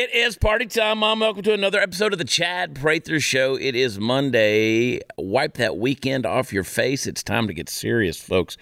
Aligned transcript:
It 0.00 0.14
is 0.14 0.38
party 0.38 0.66
time, 0.66 0.98
Mom. 0.98 1.18
Welcome 1.18 1.42
to 1.42 1.52
another 1.52 1.80
episode 1.80 2.12
of 2.12 2.20
the 2.20 2.24
Chad 2.24 2.76
Prather 2.76 3.18
Show. 3.18 3.56
It 3.56 3.74
is 3.74 3.98
Monday. 3.98 5.00
Wipe 5.16 5.54
that 5.54 5.76
weekend 5.76 6.24
off 6.24 6.52
your 6.52 6.62
face. 6.62 7.04
It's 7.04 7.24
time 7.24 7.48
to 7.48 7.52
get 7.52 7.68
serious, 7.68 8.16
folks. 8.16 8.56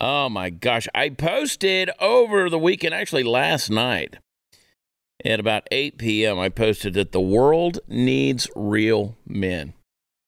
Oh 0.00 0.30
my 0.30 0.48
gosh. 0.48 0.88
I 0.94 1.10
posted 1.10 1.90
over 2.00 2.48
the 2.48 2.58
weekend, 2.58 2.94
actually 2.94 3.22
last 3.22 3.68
night 3.68 4.16
at 5.26 5.38
about 5.38 5.68
8 5.70 5.98
p.m., 5.98 6.38
I 6.38 6.48
posted 6.48 6.94
that 6.94 7.12
the 7.12 7.20
world 7.20 7.80
needs 7.86 8.48
real 8.56 9.14
men. 9.26 9.74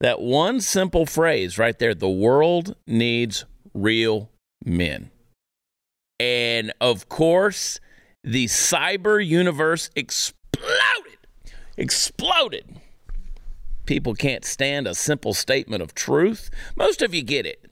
That 0.00 0.20
one 0.20 0.60
simple 0.60 1.06
phrase 1.06 1.56
right 1.56 1.78
there 1.78 1.94
the 1.94 2.10
world 2.10 2.76
needs 2.86 3.46
real 3.72 4.28
men. 4.62 5.10
And 6.18 6.74
of 6.82 7.08
course, 7.08 7.80
the 8.22 8.44
cyber 8.44 9.26
universe 9.26 9.88
exploded. 9.96 10.36
Exploded. 11.80 12.76
People 13.86 14.14
can't 14.14 14.44
stand 14.44 14.86
a 14.86 14.94
simple 14.94 15.32
statement 15.32 15.82
of 15.82 15.94
truth. 15.94 16.50
Most 16.76 17.00
of 17.00 17.14
you 17.14 17.22
get 17.22 17.46
it. 17.46 17.70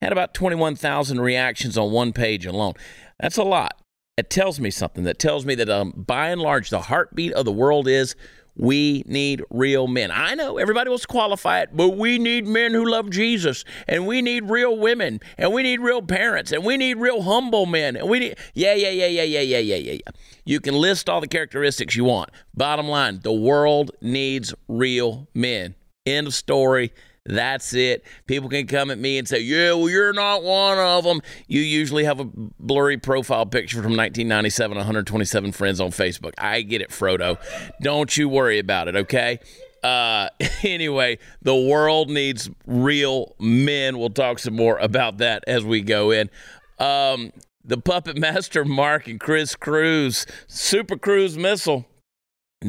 Had 0.00 0.12
about 0.12 0.34
21,000 0.34 1.20
reactions 1.20 1.76
on 1.76 1.90
one 1.90 2.12
page 2.12 2.46
alone. 2.46 2.74
That's 3.18 3.36
a 3.36 3.42
lot. 3.42 3.76
It 4.16 4.30
tells 4.30 4.60
me 4.60 4.70
something. 4.70 5.02
That 5.02 5.18
tells 5.18 5.44
me 5.44 5.56
that 5.56 5.68
um, 5.68 5.92
by 5.96 6.28
and 6.28 6.40
large, 6.40 6.70
the 6.70 6.82
heartbeat 6.82 7.32
of 7.32 7.44
the 7.44 7.50
world 7.50 7.88
is 7.88 8.14
we 8.56 9.04
need 9.06 9.42
real 9.50 9.86
men. 9.86 10.10
I 10.10 10.34
know 10.34 10.58
everybody 10.58 10.90
wants 10.90 11.02
to 11.02 11.08
qualify 11.08 11.60
it, 11.60 11.70
but 11.72 11.90
we 11.96 12.18
need 12.18 12.46
men 12.46 12.72
who 12.72 12.88
love 12.88 13.10
Jesus, 13.10 13.64
and 13.88 14.06
we 14.06 14.22
need 14.22 14.50
real 14.50 14.76
women, 14.76 15.20
and 15.38 15.52
we 15.52 15.62
need 15.62 15.80
real 15.80 16.02
parents, 16.02 16.52
and 16.52 16.64
we 16.64 16.76
need 16.76 16.98
real 16.98 17.22
humble 17.22 17.66
men, 17.66 17.96
and 17.96 18.08
we 18.08 18.18
need 18.18 18.36
yeah, 18.54 18.74
yeah, 18.74 18.90
yeah, 18.90 19.06
yeah, 19.06 19.22
yeah, 19.22 19.40
yeah, 19.40 19.58
yeah, 19.58 19.92
yeah. 19.92 20.12
You 20.44 20.60
can 20.60 20.74
list 20.74 21.08
all 21.08 21.20
the 21.20 21.28
characteristics 21.28 21.96
you 21.96 22.04
want. 22.04 22.30
Bottom 22.54 22.88
line, 22.88 23.20
the 23.22 23.32
world 23.32 23.92
needs 24.00 24.54
real 24.68 25.28
men. 25.34 25.74
End 26.06 26.26
of 26.26 26.34
story. 26.34 26.92
That's 27.26 27.74
it. 27.74 28.04
People 28.26 28.48
can 28.48 28.66
come 28.66 28.90
at 28.90 28.98
me 28.98 29.18
and 29.18 29.28
say, 29.28 29.40
yeah, 29.40 29.72
well, 29.72 29.90
you're 29.90 30.12
not 30.12 30.42
one 30.42 30.78
of 30.78 31.04
them. 31.04 31.20
You 31.48 31.60
usually 31.60 32.04
have 32.04 32.18
a 32.18 32.24
blurry 32.24 32.96
profile 32.96 33.44
picture 33.46 33.76
from 33.76 33.96
1997, 33.96 34.76
127 34.76 35.52
friends 35.52 35.80
on 35.80 35.90
Facebook. 35.90 36.32
I 36.38 36.62
get 36.62 36.80
it, 36.80 36.90
Frodo. 36.90 37.38
Don't 37.82 38.16
you 38.16 38.28
worry 38.28 38.58
about 38.58 38.88
it, 38.88 38.96
okay? 38.96 39.38
Uh, 39.82 40.28
anyway, 40.62 41.18
the 41.42 41.54
world 41.54 42.08
needs 42.08 42.48
real 42.66 43.34
men. 43.38 43.98
We'll 43.98 44.10
talk 44.10 44.38
some 44.38 44.56
more 44.56 44.78
about 44.78 45.18
that 45.18 45.44
as 45.46 45.64
we 45.64 45.82
go 45.82 46.10
in. 46.10 46.30
Um, 46.78 47.32
the 47.64 47.78
puppet 47.78 48.16
master 48.18 48.64
Mark 48.64 49.08
and 49.08 49.20
Chris 49.20 49.54
Cruz, 49.54 50.26
Super 50.46 50.96
Cruise 50.96 51.36
Missile 51.36 51.86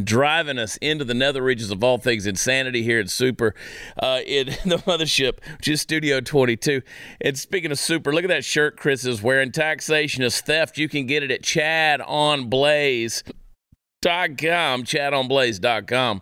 driving 0.04 0.58
us 0.58 0.78
into 0.78 1.04
the 1.04 1.14
nether 1.14 1.42
regions 1.42 1.70
of 1.70 1.84
all 1.84 1.98
things 1.98 2.26
insanity 2.26 2.82
here 2.84 3.00
at 3.00 3.10
Super 3.10 3.54
uh, 4.00 4.22
in 4.26 4.46
the 4.66 4.78
mothership, 4.88 5.40
which 5.58 5.68
is 5.68 5.82
Studio 5.82 6.22
22. 6.22 6.82
And 7.20 7.38
speaking 7.38 7.72
of 7.72 7.80
Super, 7.80 8.14
look 8.14 8.24
at 8.24 8.30
that 8.30 8.46
shirt 8.46 8.78
Chris 8.78 9.06
is 9.06 9.22
wearing. 9.22 9.52
Taxation 9.52 10.24
is 10.24 10.40
theft. 10.40 10.78
You 10.78 10.88
can 10.88 11.06
get 11.06 11.24
it 11.24 11.32
at 11.32 11.42
chadonblaze.com, 11.42 13.34
chadonblaze.com. 14.84 16.22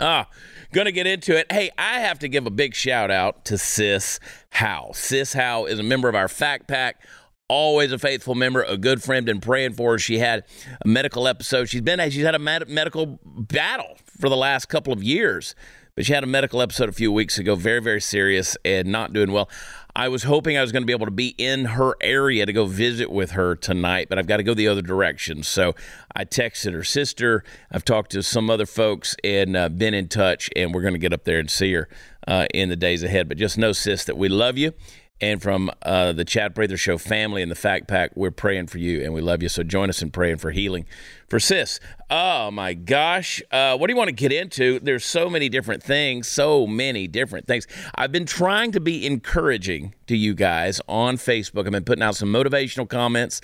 Ah, 0.00 0.28
gonna 0.72 0.92
get 0.92 1.06
into 1.06 1.36
it. 1.36 1.50
Hey, 1.50 1.70
I 1.76 2.00
have 2.00 2.18
to 2.20 2.28
give 2.28 2.46
a 2.46 2.50
big 2.50 2.74
shout 2.74 3.10
out 3.10 3.44
to 3.46 3.58
Sis 3.58 4.20
Howe. 4.50 4.92
Sis 4.94 5.32
Howe 5.32 5.64
is 5.64 5.78
a 5.78 5.82
member 5.82 6.08
of 6.08 6.14
our 6.14 6.28
Fact 6.28 6.68
Pack 6.68 7.02
always 7.48 7.92
a 7.92 7.98
faithful 7.98 8.34
member, 8.34 8.62
a 8.62 8.76
good 8.76 9.02
friend, 9.02 9.28
and 9.28 9.42
praying 9.42 9.72
for 9.72 9.92
her. 9.92 9.98
She 9.98 10.18
had 10.18 10.44
a 10.82 10.88
medical 10.88 11.26
episode. 11.26 11.68
She's 11.68 11.80
been 11.80 11.98
she's 12.10 12.24
had 12.24 12.34
a 12.34 12.38
med- 12.38 12.68
medical 12.68 13.18
battle 13.24 13.96
for 14.04 14.28
the 14.28 14.36
last 14.36 14.66
couple 14.66 14.92
of 14.92 15.02
years, 15.02 15.54
but 15.94 16.06
she 16.06 16.12
had 16.12 16.22
a 16.22 16.28
medical 16.28 16.62
episode 16.62 16.88
a 16.88 16.92
few 16.92 17.10
weeks 17.10 17.38
ago, 17.38 17.54
very 17.54 17.80
very 17.80 18.00
serious 18.00 18.56
and 18.64 18.88
not 18.88 19.12
doing 19.12 19.32
well. 19.32 19.48
I 19.96 20.06
was 20.08 20.22
hoping 20.22 20.56
I 20.56 20.62
was 20.62 20.70
going 20.70 20.82
to 20.82 20.86
be 20.86 20.92
able 20.92 21.06
to 21.06 21.12
be 21.12 21.34
in 21.38 21.64
her 21.64 21.96
area 22.00 22.46
to 22.46 22.52
go 22.52 22.66
visit 22.66 23.10
with 23.10 23.32
her 23.32 23.56
tonight, 23.56 24.08
but 24.08 24.16
I've 24.16 24.28
got 24.28 24.36
to 24.36 24.44
go 24.44 24.54
the 24.54 24.68
other 24.68 24.82
direction. 24.82 25.42
So 25.42 25.74
I 26.14 26.24
texted 26.24 26.72
her 26.72 26.84
sister. 26.84 27.42
I've 27.72 27.84
talked 27.84 28.12
to 28.12 28.22
some 28.22 28.48
other 28.48 28.66
folks 28.66 29.16
and 29.24 29.56
uh, 29.56 29.68
been 29.70 29.94
in 29.94 30.06
touch, 30.06 30.50
and 30.54 30.72
we're 30.72 30.82
going 30.82 30.94
to 30.94 31.00
get 31.00 31.12
up 31.12 31.24
there 31.24 31.40
and 31.40 31.50
see 31.50 31.72
her 31.72 31.88
uh, 32.28 32.46
in 32.54 32.68
the 32.68 32.76
days 32.76 33.02
ahead. 33.02 33.28
But 33.28 33.38
just 33.38 33.58
know, 33.58 33.72
sis, 33.72 34.04
that 34.04 34.16
we 34.16 34.28
love 34.28 34.56
you 34.56 34.72
and 35.20 35.42
from 35.42 35.70
uh, 35.82 36.12
the 36.12 36.24
Chad 36.24 36.54
Prather 36.54 36.76
Show 36.76 36.98
family 36.98 37.42
and 37.42 37.50
the 37.50 37.56
Fact 37.56 37.88
Pack, 37.88 38.12
we're 38.14 38.30
praying 38.30 38.68
for 38.68 38.78
you 38.78 39.02
and 39.02 39.12
we 39.12 39.20
love 39.20 39.42
you. 39.42 39.48
So 39.48 39.62
join 39.62 39.88
us 39.88 40.02
in 40.02 40.10
praying 40.10 40.38
for 40.38 40.50
healing 40.50 40.86
for 41.28 41.38
sis. 41.38 41.78
Oh 42.10 42.50
my 42.50 42.72
gosh. 42.72 43.42
Uh, 43.50 43.76
what 43.76 43.86
do 43.86 43.92
you 43.92 43.96
want 43.96 44.08
to 44.08 44.14
get 44.14 44.32
into? 44.32 44.80
There's 44.80 45.04
so 45.04 45.28
many 45.28 45.50
different 45.50 45.82
things, 45.82 46.26
so 46.26 46.66
many 46.66 47.06
different 47.06 47.46
things. 47.46 47.66
I've 47.94 48.12
been 48.12 48.24
trying 48.24 48.72
to 48.72 48.80
be 48.80 49.06
encouraging 49.06 49.94
to 50.06 50.16
you 50.16 50.34
guys 50.34 50.80
on 50.88 51.16
Facebook. 51.18 51.66
I've 51.66 51.72
been 51.72 51.84
putting 51.84 52.02
out 52.02 52.16
some 52.16 52.32
motivational 52.32 52.88
comments 52.88 53.42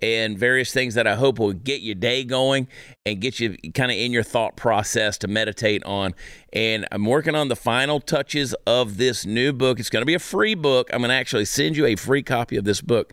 and 0.00 0.38
various 0.38 0.72
things 0.72 0.94
that 0.94 1.08
I 1.08 1.16
hope 1.16 1.40
will 1.40 1.52
get 1.52 1.80
your 1.80 1.96
day 1.96 2.22
going 2.22 2.68
and 3.04 3.20
get 3.20 3.40
you 3.40 3.56
kind 3.74 3.90
of 3.90 3.96
in 3.96 4.12
your 4.12 4.22
thought 4.22 4.54
process 4.56 5.18
to 5.18 5.28
meditate 5.28 5.82
on. 5.82 6.14
And 6.52 6.86
I'm 6.92 7.04
working 7.04 7.34
on 7.34 7.48
the 7.48 7.56
final 7.56 7.98
touches 7.98 8.54
of 8.64 8.96
this 8.96 9.26
new 9.26 9.52
book. 9.52 9.80
It's 9.80 9.90
going 9.90 10.02
to 10.02 10.06
be 10.06 10.14
a 10.14 10.20
free 10.20 10.54
book. 10.54 10.88
I'm 10.92 11.00
going 11.00 11.08
to 11.08 11.16
actually 11.16 11.46
send 11.46 11.76
you 11.76 11.84
a 11.86 11.96
free 11.96 12.22
copy 12.22 12.56
of 12.56 12.64
this 12.64 12.80
book 12.80 13.12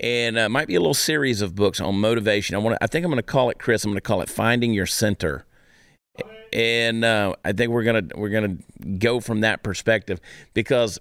and 0.00 0.38
uh, 0.38 0.48
might 0.48 0.66
be 0.66 0.74
a 0.74 0.80
little 0.80 0.94
series 0.94 1.42
of 1.42 1.54
books 1.54 1.80
on 1.80 2.00
motivation. 2.00 2.56
I 2.56 2.58
want 2.58 2.78
I 2.80 2.86
think 2.86 3.04
I'm 3.04 3.10
going 3.10 3.18
to 3.18 3.22
call 3.22 3.50
it 3.50 3.58
Chris. 3.58 3.84
I'm 3.84 3.90
going 3.90 3.96
to 3.96 4.00
call 4.00 4.22
it 4.22 4.28
Finding 4.28 4.72
Your 4.72 4.86
Center. 4.86 5.44
And 6.52 7.04
uh, 7.04 7.36
I 7.44 7.52
think 7.52 7.70
we're 7.70 7.84
gonna 7.84 8.08
we're 8.16 8.30
gonna 8.30 8.56
go 8.98 9.20
from 9.20 9.42
that 9.42 9.62
perspective 9.62 10.20
because 10.52 10.98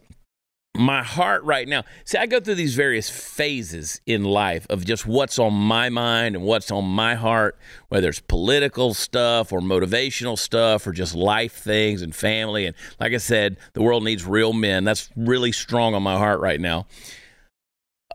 my 0.77 1.01
heart 1.01 1.43
right 1.43 1.67
now. 1.67 1.83
See, 2.05 2.19
I 2.19 2.27
go 2.27 2.39
through 2.39 2.55
these 2.55 2.75
various 2.75 3.09
phases 3.09 3.99
in 4.05 4.23
life 4.23 4.67
of 4.69 4.85
just 4.85 5.07
what's 5.07 5.39
on 5.39 5.53
my 5.53 5.89
mind 5.89 6.35
and 6.35 6.45
what's 6.45 6.69
on 6.69 6.85
my 6.85 7.15
heart, 7.15 7.57
whether 7.89 8.09
it's 8.09 8.19
political 8.19 8.93
stuff 8.93 9.51
or 9.51 9.59
motivational 9.59 10.37
stuff 10.37 10.85
or 10.85 10.91
just 10.91 11.15
life 11.15 11.53
things 11.53 12.03
and 12.03 12.15
family. 12.15 12.67
And 12.67 12.75
like 12.99 13.13
I 13.13 13.17
said, 13.17 13.57
the 13.73 13.81
world 13.81 14.03
needs 14.03 14.25
real 14.25 14.53
men. 14.53 14.83
That's 14.83 15.09
really 15.15 15.51
strong 15.51 15.95
on 15.95 16.03
my 16.03 16.17
heart 16.17 16.39
right 16.39 16.61
now. 16.61 16.85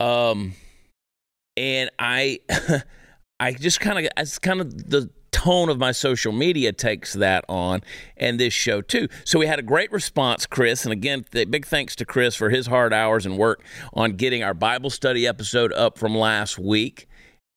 Um, 0.01 0.55
and 1.57 1.91
I 1.99 2.41
I 3.41 3.53
just 3.53 3.81
kind 3.81 3.99
of 3.99 4.13
it's 4.17 4.39
kind 4.39 4.61
of 4.61 4.91
the 4.91 5.11
tone 5.35 5.69
of 5.69 5.79
my 5.79 5.91
social 5.91 6.33
media 6.33 6.73
takes 6.73 7.13
that 7.15 7.45
on 7.49 7.83
and 8.17 8.39
this 8.39 8.55
show 8.55 8.81
too. 8.81 9.09
So 9.25 9.39
we 9.39 9.47
had 9.47 9.59
a 9.59 9.63
great 9.63 9.91
response, 9.91 10.47
Chris, 10.47 10.85
and 10.85 10.93
again, 10.93 11.25
th- 11.33 11.51
big 11.51 11.67
thanks 11.67 11.97
to 11.97 12.07
Chris 12.07 12.37
for 12.37 12.51
his 12.51 12.69
hard 12.69 12.93
hours 12.93 13.27
and 13.27 13.37
work 13.37 13.63
on 13.93 14.13
getting 14.13 14.45
our 14.45 14.55
Bible 14.55 14.91
study 14.91 15.27
episode 15.27 15.73
up 15.73 15.99
from 15.99 16.17
last 16.17 16.59
week. 16.59 17.09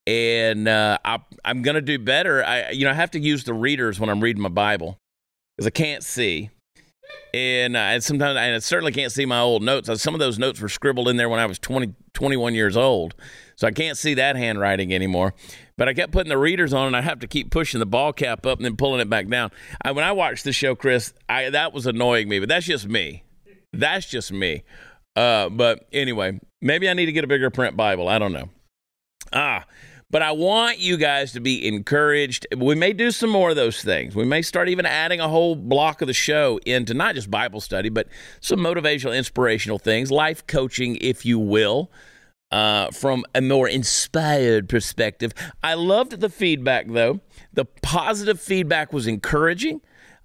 And 0.08 0.66
uh, 0.66 0.98
I, 1.04 1.18
I'm 1.44 1.62
going 1.62 1.76
to 1.76 1.82
do 1.82 1.98
better. 1.98 2.44
I, 2.44 2.70
you 2.70 2.84
know, 2.84 2.90
I 2.90 2.94
have 2.94 3.12
to 3.12 3.20
use 3.20 3.44
the 3.44 3.54
readers 3.54 4.00
when 4.00 4.10
I'm 4.10 4.20
reading 4.20 4.42
my 4.42 4.48
Bible 4.48 4.98
because 5.56 5.66
I 5.66 5.70
can't 5.70 6.02
see 6.02 6.50
and, 7.34 7.76
uh, 7.76 7.80
and 7.80 8.02
sometimes 8.04 8.36
and 8.36 8.54
I 8.54 8.58
certainly 8.58 8.92
can't 8.92 9.12
see 9.12 9.26
my 9.26 9.40
old 9.40 9.62
notes. 9.62 9.90
Some 10.00 10.14
of 10.14 10.20
those 10.20 10.38
notes 10.38 10.60
were 10.60 10.68
scribbled 10.68 11.08
in 11.08 11.16
there 11.16 11.28
when 11.28 11.40
I 11.40 11.46
was 11.46 11.58
20, 11.58 11.94
21 12.14 12.54
years 12.54 12.76
old, 12.76 13.14
so 13.56 13.66
I 13.66 13.70
can't 13.70 13.98
see 13.98 14.14
that 14.14 14.36
handwriting 14.36 14.94
anymore. 14.94 15.34
But 15.76 15.88
I 15.88 15.94
kept 15.94 16.12
putting 16.12 16.30
the 16.30 16.38
readers 16.38 16.72
on, 16.72 16.88
and 16.88 16.96
I 16.96 17.02
have 17.02 17.20
to 17.20 17.26
keep 17.26 17.50
pushing 17.50 17.80
the 17.80 17.86
ball 17.86 18.12
cap 18.12 18.46
up 18.46 18.58
and 18.58 18.64
then 18.64 18.76
pulling 18.76 19.00
it 19.00 19.08
back 19.08 19.28
down. 19.28 19.50
I, 19.82 19.92
when 19.92 20.04
I 20.04 20.12
watched 20.12 20.44
the 20.44 20.52
show, 20.52 20.74
Chris, 20.74 21.12
I, 21.28 21.50
that 21.50 21.72
was 21.72 21.86
annoying 21.86 22.28
me, 22.28 22.40
but 22.40 22.48
that's 22.48 22.66
just 22.66 22.88
me. 22.88 23.22
That's 23.72 24.06
just 24.06 24.32
me. 24.32 24.64
Uh, 25.14 25.48
but 25.48 25.86
anyway, 25.92 26.40
maybe 26.60 26.88
I 26.88 26.94
need 26.94 27.06
to 27.06 27.12
get 27.12 27.24
a 27.24 27.28
bigger 27.28 27.50
print 27.50 27.76
Bible. 27.76 28.08
I 28.08 28.18
don't 28.18 28.32
know. 28.32 28.48
Ah, 29.32 29.64
but 30.10 30.22
I 30.22 30.32
want 30.32 30.78
you 30.78 30.96
guys 30.96 31.32
to 31.32 31.40
be 31.40 31.66
encouraged. 31.66 32.46
We 32.56 32.74
may 32.74 32.92
do 32.92 33.10
some 33.10 33.30
more 33.30 33.50
of 33.50 33.56
those 33.56 33.82
things. 33.82 34.16
We 34.16 34.24
may 34.24 34.40
start 34.40 34.68
even 34.68 34.86
adding 34.86 35.20
a 35.20 35.28
whole 35.28 35.54
block 35.54 36.00
of 36.00 36.08
the 36.08 36.14
show 36.14 36.58
into 36.64 36.94
not 36.94 37.14
just 37.14 37.30
Bible 37.30 37.60
study, 37.60 37.90
but 37.90 38.08
some 38.40 38.60
motivational, 38.60 39.16
inspirational 39.16 39.78
things, 39.78 40.10
life 40.10 40.46
coaching, 40.46 40.96
if 41.00 41.26
you 41.26 41.38
will. 41.38 41.90
Uh, 42.50 42.90
from 42.92 43.26
a 43.34 43.42
more 43.42 43.68
inspired 43.68 44.70
perspective. 44.70 45.34
I 45.62 45.74
loved 45.74 46.18
the 46.18 46.30
feedback, 46.30 46.86
though. 46.88 47.20
The 47.52 47.66
positive 47.66 48.40
feedback 48.40 48.90
was 48.90 49.06
encouraging, 49.06 49.82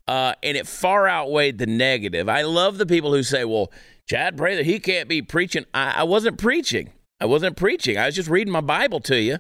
uh, 0.08 0.34
and 0.42 0.56
it 0.56 0.66
far 0.66 1.10
outweighed 1.10 1.58
the 1.58 1.66
negative. 1.66 2.30
I 2.30 2.44
love 2.44 2.78
the 2.78 2.86
people 2.86 3.14
who 3.14 3.24
say, 3.24 3.44
well, 3.44 3.74
Chad 4.08 4.38
pray 4.38 4.56
that 4.56 4.66
he 4.66 4.80
can't 4.80 5.10
be 5.10 5.22
preaching. 5.22 5.66
I, 5.74 5.96
I 5.98 6.04
wasn't 6.04 6.38
preaching. 6.38 6.94
I 7.20 7.26
wasn't 7.26 7.58
preaching. 7.58 7.98
I 7.98 8.06
was 8.06 8.16
just 8.16 8.30
reading 8.30 8.54
my 8.54 8.62
Bible 8.62 9.02
to 9.02 9.20
you 9.20 9.40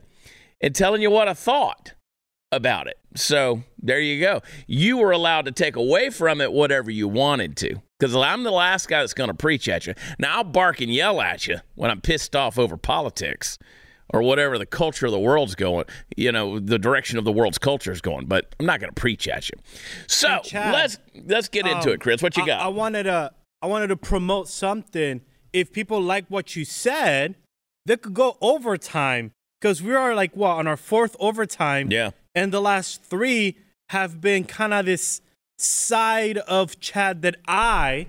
and 0.64 0.74
telling 0.74 1.02
you 1.02 1.12
what 1.12 1.28
I 1.28 1.34
thought 1.34 1.94
about 2.52 2.88
it. 2.88 2.98
So 3.16 3.64
there 3.80 4.00
you 4.00 4.20
go. 4.20 4.42
You 4.66 4.98
were 4.98 5.12
allowed 5.12 5.46
to 5.46 5.52
take 5.52 5.76
away 5.76 6.10
from 6.10 6.40
it 6.42 6.52
whatever 6.52 6.90
you 6.90 7.08
wanted 7.08 7.58
to. 7.58 7.82
Because 8.00 8.16
I'm 8.16 8.44
the 8.44 8.52
last 8.52 8.88
guy 8.88 9.02
that's 9.02 9.14
going 9.14 9.30
to 9.30 9.36
preach 9.36 9.68
at 9.68 9.86
you. 9.86 9.94
Now 10.18 10.38
I'll 10.38 10.44
bark 10.44 10.82
and 10.82 10.92
yell 10.92 11.22
at 11.22 11.48
you 11.48 11.58
when 11.76 11.92
I'm 11.92 12.02
pissed 12.02 12.36
off 12.36 12.58
over 12.58 12.78
politics 12.78 13.58
or 14.10 14.22
whatever 14.22 14.58
the 14.58 14.66
culture 14.66 15.06
of 15.06 15.12
the 15.12 15.20
world's 15.20 15.56
going, 15.56 15.86
you 16.16 16.32
know, 16.32 16.60
the 16.60 16.80
direction 16.80 17.18
of 17.18 17.26
the 17.26 17.32
world's 17.32 17.58
culture 17.58 17.92
is 17.92 18.02
going. 18.02 18.26
But 18.26 18.56
I'm 18.60 18.66
not 18.66 18.80
going 18.80 18.92
to 18.94 19.00
preach 19.00 19.28
at 19.28 19.50
you. 19.50 19.58
So 20.08 20.28
Hey, 20.30 20.40
Chad, 20.44 20.74
let's 20.74 20.98
let's 21.26 21.50
get 21.50 21.66
into 21.66 21.90
um, 21.90 21.96
it, 21.96 22.02
Chris. 22.02 22.22
What 22.22 22.38
you 22.38 22.44
I- 22.44 22.48
got? 22.48 22.62
I, 22.62 22.68
wanted 22.68 23.04
to 23.04 23.32
I 23.62 23.68
wanted 23.68 23.88
to 23.88 23.98
promote 23.98 24.48
something. 24.48 25.22
If 25.52 25.72
people 25.72 26.02
like 26.02 26.26
what 26.30 26.56
you 26.56 26.66
said, 26.66 27.36
they 27.86 27.98
could 27.98 28.14
go 28.14 28.38
overtime 28.42 29.32
because 29.64 29.82
we 29.82 29.96
are 29.96 30.14
like 30.14 30.36
what 30.36 30.58
on 30.58 30.68
our 30.68 30.76
fourth 30.76 31.16
overtime. 31.22 31.90
Yeah. 31.90 32.10
And 32.36 32.52
the 32.52 32.60
last 32.60 33.02
three 33.02 33.56
have 33.90 34.20
been 34.20 34.44
kind 34.44 34.74
of 34.74 34.86
this 34.86 35.22
side 35.58 36.38
of 36.40 36.82
Chad 36.82 37.22
that 37.22 37.38
I 37.48 38.08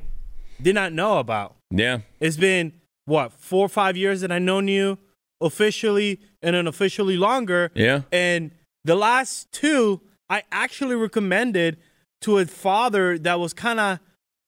did 0.61 0.75
not 0.75 0.93
know 0.93 1.19
about. 1.19 1.55
yeah. 1.71 2.01
It's 2.19 2.37
been 2.37 2.73
what 3.05 3.31
four 3.33 3.67
or 3.67 3.69
five 3.69 3.97
years 3.97 4.21
that 4.23 4.33
I 4.33 4.41
known 4.41 4.67
you 4.67 4.99
officially 5.41 6.19
and 6.43 6.56
unofficially 6.56 7.17
longer. 7.17 7.71
Yeah. 7.75 8.01
And 8.11 8.51
the 8.85 8.97
last 8.97 9.53
two, 9.53 10.01
I 10.29 10.43
actually 10.51 10.97
recommended 10.97 11.77
to 12.23 12.39
a 12.39 12.47
father 12.47 13.17
that 13.19 13.39
was 13.39 13.53
kind 13.53 13.79
of 13.79 13.99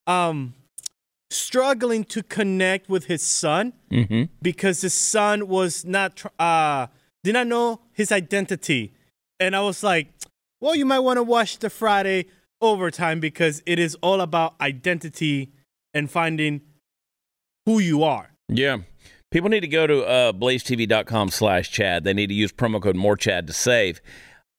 um, 0.08 0.54
struggling 1.30 2.02
to 2.04 2.22
connect 2.24 2.88
with 2.88 3.04
his 3.04 3.22
son 3.22 3.74
Mm-hmm. 3.92 4.24
because 4.42 4.80
his 4.80 4.94
son 4.94 5.46
was 5.46 5.84
not 5.84 6.20
uh, 6.40 6.88
did 7.26 7.32
not 7.32 7.48
know 7.48 7.80
his 7.92 8.12
identity, 8.12 8.94
and 9.40 9.56
I 9.56 9.60
was 9.60 9.82
like, 9.82 10.12
well, 10.60 10.76
you 10.76 10.86
might 10.86 11.00
want 11.00 11.16
to 11.16 11.24
watch 11.24 11.58
the 11.58 11.68
Friday 11.68 12.26
overtime 12.60 13.18
because 13.18 13.64
it 13.66 13.80
is 13.80 13.96
all 13.96 14.20
about 14.20 14.54
identity 14.60 15.52
and 15.92 16.08
finding 16.08 16.60
who 17.66 17.80
you 17.80 18.04
are. 18.04 18.30
Yeah. 18.48 18.78
People 19.32 19.50
need 19.50 19.60
to 19.60 19.68
go 19.68 19.88
to 19.88 20.04
uh, 20.04 20.32
blazetv.com 20.32 21.30
slash 21.30 21.68
Chad. 21.70 22.04
They 22.04 22.14
need 22.14 22.28
to 22.28 22.34
use 22.34 22.52
promo 22.52 22.80
code 22.80 22.94
MoreChad 22.94 23.48
to 23.48 23.52
save. 23.52 24.00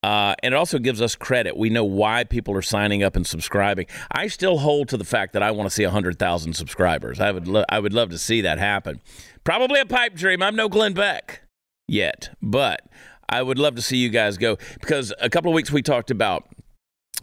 Uh, 0.04 0.36
and 0.44 0.54
it 0.54 0.58
also 0.58 0.78
gives 0.78 1.02
us 1.02 1.16
credit. 1.16 1.56
We 1.56 1.70
know 1.70 1.86
why 1.86 2.26
people 2.26 2.54
are 2.56 2.62
signing 2.62 3.02
up 3.02 3.16
and 3.16 3.26
subscribing. 3.26 3.88
I 4.12 4.28
still 4.28 4.58
hold 4.58 4.90
to 4.90 4.98
the 4.98 5.06
fact 5.06 5.32
that 5.34 5.42
I 5.42 5.52
want 5.52 5.70
to 5.70 5.74
see 5.74 5.86
100,000 5.86 6.54
subscribers. 6.54 7.22
I 7.22 7.32
would, 7.32 7.48
lo- 7.48 7.66
I 7.70 7.80
would 7.80 7.94
love 7.94 8.10
to 8.10 8.18
see 8.18 8.42
that 8.42 8.60
happen. 8.60 9.00
Probably 9.46 9.80
a 9.80 9.86
pipe 9.86 10.16
dream. 10.16 10.44
I'm 10.44 10.58
no 10.58 10.68
Glenn 10.68 10.94
Beck 10.94 11.47
yet, 11.88 12.36
but 12.42 12.82
I 13.30 13.42
would 13.42 13.60
love 13.60 13.76
to 13.76 13.82
see 13.82 13.98
you 13.98 14.10
guys 14.10 14.38
go 14.38 14.58
because 14.80 15.14
a 15.20 15.30
couple 15.30 15.52
of 15.52 15.56
weeks 15.56 15.72
we 15.72 15.82
talked 15.82 16.12
about 16.12 16.48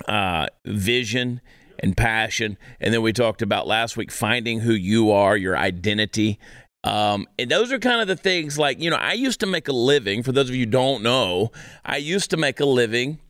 uh, 0.06 0.46
vision 0.66 1.40
and 1.78 1.96
passion. 1.96 2.56
And 2.81 2.93
then 2.93 3.02
we 3.02 3.12
talked 3.12 3.43
about 3.43 3.66
last 3.66 3.96
week 3.96 4.11
finding 4.11 4.61
who 4.61 4.72
you 4.72 5.11
are, 5.11 5.37
your 5.37 5.56
identity. 5.56 6.38
Um, 6.82 7.26
and 7.38 7.50
those 7.50 7.72
are 7.72 7.78
kind 7.78 8.00
of 8.00 8.08
the 8.08 8.16
things 8.16 8.58
like, 8.58 8.81
you 8.81 8.90
know, 8.90 8.96
I 8.96 9.14
used 9.14 9.40
to 9.40 9.46
make 9.46 9.69
a 9.69 9.72
living, 9.72 10.22
for 10.22 10.32
those 10.32 10.49
of 10.49 10.55
you 10.55 10.66
don't 10.66 11.02
know, 11.02 11.50
I 11.84 11.96
used 11.96 12.31
to 12.31 12.37
make 12.37 12.61
a 12.61 12.66
living. 12.66 13.20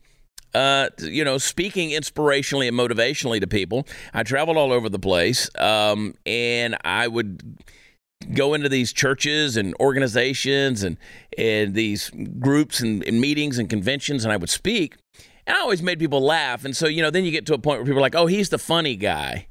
Uh, 0.53 0.87
you 0.99 1.25
know, 1.25 1.37
speaking 1.37 1.89
inspirationally 1.89 2.69
and 2.69 2.77
motivationally 2.77 3.41
to 3.41 3.47
people. 3.47 3.85
I 4.13 4.23
traveled 4.23 4.55
all 4.55 4.71
over 4.71 4.87
the 4.87 4.99
place, 4.99 5.49
um, 5.59 6.15
and 6.25 6.77
I 6.85 7.09
would 7.09 7.59
go 8.33 8.53
into 8.53 8.69
these 8.69 8.91
churches 8.93 9.57
and 9.57 9.75
organizations 9.79 10.83
and 10.83 10.97
and 11.37 11.73
these 11.73 12.11
groups 12.39 12.79
and, 12.79 13.03
and 13.03 13.19
meetings 13.19 13.57
and 13.57 13.69
conventions, 13.69 14.23
and 14.23 14.31
I 14.31 14.37
would 14.37 14.49
speak. 14.49 14.95
And 15.47 15.55
I 15.55 15.59
always 15.61 15.81
made 15.81 15.99
people 15.99 16.21
laugh. 16.21 16.65
And 16.65 16.75
so, 16.75 16.87
you 16.87 17.01
know, 17.01 17.09
then 17.11 17.23
you 17.23 17.31
get 17.31 17.45
to 17.47 17.53
a 17.53 17.59
point 17.59 17.79
where 17.79 17.85
people 17.85 17.99
are 17.99 18.01
like, 18.01 18.15
oh, 18.15 18.25
he's 18.25 18.49
the 18.49 18.57
funny 18.57 18.95
guy. 18.95 19.47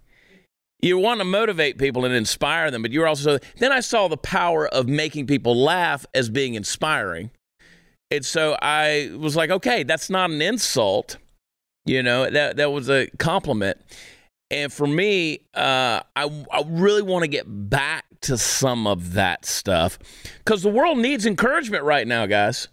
You 0.81 0.99
want 0.99 1.21
to 1.21 1.25
motivate 1.25 1.79
people 1.79 2.05
and 2.05 2.13
inspire 2.13 2.71
them, 2.71 2.83
but 2.83 2.91
you're 2.91 3.07
also. 3.07 3.39
Then 3.59 3.73
I 3.73 3.81
saw 3.81 4.09
the 4.09 4.17
power 4.17 4.69
of 4.69 4.89
making 4.89 5.27
people 5.27 5.57
laugh 5.57 6.05
as 6.15 6.29
being 6.29 6.55
inspiring. 6.55 7.31
And 8.11 8.25
so 8.25 8.57
I 8.61 9.11
was 9.17 9.35
like, 9.35 9.51
okay, 9.51 9.83
that's 9.83 10.11
not 10.11 10.31
an 10.31 10.43
insult. 10.43 11.17
You 11.87 12.03
know, 12.03 12.29
that, 12.29 12.57
that 12.57 12.71
was 12.71 12.89
a 12.89 13.09
compliment. 13.19 13.79
And 14.51 14.73
for 14.73 14.87
me, 14.87 15.41
uh, 15.55 16.01
I, 16.17 16.45
I 16.53 16.63
really 16.67 17.03
want 17.03 17.23
to 17.23 17.29
get 17.29 17.45
back 17.47 18.05
to 18.25 18.39
some 18.39 18.87
of 18.87 19.15
that 19.15 19.45
stuff 19.45 19.99
because 20.39 20.63
the 20.63 20.69
world 20.69 20.99
needs 20.99 21.27
encouragement 21.27 21.85
right 21.85 22.07
now, 22.07 22.27
guys. 22.27 22.69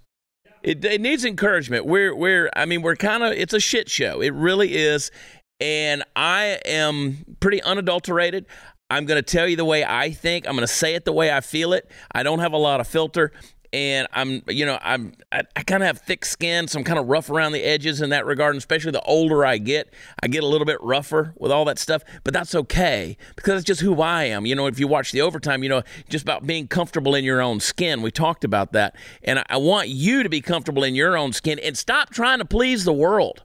It, 0.64 0.84
it 0.86 1.02
needs 1.02 1.26
encouragement. 1.26 1.86
We're 1.86 2.16
we're 2.16 2.50
I 2.56 2.66
mean 2.66 2.82
we're 2.82 2.96
kind 2.96 3.24
of 3.24 3.34
it's 3.34 3.54
a 3.54 3.60
shit 3.60 3.90
show. 3.90 4.22
It 4.22 4.34
really 4.34 4.76
is, 4.76 5.12
and 5.60 6.04
I 6.16 6.60
am 6.66 7.26
pretty 7.40 7.62
unadulterated. 7.64 8.46
I'm 8.90 9.06
going 9.06 9.18
to 9.18 9.24
tell 9.24 9.48
you 9.48 9.56
the 9.56 9.66
way 9.66 9.86
I 9.86 10.12
think. 10.12 10.46
I'm 10.46 10.54
going 10.54 10.68
to 10.68 10.74
say 10.74 10.96
it 10.96 11.06
the 11.06 11.14
way 11.14 11.32
I 11.32 11.40
feel 11.40 11.72
it. 11.72 11.90
I 12.12 12.24
don't 12.24 12.40
have 12.40 12.52
a 12.52 12.58
lot 12.58 12.82
of 12.82 12.88
filter, 12.88 13.32
and 13.74 14.08
I'm 14.14 14.42
you 14.48 14.66
know 14.66 14.78
I'm 14.82 15.14
I, 15.32 15.44
I 15.56 15.64
kind 15.64 15.82
of 15.84 15.88
have 15.88 16.00
thick 16.00 16.26
skin, 16.26 16.68
so 16.68 16.80
I'm 16.80 16.84
kind 16.84 17.00
of 17.00 17.08
rough 17.08 17.30
around 17.30 17.54
the 17.54 17.64
edges 17.64 18.02
in 18.02 18.10
that 18.10 18.26
regard. 18.26 18.56
And 18.56 18.60
especially 18.60 18.92
the 18.92 19.02
older 19.02 19.46
I 19.46 19.58
get, 19.58 19.94
I 20.22 20.28
get 20.28 20.44
a 20.44 20.48
little 20.48 20.66
bit 20.66 20.82
rougher 20.82 21.34
with 21.38 21.52
all 21.52 21.66
that 21.66 21.80
stuff. 21.80 22.04
But 22.24 22.34
that's 22.34 22.54
okay 22.54 23.18
because 23.36 23.60
it's 23.60 23.68
just 23.68 23.82
who 23.82 24.02
I 24.02 24.26
am. 24.26 24.46
You 24.46 24.56
know, 24.56 24.68
if 24.68 24.80
you 24.80 24.88
watch 24.88 25.12
the 25.12 25.22
overtime, 25.22 25.64
you 25.64 25.70
know, 25.70 25.84
just 26.10 26.24
about 26.24 26.46
being 26.46 26.68
comfortable 26.68 27.16
in 27.16 27.24
your 27.24 27.42
own 27.42 27.60
skin. 27.60 28.02
We 28.02 28.12
talked 28.12 28.44
about 28.44 28.74
that, 28.74 28.96
and 29.24 29.40
I, 29.40 29.46
I 29.50 29.58
want 29.58 29.90
you 29.90 30.24
to 30.24 30.30
be 30.30 30.42
comfortable 30.42 30.84
in 30.84 30.96
your 30.96 31.18
own 31.18 31.34
skin 31.34 31.60
and 31.60 31.78
stop 31.78 32.10
trying 32.10 32.40
to 32.40 32.46
please 32.46 32.84
the 32.84 32.94
world. 32.94 33.44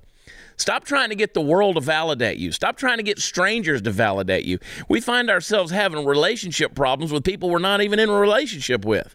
Stop 0.58 0.84
trying 0.84 1.10
to 1.10 1.14
get 1.14 1.34
the 1.34 1.40
world 1.42 1.74
to 1.74 1.82
validate 1.82 2.38
you. 2.38 2.50
Stop 2.50 2.78
trying 2.78 2.96
to 2.96 3.02
get 3.02 3.18
strangers 3.18 3.82
to 3.82 3.90
validate 3.90 4.46
you. 4.46 4.58
We 4.88 5.02
find 5.02 5.28
ourselves 5.28 5.70
having 5.70 6.06
relationship 6.06 6.74
problems 6.74 7.12
with 7.12 7.24
people 7.24 7.50
we're 7.50 7.58
not 7.58 7.82
even 7.82 7.98
in 7.98 8.08
a 8.08 8.14
relationship 8.14 8.82
with. 8.82 9.14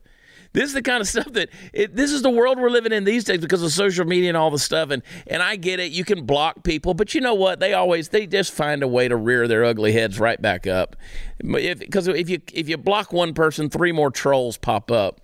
This 0.54 0.66
is 0.66 0.74
the 0.74 0.82
kind 0.82 1.00
of 1.00 1.08
stuff 1.08 1.32
that 1.34 1.50
it, 1.74 1.96
this 1.96 2.12
is 2.12 2.22
the 2.22 2.30
world 2.30 2.60
we're 2.60 2.70
living 2.70 2.92
in 2.92 3.04
these 3.04 3.24
days 3.24 3.40
because 3.40 3.64
of 3.64 3.72
social 3.72 4.06
media 4.06 4.30
and 4.30 4.38
all 4.38 4.52
the 4.52 4.60
stuff. 4.60 4.90
And 4.90 5.02
and 5.28 5.42
I 5.42 5.56
get 5.56 5.80
it, 5.80 5.92
you 5.92 6.04
can 6.04 6.26
block 6.26 6.64
people, 6.64 6.94
but 6.94 7.14
you 7.14 7.22
know 7.22 7.34
what? 7.34 7.60
They 7.60 7.74
always 7.74 8.10
they 8.10 8.28
just 8.28 8.54
find 8.54 8.84
a 8.84 8.88
way 8.88 9.08
to 9.08 9.16
rear 9.16 9.48
their 9.48 9.64
ugly 9.64 9.94
heads 9.94 10.20
right 10.20 10.42
back 10.42 10.68
up. 10.68 10.96
Because 11.40 12.08
if, 12.08 12.16
if 12.16 12.30
you 12.30 12.42
if 12.54 12.68
you 12.68 12.78
block 12.78 13.14
one 13.14 13.34
person, 13.34 13.70
three 13.70 13.92
more 13.92 14.12
trolls 14.12 14.58
pop 14.58 14.92
up. 14.92 15.22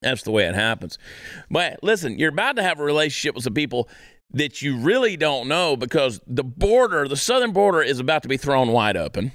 That's 0.00 0.22
the 0.22 0.32
way 0.32 0.46
it 0.46 0.54
happens. 0.56 0.98
But 1.48 1.78
listen, 1.82 2.18
you're 2.18 2.30
about 2.30 2.56
to 2.56 2.62
have 2.62 2.80
a 2.80 2.84
relationship 2.84 3.36
with 3.36 3.44
some 3.44 3.54
people 3.54 3.88
that 4.32 4.62
you 4.62 4.76
really 4.76 5.16
don't 5.16 5.46
know 5.46 5.76
because 5.76 6.20
the 6.26 6.42
border, 6.42 7.06
the 7.06 7.16
southern 7.16 7.52
border, 7.52 7.82
is 7.82 8.00
about 8.00 8.22
to 8.22 8.28
be 8.28 8.36
thrown 8.36 8.68
wide 8.68 8.96
open. 8.96 9.32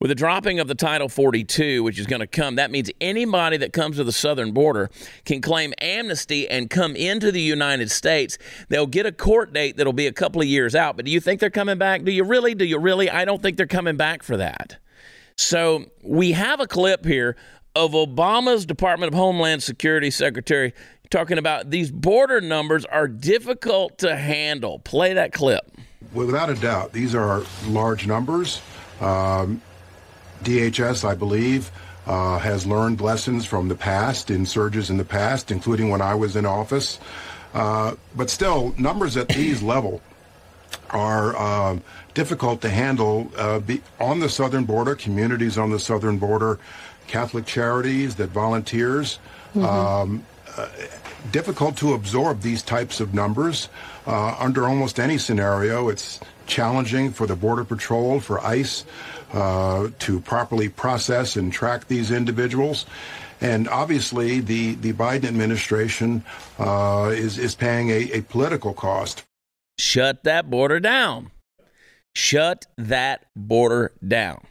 With 0.00 0.10
the 0.10 0.14
dropping 0.14 0.60
of 0.60 0.68
the 0.68 0.76
Title 0.76 1.08
42, 1.08 1.82
which 1.82 1.98
is 1.98 2.06
going 2.06 2.20
to 2.20 2.26
come, 2.28 2.54
that 2.54 2.70
means 2.70 2.88
anybody 3.00 3.56
that 3.56 3.72
comes 3.72 3.96
to 3.96 4.04
the 4.04 4.12
southern 4.12 4.52
border 4.52 4.90
can 5.24 5.40
claim 5.40 5.74
amnesty 5.80 6.48
and 6.48 6.70
come 6.70 6.94
into 6.94 7.32
the 7.32 7.40
United 7.40 7.90
States. 7.90 8.38
They'll 8.68 8.86
get 8.86 9.06
a 9.06 9.12
court 9.12 9.52
date 9.52 9.76
that'll 9.76 9.92
be 9.92 10.06
a 10.06 10.12
couple 10.12 10.40
of 10.40 10.46
years 10.46 10.76
out. 10.76 10.94
But 10.94 11.04
do 11.04 11.10
you 11.10 11.18
think 11.18 11.40
they're 11.40 11.50
coming 11.50 11.78
back? 11.78 12.04
Do 12.04 12.12
you 12.12 12.22
really? 12.22 12.54
Do 12.54 12.64
you 12.64 12.78
really? 12.78 13.10
I 13.10 13.24
don't 13.24 13.42
think 13.42 13.56
they're 13.56 13.66
coming 13.66 13.96
back 13.96 14.22
for 14.22 14.36
that. 14.36 14.78
So 15.34 15.86
we 16.04 16.30
have 16.30 16.60
a 16.60 16.68
clip 16.68 17.04
here 17.04 17.34
of 17.74 17.90
Obama's 17.90 18.64
Department 18.66 19.12
of 19.12 19.18
Homeland 19.18 19.64
Security 19.64 20.12
Secretary 20.12 20.74
talking 21.10 21.38
about 21.38 21.70
these 21.70 21.90
border 21.90 22.40
numbers 22.40 22.84
are 22.84 23.08
difficult 23.08 23.98
to 23.98 24.14
handle. 24.14 24.78
Play 24.78 25.14
that 25.14 25.32
clip. 25.32 25.72
Without 26.12 26.50
a 26.50 26.54
doubt, 26.54 26.92
these 26.92 27.16
are 27.16 27.42
large 27.66 28.06
numbers. 28.06 28.60
Um, 29.00 29.60
DHS, 30.42 31.04
I 31.04 31.14
believe, 31.14 31.70
uh, 32.06 32.38
has 32.38 32.66
learned 32.66 33.00
lessons 33.00 33.44
from 33.44 33.68
the 33.68 33.74
past, 33.74 34.30
in 34.30 34.46
surges 34.46 34.90
in 34.90 34.96
the 34.96 35.04
past, 35.04 35.50
including 35.50 35.90
when 35.90 36.00
I 36.00 36.14
was 36.14 36.36
in 36.36 36.46
office. 36.46 36.98
Uh, 37.54 37.94
but 38.16 38.30
still, 38.30 38.74
numbers 38.78 39.16
at 39.16 39.28
these 39.28 39.62
level 39.62 40.00
are 40.90 41.36
um, 41.36 41.82
difficult 42.14 42.62
to 42.62 42.68
handle 42.68 43.30
uh, 43.36 43.58
be, 43.58 43.82
on 44.00 44.20
the 44.20 44.28
southern 44.28 44.64
border, 44.64 44.94
communities 44.94 45.58
on 45.58 45.70
the 45.70 45.78
southern 45.78 46.18
border, 46.18 46.58
Catholic 47.06 47.46
charities 47.46 48.16
that 48.16 48.28
volunteers. 48.28 49.18
Um, 49.54 50.24
uh, 50.56 50.68
difficult 51.30 51.76
to 51.76 51.94
absorb 51.94 52.40
these 52.40 52.62
types 52.62 53.00
of 53.00 53.14
numbers 53.14 53.68
uh, 54.06 54.34
under 54.38 54.66
almost 54.66 54.98
any 54.98 55.18
scenario. 55.18 55.88
It's 55.88 56.20
challenging 56.46 57.12
for 57.12 57.26
the 57.26 57.36
Border 57.36 57.64
Patrol, 57.64 58.20
for 58.20 58.40
ICE, 58.44 58.84
uh, 59.32 59.88
to 59.98 60.20
properly 60.20 60.68
process 60.68 61.36
and 61.36 61.52
track 61.52 61.86
these 61.88 62.10
individuals. 62.10 62.86
And 63.40 63.68
obviously, 63.68 64.40
the, 64.40 64.74
the 64.76 64.92
Biden 64.92 65.24
administration 65.24 66.24
uh, 66.58 67.12
is, 67.14 67.38
is 67.38 67.54
paying 67.54 67.90
a, 67.90 68.10
a 68.12 68.22
political 68.22 68.74
cost. 68.74 69.24
Shut 69.78 70.24
that 70.24 70.50
border 70.50 70.80
down. 70.80 71.30
Shut 72.14 72.66
that 72.78 73.26
border 73.36 73.92
down. 74.06 74.44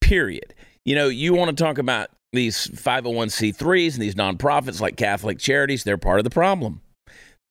Period. 0.00 0.54
You 0.84 0.94
know, 0.94 1.08
you 1.08 1.34
want 1.34 1.56
to 1.56 1.64
talk 1.64 1.78
about 1.78 2.10
these 2.32 2.68
501c3s 2.68 3.94
and 3.94 4.02
these 4.02 4.14
nonprofits 4.14 4.80
like 4.80 4.96
Catholic 4.96 5.38
Charities, 5.38 5.84
they're 5.84 5.96
part 5.98 6.18
of 6.18 6.24
the 6.24 6.30
problem. 6.30 6.80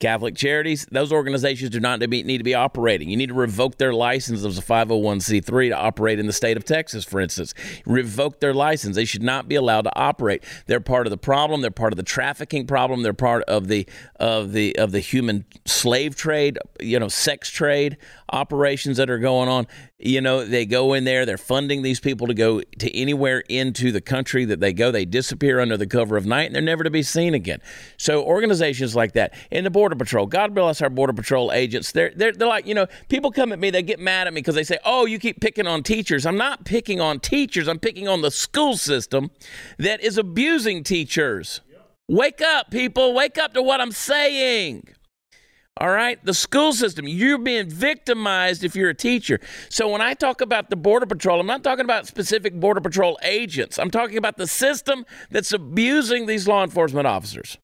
Catholic 0.04 0.36
Charities, 0.36 0.86
those 0.92 1.14
organizations 1.14 1.70
do 1.70 1.80
not 1.80 2.02
need 2.02 2.38
to 2.38 2.44
be 2.44 2.54
operating. 2.54 3.10
You 3.10 3.16
need 3.16 3.30
to 3.30 3.34
revoke 3.34 3.78
their 3.78 3.94
license 3.94 4.44
as 4.44 4.58
a 4.58 4.62
501c3 4.62 5.70
to 5.70 5.78
operate 5.78 6.20
in 6.20 6.28
the 6.28 6.34
state 6.34 6.58
of 6.58 6.66
Texas, 6.66 7.06
for 7.06 7.22
instance. 7.22 7.54
Revoke 7.86 8.42
their 8.42 8.54
license. 8.54 8.98
They 8.98 9.06
should 9.06 9.24
not 9.24 9.48
be 9.48 9.56
allowed 9.56 9.84
to 9.84 9.98
operate. 9.98 10.44
They're 10.66 10.82
part 10.82 11.08
of 11.08 11.12
the 11.12 11.18
problem. 11.18 11.62
They're 11.62 11.72
part 11.72 11.94
of 11.94 11.98
the 11.98 12.04
trafficking 12.04 12.68
problem. 12.68 13.04
They're 13.04 13.14
part 13.14 13.46
of 13.46 13.70
the 13.70 13.88
of 14.18 14.52
the 14.52 14.76
of 14.76 14.92
the 14.92 15.00
human 15.00 15.46
slave 15.64 16.18
trade, 16.18 16.60
you 16.82 17.00
know, 17.00 17.08
sex 17.08 17.50
trade 17.50 17.96
operations 18.34 18.98
that 18.98 19.10
are 19.10 19.20
going 19.20 19.48
on. 19.48 19.68
You 20.00 20.20
know, 20.20 20.44
they 20.44 20.66
go 20.66 20.94
in 20.94 21.04
there, 21.04 21.26
they're 21.26 21.38
funding 21.38 21.84
these 21.84 22.00
people 22.00 22.28
to 22.28 22.34
go 22.34 22.62
to 22.80 22.96
anywhere 22.96 23.44
into 23.48 23.92
the 23.92 24.02
country 24.02 24.44
that 24.46 24.60
they 24.60 24.74
go. 24.74 24.92
They 24.92 25.06
disappear 25.06 25.60
under 25.60 25.78
the 25.78 25.86
cover 25.88 26.18
of 26.18 26.26
night 26.26 26.48
and 26.48 26.56
they're 26.56 26.62
never 26.62 26.84
to 26.84 26.90
be 26.90 27.04
seen 27.04 27.34
again. 27.34 27.62
So 27.98 28.24
organizations 28.24 28.96
like 28.96 29.14
that. 29.14 29.34
And 29.52 29.66
the 29.66 29.70
Border 29.70 29.96
Patrol, 29.96 30.26
God 30.26 30.54
bless 30.54 30.82
our 30.82 30.90
Border 30.90 31.14
Patrol 31.14 31.52
agents. 31.52 31.92
They're, 31.92 32.12
they're, 32.16 32.34
they're 32.34 32.48
like, 32.48 32.66
you 32.66 32.74
know, 32.74 32.88
people 33.08 33.32
come 33.32 33.54
at 33.54 33.60
me, 33.60 33.70
they 33.70 33.84
get 33.84 34.00
mad 34.00 34.28
at 34.28 34.34
me 34.34 34.42
because 34.42 34.56
they 34.56 34.64
say, 34.64 34.80
oh, 34.84 35.06
you 35.06 35.20
keep 35.20 35.40
picking 35.40 35.68
on 35.68 35.84
teachers. 35.84 36.26
I'm 36.26 36.38
not 36.38 36.66
picking 36.66 37.00
on 37.00 37.20
teachers, 37.20 37.68
I'm 37.68 37.80
picking 37.80 38.08
on 38.08 38.22
the 38.22 38.32
school 38.32 38.76
system 38.76 39.30
that 39.78 40.02
is 40.02 40.18
abusing 40.18 40.84
teachers. 40.84 41.62
Wake 42.10 42.42
up, 42.42 42.70
people. 42.70 43.14
Wake 43.14 43.38
up 43.38 43.54
to 43.54 43.62
what 43.62 43.80
I'm 43.80 43.92
saying. 43.92 44.88
All 45.78 45.90
right? 45.90 46.24
The 46.24 46.34
school 46.34 46.72
system, 46.74 47.08
you're 47.08 47.40
being 47.40 47.70
victimized 47.70 48.64
if 48.64 48.76
you're 48.76 48.90
a 48.90 48.96
teacher. 48.96 49.40
So 49.70 49.90
when 49.90 50.02
I 50.02 50.14
talk 50.14 50.42
about 50.42 50.70
the 50.70 50.76
Border 50.76 51.08
Patrol, 51.08 51.40
I'm 51.40 51.48
not 51.48 51.64
talking 51.64 51.84
about 51.84 52.06
specific 52.06 52.54
Border 52.54 52.80
Patrol 52.82 53.18
agents. 53.24 53.80
I'm 53.80 53.90
talking 53.90 54.18
about 54.18 54.38
the 54.38 54.48
system 54.48 55.06
that's 55.32 55.52
abusing 55.52 56.28
these 56.28 56.48
law 56.48 56.64
enforcement 56.64 57.08
officers. 57.08 57.58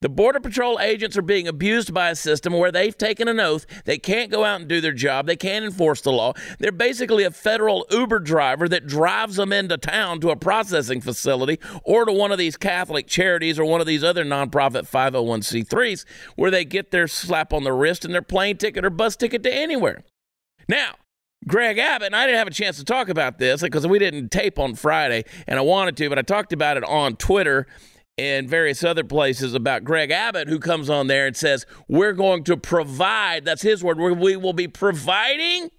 The 0.00 0.08
Border 0.08 0.40
Patrol 0.40 0.78
agents 0.80 1.16
are 1.16 1.22
being 1.22 1.48
abused 1.48 1.92
by 1.92 2.10
a 2.10 2.14
system 2.14 2.52
where 2.52 2.72
they've 2.72 2.96
taken 2.96 3.28
an 3.28 3.40
oath. 3.40 3.66
They 3.84 3.98
can't 3.98 4.30
go 4.30 4.44
out 4.44 4.60
and 4.60 4.68
do 4.68 4.80
their 4.80 4.92
job. 4.92 5.26
They 5.26 5.36
can't 5.36 5.64
enforce 5.64 6.00
the 6.00 6.12
law. 6.12 6.34
They're 6.58 6.72
basically 6.72 7.24
a 7.24 7.30
federal 7.30 7.86
Uber 7.90 8.20
driver 8.20 8.68
that 8.68 8.86
drives 8.86 9.36
them 9.36 9.52
into 9.52 9.76
town 9.76 10.20
to 10.20 10.30
a 10.30 10.36
processing 10.36 11.00
facility 11.00 11.58
or 11.84 12.04
to 12.04 12.12
one 12.12 12.32
of 12.32 12.38
these 12.38 12.56
Catholic 12.56 13.06
charities 13.06 13.58
or 13.58 13.64
one 13.64 13.80
of 13.80 13.86
these 13.86 14.04
other 14.04 14.24
nonprofit 14.24 14.88
501c3s 14.88 16.04
where 16.36 16.50
they 16.50 16.64
get 16.64 16.90
their 16.90 17.08
slap 17.08 17.52
on 17.52 17.64
the 17.64 17.72
wrist 17.72 18.04
and 18.04 18.12
their 18.14 18.22
plane 18.22 18.56
ticket 18.56 18.84
or 18.84 18.90
bus 18.90 19.16
ticket 19.16 19.42
to 19.42 19.54
anywhere. 19.54 20.02
Now, 20.68 20.94
Greg 21.46 21.78
Abbott, 21.78 22.06
and 22.06 22.16
I 22.16 22.26
didn't 22.26 22.38
have 22.38 22.48
a 22.48 22.52
chance 22.52 22.76
to 22.78 22.84
talk 22.84 23.08
about 23.08 23.38
this 23.38 23.62
because 23.62 23.86
we 23.86 23.98
didn't 23.98 24.30
tape 24.30 24.58
on 24.58 24.74
Friday, 24.74 25.24
and 25.46 25.58
I 25.58 25.62
wanted 25.62 25.96
to, 25.98 26.08
but 26.08 26.18
I 26.18 26.22
talked 26.22 26.52
about 26.52 26.76
it 26.76 26.84
on 26.84 27.16
Twitter 27.16 27.66
and 28.18 28.48
various 28.48 28.82
other 28.82 29.04
places 29.04 29.54
about 29.54 29.84
Greg 29.84 30.10
Abbott, 30.10 30.48
who 30.48 30.58
comes 30.58 30.88
on 30.88 31.06
there 31.06 31.26
and 31.26 31.36
says, 31.36 31.66
We're 31.88 32.12
going 32.12 32.44
to 32.44 32.56
provide, 32.56 33.44
that's 33.44 33.62
his 33.62 33.84
word, 33.84 33.98
we 33.98 34.36
will 34.36 34.52
be 34.52 34.68
providing, 34.68 35.70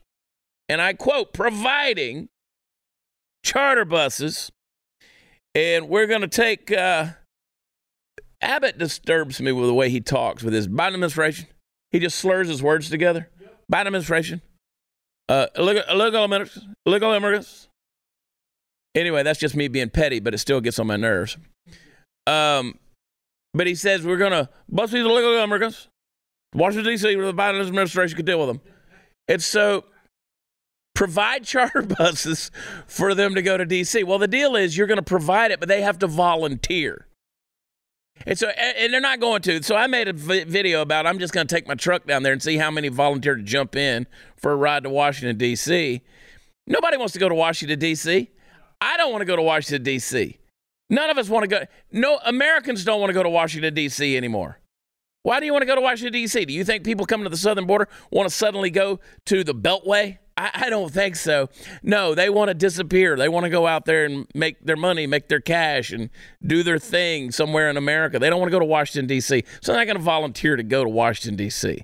and 0.69 0.81
I 0.81 0.93
quote, 0.93 1.33
providing 1.33 2.29
charter 3.43 3.85
buses, 3.85 4.51
and 5.55 5.89
we're 5.89 6.07
going 6.07 6.21
to 6.21 6.27
take. 6.27 6.71
Uh, 6.71 7.09
Abbott 8.39 8.77
disturbs 8.77 9.41
me 9.41 9.51
with 9.51 9.65
the 9.65 9.73
way 9.73 9.89
he 9.89 9.99
talks 9.99 10.43
with 10.43 10.53
his 10.53 10.67
Biden 10.67 10.93
administration. 10.93 11.47
He 11.89 11.99
just 11.99 12.19
slurs 12.19 12.47
his 12.47 12.61
words 12.61 12.87
together. 12.87 13.29
Biden 13.71 13.87
administration, 13.87 14.41
uh, 15.27 15.47
illegal, 15.55 15.83
illegal 15.89 16.23
immigrants, 16.23 16.59
illegal 16.85 17.13
immigrants. 17.13 17.67
Anyway, 18.93 19.23
that's 19.23 19.39
just 19.39 19.55
me 19.55 19.67
being 19.67 19.89
petty, 19.89 20.19
but 20.19 20.33
it 20.33 20.37
still 20.37 20.61
gets 20.61 20.77
on 20.77 20.87
my 20.87 20.97
nerves. 20.97 21.37
Um, 22.27 22.77
but 23.53 23.65
he 23.65 23.75
says 23.75 24.05
we're 24.05 24.17
going 24.17 24.31
to 24.31 24.49
bust 24.69 24.93
these 24.93 25.05
illegal 25.05 25.33
immigrants. 25.33 25.87
Washington, 26.53 26.91
D.C., 26.91 27.15
where 27.15 27.25
the 27.25 27.33
Biden 27.33 27.65
administration 27.65 28.15
could 28.15 28.25
deal 28.25 28.39
with 28.39 28.47
them. 28.47 28.61
And 29.27 29.41
so 29.41 29.85
provide 30.93 31.43
charter 31.43 31.81
buses 31.99 32.51
for 32.87 33.13
them 33.13 33.35
to 33.35 33.41
go 33.41 33.57
to 33.57 33.65
D.C. 33.65 34.03
Well, 34.03 34.19
the 34.19 34.27
deal 34.27 34.55
is 34.55 34.77
you're 34.77 34.87
going 34.87 34.97
to 34.97 35.03
provide 35.03 35.51
it, 35.51 35.59
but 35.59 35.69
they 35.69 35.81
have 35.81 35.99
to 35.99 36.07
volunteer. 36.07 37.07
And 38.25 38.37
so, 38.37 38.47
and 38.49 38.91
they're 38.91 38.99
not 38.99 39.19
going 39.19 39.43
to. 39.43 39.61
So 39.61 39.75
I 39.75 39.85
made 39.87 40.07
a 40.07 40.13
video 40.13 40.81
about 40.81 41.05
I'm 41.05 41.19
just 41.19 41.33
going 41.33 41.45
to 41.45 41.53
take 41.53 41.67
my 41.67 41.75
truck 41.75 42.07
down 42.07 42.23
there 42.23 42.33
and 42.33 42.41
see 42.41 42.57
how 42.57 42.71
many 42.71 42.87
volunteer 42.87 43.35
to 43.35 43.43
jump 43.43 43.75
in 43.75 44.07
for 44.37 44.51
a 44.51 44.55
ride 44.55 44.83
to 44.83 44.89
Washington, 44.89 45.37
D.C. 45.37 46.01
Nobody 46.65 46.97
wants 46.97 47.13
to 47.13 47.19
go 47.19 47.29
to 47.29 47.35
Washington, 47.35 47.77
D.C. 47.77 48.29
I 48.81 48.97
don't 48.97 49.11
want 49.11 49.21
to 49.21 49.25
go 49.25 49.35
to 49.35 49.41
Washington, 49.41 49.83
D.C. 49.83 50.37
None 50.89 51.09
of 51.09 51.17
us 51.17 51.29
want 51.29 51.43
to 51.43 51.47
go. 51.47 51.65
No, 51.91 52.19
Americans 52.25 52.83
don't 52.85 52.99
want 52.99 53.09
to 53.09 53.13
go 53.13 53.23
to 53.23 53.29
Washington, 53.29 53.73
D.C. 53.73 54.15
anymore. 54.15 54.59
Why 55.23 55.41
do 55.41 55.45
you 55.45 55.51
want 55.51 55.63
to 55.63 55.65
go 55.65 55.75
to 55.75 55.81
Washington, 55.81 56.13
D.C.? 56.13 56.45
Do 56.45 56.53
you 56.53 56.63
think 56.63 56.85
people 56.85 57.05
coming 57.05 57.25
to 57.25 57.29
the 57.29 57.35
southern 57.37 57.65
border 57.65 57.89
want 58.11 58.29
to 58.29 58.33
suddenly 58.33 58.69
go 58.69 59.01
to 59.25 59.43
the 59.43 59.53
Beltway? 59.53 60.19
I, 60.37 60.51
I 60.53 60.69
don't 60.69 60.93
think 60.93 61.17
so. 61.17 61.49
No, 61.83 62.15
they 62.15 62.29
want 62.29 62.47
to 62.47 62.53
disappear. 62.53 63.17
They 63.17 63.27
want 63.27 63.43
to 63.43 63.49
go 63.49 63.67
out 63.67 63.83
there 63.83 64.05
and 64.05 64.25
make 64.33 64.63
their 64.63 64.77
money, 64.77 65.05
make 65.05 65.27
their 65.27 65.41
cash, 65.41 65.91
and 65.91 66.09
do 66.45 66.63
their 66.63 66.79
thing 66.79 67.31
somewhere 67.31 67.69
in 67.69 67.75
America. 67.75 68.19
They 68.19 68.29
don't 68.29 68.39
want 68.39 68.49
to 68.49 68.55
go 68.55 68.59
to 68.59 68.65
Washington, 68.65 69.07
D.C., 69.07 69.43
so 69.61 69.73
they're 69.73 69.81
not 69.81 69.87
going 69.87 69.97
to 69.97 70.03
volunteer 70.03 70.55
to 70.55 70.63
go 70.63 70.83
to 70.83 70.89
Washington, 70.89 71.35
D.C. 71.35 71.83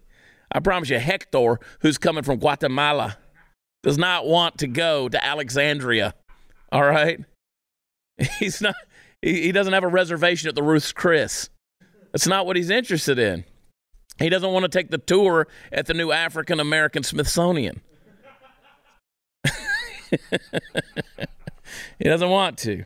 I 0.51 0.59
promise 0.59 0.89
you, 0.89 0.99
Hector, 0.99 1.59
who's 1.79 1.97
coming 1.97 2.23
from 2.23 2.37
Guatemala, 2.37 3.17
does 3.81 3.97
not 3.97 4.25
want 4.25 4.59
to 4.59 4.67
go 4.67 5.09
to 5.09 5.25
Alexandria. 5.25 6.13
All 6.71 6.83
right? 6.83 7.19
He's 8.39 8.61
not 8.61 8.75
he, 9.23 9.43
he 9.43 9.51
doesn't 9.51 9.73
have 9.73 9.83
a 9.83 9.87
reservation 9.87 10.49
at 10.49 10.55
the 10.55 10.63
Ruth's 10.63 10.91
Chris. 10.91 11.49
That's 12.11 12.27
not 12.27 12.45
what 12.45 12.57
he's 12.57 12.69
interested 12.69 13.17
in. 13.17 13.45
He 14.19 14.29
doesn't 14.29 14.51
want 14.51 14.63
to 14.63 14.69
take 14.69 14.91
the 14.91 14.99
tour 14.99 15.47
at 15.71 15.87
the 15.87 15.93
new 15.93 16.11
African 16.11 16.59
American 16.59 17.01
Smithsonian. 17.03 17.81
he 21.97 22.03
doesn't 22.03 22.29
want 22.29 22.57
to. 22.59 22.85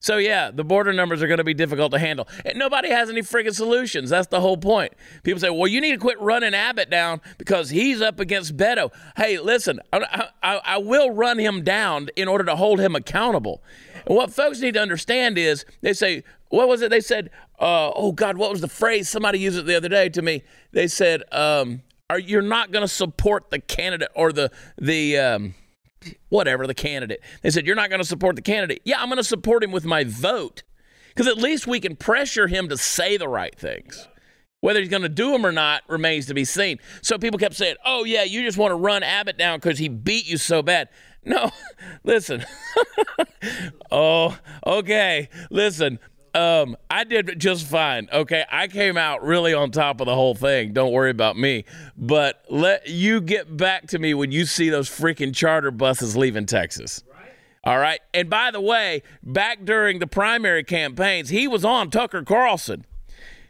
So 0.00 0.18
yeah, 0.18 0.52
the 0.52 0.62
border 0.62 0.92
numbers 0.92 1.22
are 1.22 1.26
going 1.26 1.38
to 1.38 1.44
be 1.44 1.54
difficult 1.54 1.90
to 1.92 1.98
handle. 1.98 2.28
And 2.44 2.56
nobody 2.56 2.88
has 2.90 3.10
any 3.10 3.20
friggin' 3.20 3.54
solutions. 3.54 4.10
That's 4.10 4.28
the 4.28 4.40
whole 4.40 4.56
point. 4.56 4.92
People 5.24 5.40
say, 5.40 5.50
"Well, 5.50 5.66
you 5.66 5.80
need 5.80 5.92
to 5.92 5.98
quit 5.98 6.20
running 6.20 6.54
Abbott 6.54 6.88
down 6.88 7.20
because 7.36 7.70
he's 7.70 8.00
up 8.00 8.20
against 8.20 8.56
Beto." 8.56 8.92
Hey, 9.16 9.38
listen, 9.38 9.80
I, 9.92 10.28
I, 10.42 10.60
I 10.64 10.78
will 10.78 11.10
run 11.10 11.38
him 11.38 11.64
down 11.64 12.10
in 12.14 12.28
order 12.28 12.44
to 12.44 12.54
hold 12.54 12.78
him 12.78 12.94
accountable. 12.94 13.60
And 14.08 14.16
what 14.16 14.32
folks 14.32 14.60
need 14.60 14.74
to 14.74 14.80
understand 14.80 15.38
is 15.38 15.64
they 15.82 15.92
say, 15.92 16.24
what 16.48 16.66
was 16.66 16.82
it? 16.82 16.90
They 16.90 17.00
said, 17.00 17.30
uh, 17.60 17.92
oh 17.94 18.10
God, 18.10 18.38
what 18.38 18.50
was 18.50 18.62
the 18.62 18.68
phrase? 18.68 19.08
Somebody 19.08 19.38
used 19.38 19.58
it 19.58 19.66
the 19.66 19.76
other 19.76 19.88
day 19.88 20.08
to 20.08 20.22
me. 20.22 20.42
They 20.72 20.88
said, 20.88 21.22
um, 21.30 21.82
are 22.10 22.18
you're 22.18 22.42
not 22.42 22.72
going 22.72 22.82
to 22.82 22.88
support 22.88 23.50
the 23.50 23.58
candidate 23.58 24.08
or 24.14 24.32
the 24.32 24.50
the 24.78 25.18
um, 25.18 25.54
whatever 26.28 26.66
the 26.66 26.74
candidate. 26.74 27.20
They 27.42 27.50
said 27.50 27.66
you're 27.66 27.76
not 27.76 27.90
going 27.90 28.00
to 28.00 28.08
support 28.08 28.36
the 28.36 28.42
candidate. 28.42 28.80
Yeah, 28.84 29.00
I'm 29.00 29.08
going 29.08 29.18
to 29.18 29.24
support 29.24 29.62
him 29.62 29.72
with 29.72 29.84
my 29.84 30.04
vote 30.04 30.62
because 31.08 31.26
at 31.26 31.36
least 31.36 31.66
we 31.66 31.80
can 31.80 31.96
pressure 31.96 32.46
him 32.46 32.68
to 32.70 32.78
say 32.78 33.16
the 33.16 33.28
right 33.28 33.54
things. 33.58 34.08
Whether 34.60 34.80
he's 34.80 34.88
going 34.88 35.02
to 35.02 35.08
do 35.08 35.30
them 35.32 35.46
or 35.46 35.52
not 35.52 35.82
remains 35.88 36.26
to 36.26 36.34
be 36.34 36.44
seen. 36.44 36.78
So 37.02 37.18
people 37.18 37.38
kept 37.38 37.54
saying, 37.54 37.76
"Oh 37.84 38.04
yeah, 38.04 38.24
you 38.24 38.42
just 38.42 38.58
want 38.58 38.72
to 38.72 38.76
run 38.76 39.02
Abbott 39.02 39.36
down 39.36 39.58
because 39.58 39.78
he 39.78 39.88
beat 39.88 40.26
you 40.26 40.38
so 40.38 40.62
bad." 40.62 40.88
No, 41.28 41.50
listen. 42.04 42.44
oh, 43.90 44.36
okay. 44.66 45.28
Listen, 45.50 45.98
um, 46.34 46.76
I 46.90 47.04
did 47.04 47.38
just 47.38 47.66
fine. 47.66 48.08
Okay, 48.12 48.44
I 48.50 48.68
came 48.68 48.96
out 48.96 49.22
really 49.22 49.54
on 49.54 49.70
top 49.70 50.00
of 50.00 50.06
the 50.06 50.14
whole 50.14 50.34
thing. 50.34 50.72
Don't 50.72 50.92
worry 50.92 51.10
about 51.10 51.36
me. 51.36 51.64
But 51.96 52.42
let 52.48 52.88
you 52.88 53.20
get 53.20 53.56
back 53.56 53.88
to 53.88 53.98
me 53.98 54.14
when 54.14 54.32
you 54.32 54.46
see 54.46 54.70
those 54.70 54.88
freaking 54.88 55.34
charter 55.34 55.70
buses 55.70 56.16
leaving 56.16 56.46
Texas. 56.46 57.02
All 57.64 57.78
right. 57.78 58.00
And 58.14 58.30
by 58.30 58.50
the 58.50 58.60
way, 58.60 59.02
back 59.22 59.64
during 59.64 59.98
the 59.98 60.06
primary 60.06 60.64
campaigns, 60.64 61.28
he 61.28 61.46
was 61.46 61.64
on 61.64 61.90
Tucker 61.90 62.22
Carlson. 62.22 62.86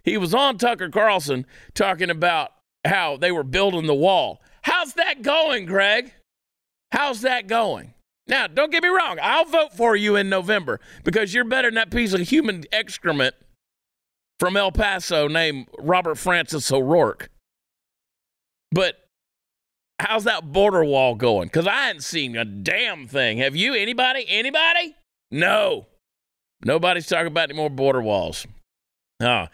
He 0.03 0.17
was 0.17 0.35
on 0.35 0.59
Tucker 0.59 0.89
Carlson 0.89 1.47
talking 1.75 2.11
about 2.11 2.51
how 2.85 3.17
they 3.17 3.31
were 3.31 3.45
building 3.45 3.87
the 3.87 3.95
wall. 3.95 4.43
How's 4.63 4.95
that 4.95 5.23
going, 5.23 5.67
Greg? 5.67 6.13
How's 6.93 7.21
that 7.23 7.47
going? 7.47 7.95
Now, 8.27 8.47
don't 8.47 8.71
get 8.71 8.83
me 8.83 8.89
wrong. 8.89 9.19
I'll 9.23 9.47
vote 9.47 9.73
for 9.73 9.97
you 9.97 10.17
in 10.17 10.29
November 10.29 10.81
because 11.03 11.33
you're 11.33 11.45
better 11.45 11.69
than 11.69 11.77
that 11.77 11.91
piece 11.91 12.13
of 12.13 12.21
human 12.21 12.65
excrement 12.71 13.35
from 14.39 14.57
El 14.57 14.71
Paso 14.71 15.29
named 15.29 15.69
Robert 15.79 16.17
Francis 16.17 16.71
O'Rourke. 16.71 17.31
But 18.71 18.97
how's 19.99 20.25
that 20.25 20.53
border 20.53 20.85
wall 20.85 21.15
going? 21.15 21.49
Because 21.49 21.67
I 21.67 21.87
hadn't 21.87 22.03
seen 22.03 22.37
a 22.37 22.45
damn 22.45 23.09
thing. 23.09 23.39
Have 23.39 23.57
you? 23.57 23.75
Anybody? 23.75 24.27
Anybody? 24.29 24.95
No. 25.31 25.87
Nobody's 26.65 27.07
talking 27.07 27.29
about 27.29 27.49
any 27.49 27.57
more 27.57 27.71
border 27.71 28.03
walls. 28.03 28.47
Oh. 29.21 29.47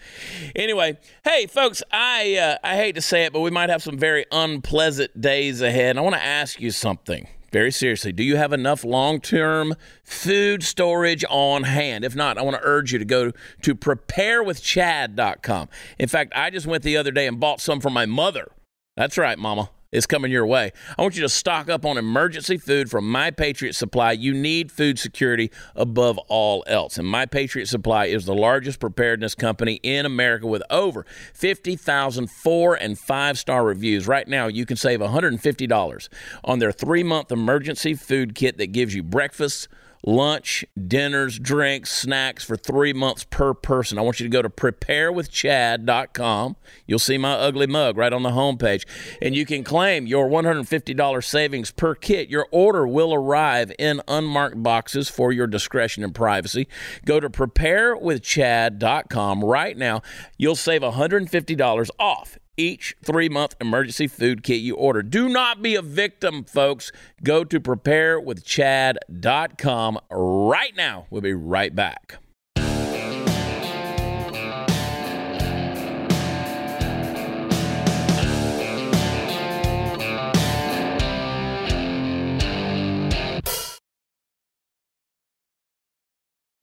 Anyway, 0.54 0.99
hey 1.25 1.47
folks, 1.47 1.83
I 1.90 2.37
uh, 2.37 2.59
I 2.62 2.76
hate 2.76 2.97
to 2.97 3.00
say 3.00 3.25
it, 3.25 3.33
but 3.33 3.40
we 3.40 3.50
might 3.50 3.71
have 3.71 3.83
some 3.83 3.97
very 3.97 4.26
unpleasant 4.30 5.18
days 5.18 5.62
ahead. 5.62 5.97
I 5.97 6.02
want 6.02 6.14
to 6.14 6.23
ask 6.23 6.61
you 6.61 6.71
something 6.71 7.28
very 7.50 7.71
seriously, 7.71 8.12
do 8.12 8.23
you 8.23 8.37
have 8.37 8.52
enough 8.52 8.85
long 8.85 9.23
term 9.23 9.75
food 10.02 10.62
storage 10.62 11.25
on 11.30 11.62
hand? 11.62 12.04
If 12.04 12.14
not, 12.14 12.37
I 12.37 12.42
want 12.42 12.56
to 12.56 12.62
urge 12.62 12.92
you 12.92 12.99
to 12.99 13.06
go 13.06 13.33
to 13.62 13.75
preparewithchad.com. 13.75 15.68
In 15.99 16.09
fact, 16.09 16.35
I 16.37 16.50
just 16.50 16.66
went 16.66 16.83
the 16.83 16.99
other 16.99 17.11
day 17.11 17.26
and 17.26 17.40
bought 17.40 17.62
some 17.62 17.80
for 17.80 17.90
my 17.90 18.04
mother. 18.04 18.52
That's 18.97 19.16
right, 19.16 19.38
mama 19.38 19.71
is 19.94 20.06
coming 20.06 20.30
your 20.30 20.44
way. 20.44 20.72
I 20.98 21.02
want 21.02 21.14
you 21.14 21.22
to 21.22 21.28
stock 21.28 21.70
up 21.70 21.86
on 21.86 21.96
emergency 21.96 22.58
food 22.58 22.90
from 22.90 23.08
My 23.08 23.30
Patriot 23.30 23.74
Supply. 23.74 24.12
You 24.12 24.34
need 24.34 24.72
food 24.72 24.98
security 24.98 25.50
above 25.76 26.18
all 26.28 26.64
else. 26.66 26.98
And 26.98 27.06
My 27.06 27.26
Patriot 27.26 27.66
Supply 27.66 28.06
is 28.06 28.26
the 28.26 28.34
largest 28.34 28.80
preparedness 28.80 29.34
company 29.34 29.74
in 29.82 30.04
America 30.04 30.46
with 30.46 30.62
over 30.68 31.06
50,000 31.32 32.28
four 32.28 32.74
and 32.74 32.98
five 32.98 33.38
star 33.38 33.64
reviews. 33.64 34.08
Right 34.08 34.26
now, 34.26 34.48
you 34.48 34.66
can 34.66 34.76
save 34.76 34.98
$150 35.00 36.08
on 36.42 36.58
their 36.58 36.72
three 36.72 37.04
month 37.04 37.30
emergency 37.30 37.94
food 37.94 38.34
kit 38.34 38.58
that 38.58 38.72
gives 38.72 38.94
you 38.94 39.02
breakfast 39.02 39.68
lunch, 40.06 40.64
dinners, 40.87 41.38
drinks, 41.38 41.90
snacks 41.90 42.44
for 42.44 42.54
three 42.56 42.92
months 42.92 43.25
per 43.25 43.54
person. 43.54 43.99
I 43.99 44.02
want 44.02 44.20
you 44.20 44.25
to 44.25 44.30
go 44.30 44.42
to 44.42 44.50
preparewithchad.com. 44.50 46.56
You'll 46.87 46.99
see 46.99 47.16
my 47.18 47.32
ugly 47.32 47.66
mug 47.66 47.96
right 47.96 48.12
on 48.12 48.23
the 48.23 48.28
homepage, 48.30 48.84
and 49.23 49.34
you 49.34 49.46
can 49.46 49.64
claim 49.64 50.06
your 50.06 50.28
$150 50.28 51.25
savings 51.25 51.70
per 51.70 51.94
kit. 51.94 52.28
Your 52.28 52.46
order 52.50 52.87
will 52.87 53.14
arrive 53.14 53.73
in 53.78 54.02
unmarked 54.06 54.62
boxes 54.62 55.08
for 55.08 55.32
your 55.32 55.46
discretion 55.46 56.04
and 56.04 56.14
privacy. 56.14 56.68
Go 57.04 57.20
to 57.20 57.30
preparewithchad.com 57.30 59.44
right 59.44 59.76
now. 59.76 60.02
You'll 60.37 60.56
save 60.56 60.82
$150 60.82 61.90
off 61.99 62.38
each 62.56 62.96
three 63.02 63.28
month 63.28 63.56
emergency 63.61 64.06
food 64.06 64.42
kit 64.42 64.61
you 64.61 64.76
order. 64.76 65.02
Do 65.02 65.28
not 65.28 65.61
be 65.62 65.75
a 65.75 65.82
victim, 65.82 66.44
folks. 66.44 66.92
Go 67.23 67.44
to 67.44 67.61
preparewithchad.com 67.61 69.99
right 70.11 70.76
now. 70.76 71.06
We'll 71.11 71.23
be 71.23 71.34
right 71.34 71.75
back. 71.75 72.18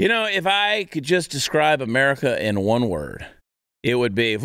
You 0.02 0.08
know, 0.08 0.26
if 0.26 0.48
I 0.48 0.86
could 0.86 1.04
just 1.04 1.30
describe 1.30 1.80
America 1.80 2.44
in 2.44 2.62
one 2.62 2.90
word, 2.90 3.24
it 3.84 3.96
would 3.96 4.14
be. 4.16 4.38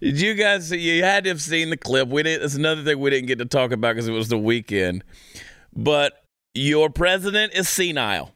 Did 0.00 0.20
you 0.20 0.34
guys? 0.34 0.70
You 0.70 1.02
had 1.02 1.24
to 1.24 1.30
have 1.30 1.40
seen 1.40 1.70
the 1.70 1.76
clip. 1.76 2.08
We 2.08 2.22
didn't. 2.22 2.42
That's 2.42 2.54
another 2.54 2.84
thing 2.84 2.98
we 3.00 3.10
didn't 3.10 3.28
get 3.28 3.38
to 3.38 3.46
talk 3.46 3.72
about 3.72 3.94
because 3.94 4.06
it 4.06 4.12
was 4.12 4.28
the 4.28 4.38
weekend. 4.38 5.02
But 5.74 6.22
your 6.54 6.90
president 6.90 7.54
is 7.54 7.68
senile. 7.68 8.32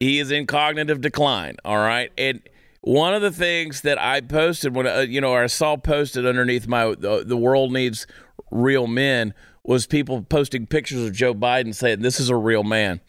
He 0.00 0.18
is 0.18 0.30
in 0.30 0.46
cognitive 0.46 1.00
decline. 1.00 1.56
All 1.64 1.78
right, 1.78 2.12
and 2.18 2.42
one 2.82 3.14
of 3.14 3.22
the 3.22 3.30
things 3.30 3.80
that 3.80 3.98
I 3.98 4.20
posted 4.20 4.74
when 4.74 4.86
uh, 4.86 5.00
you 5.00 5.22
know 5.22 5.34
I 5.34 5.46
saw 5.46 5.76
posted 5.76 6.26
underneath 6.26 6.66
my 6.66 6.94
the, 6.98 7.24
the 7.26 7.36
world 7.38 7.72
needs 7.72 8.06
real 8.50 8.86
men 8.86 9.32
was 9.64 9.86
people 9.86 10.20
posting 10.22 10.66
pictures 10.66 11.02
of 11.02 11.14
Joe 11.14 11.34
Biden 11.34 11.74
saying 11.74 12.02
this 12.02 12.20
is 12.20 12.28
a 12.28 12.36
real 12.36 12.62
man 12.62 13.00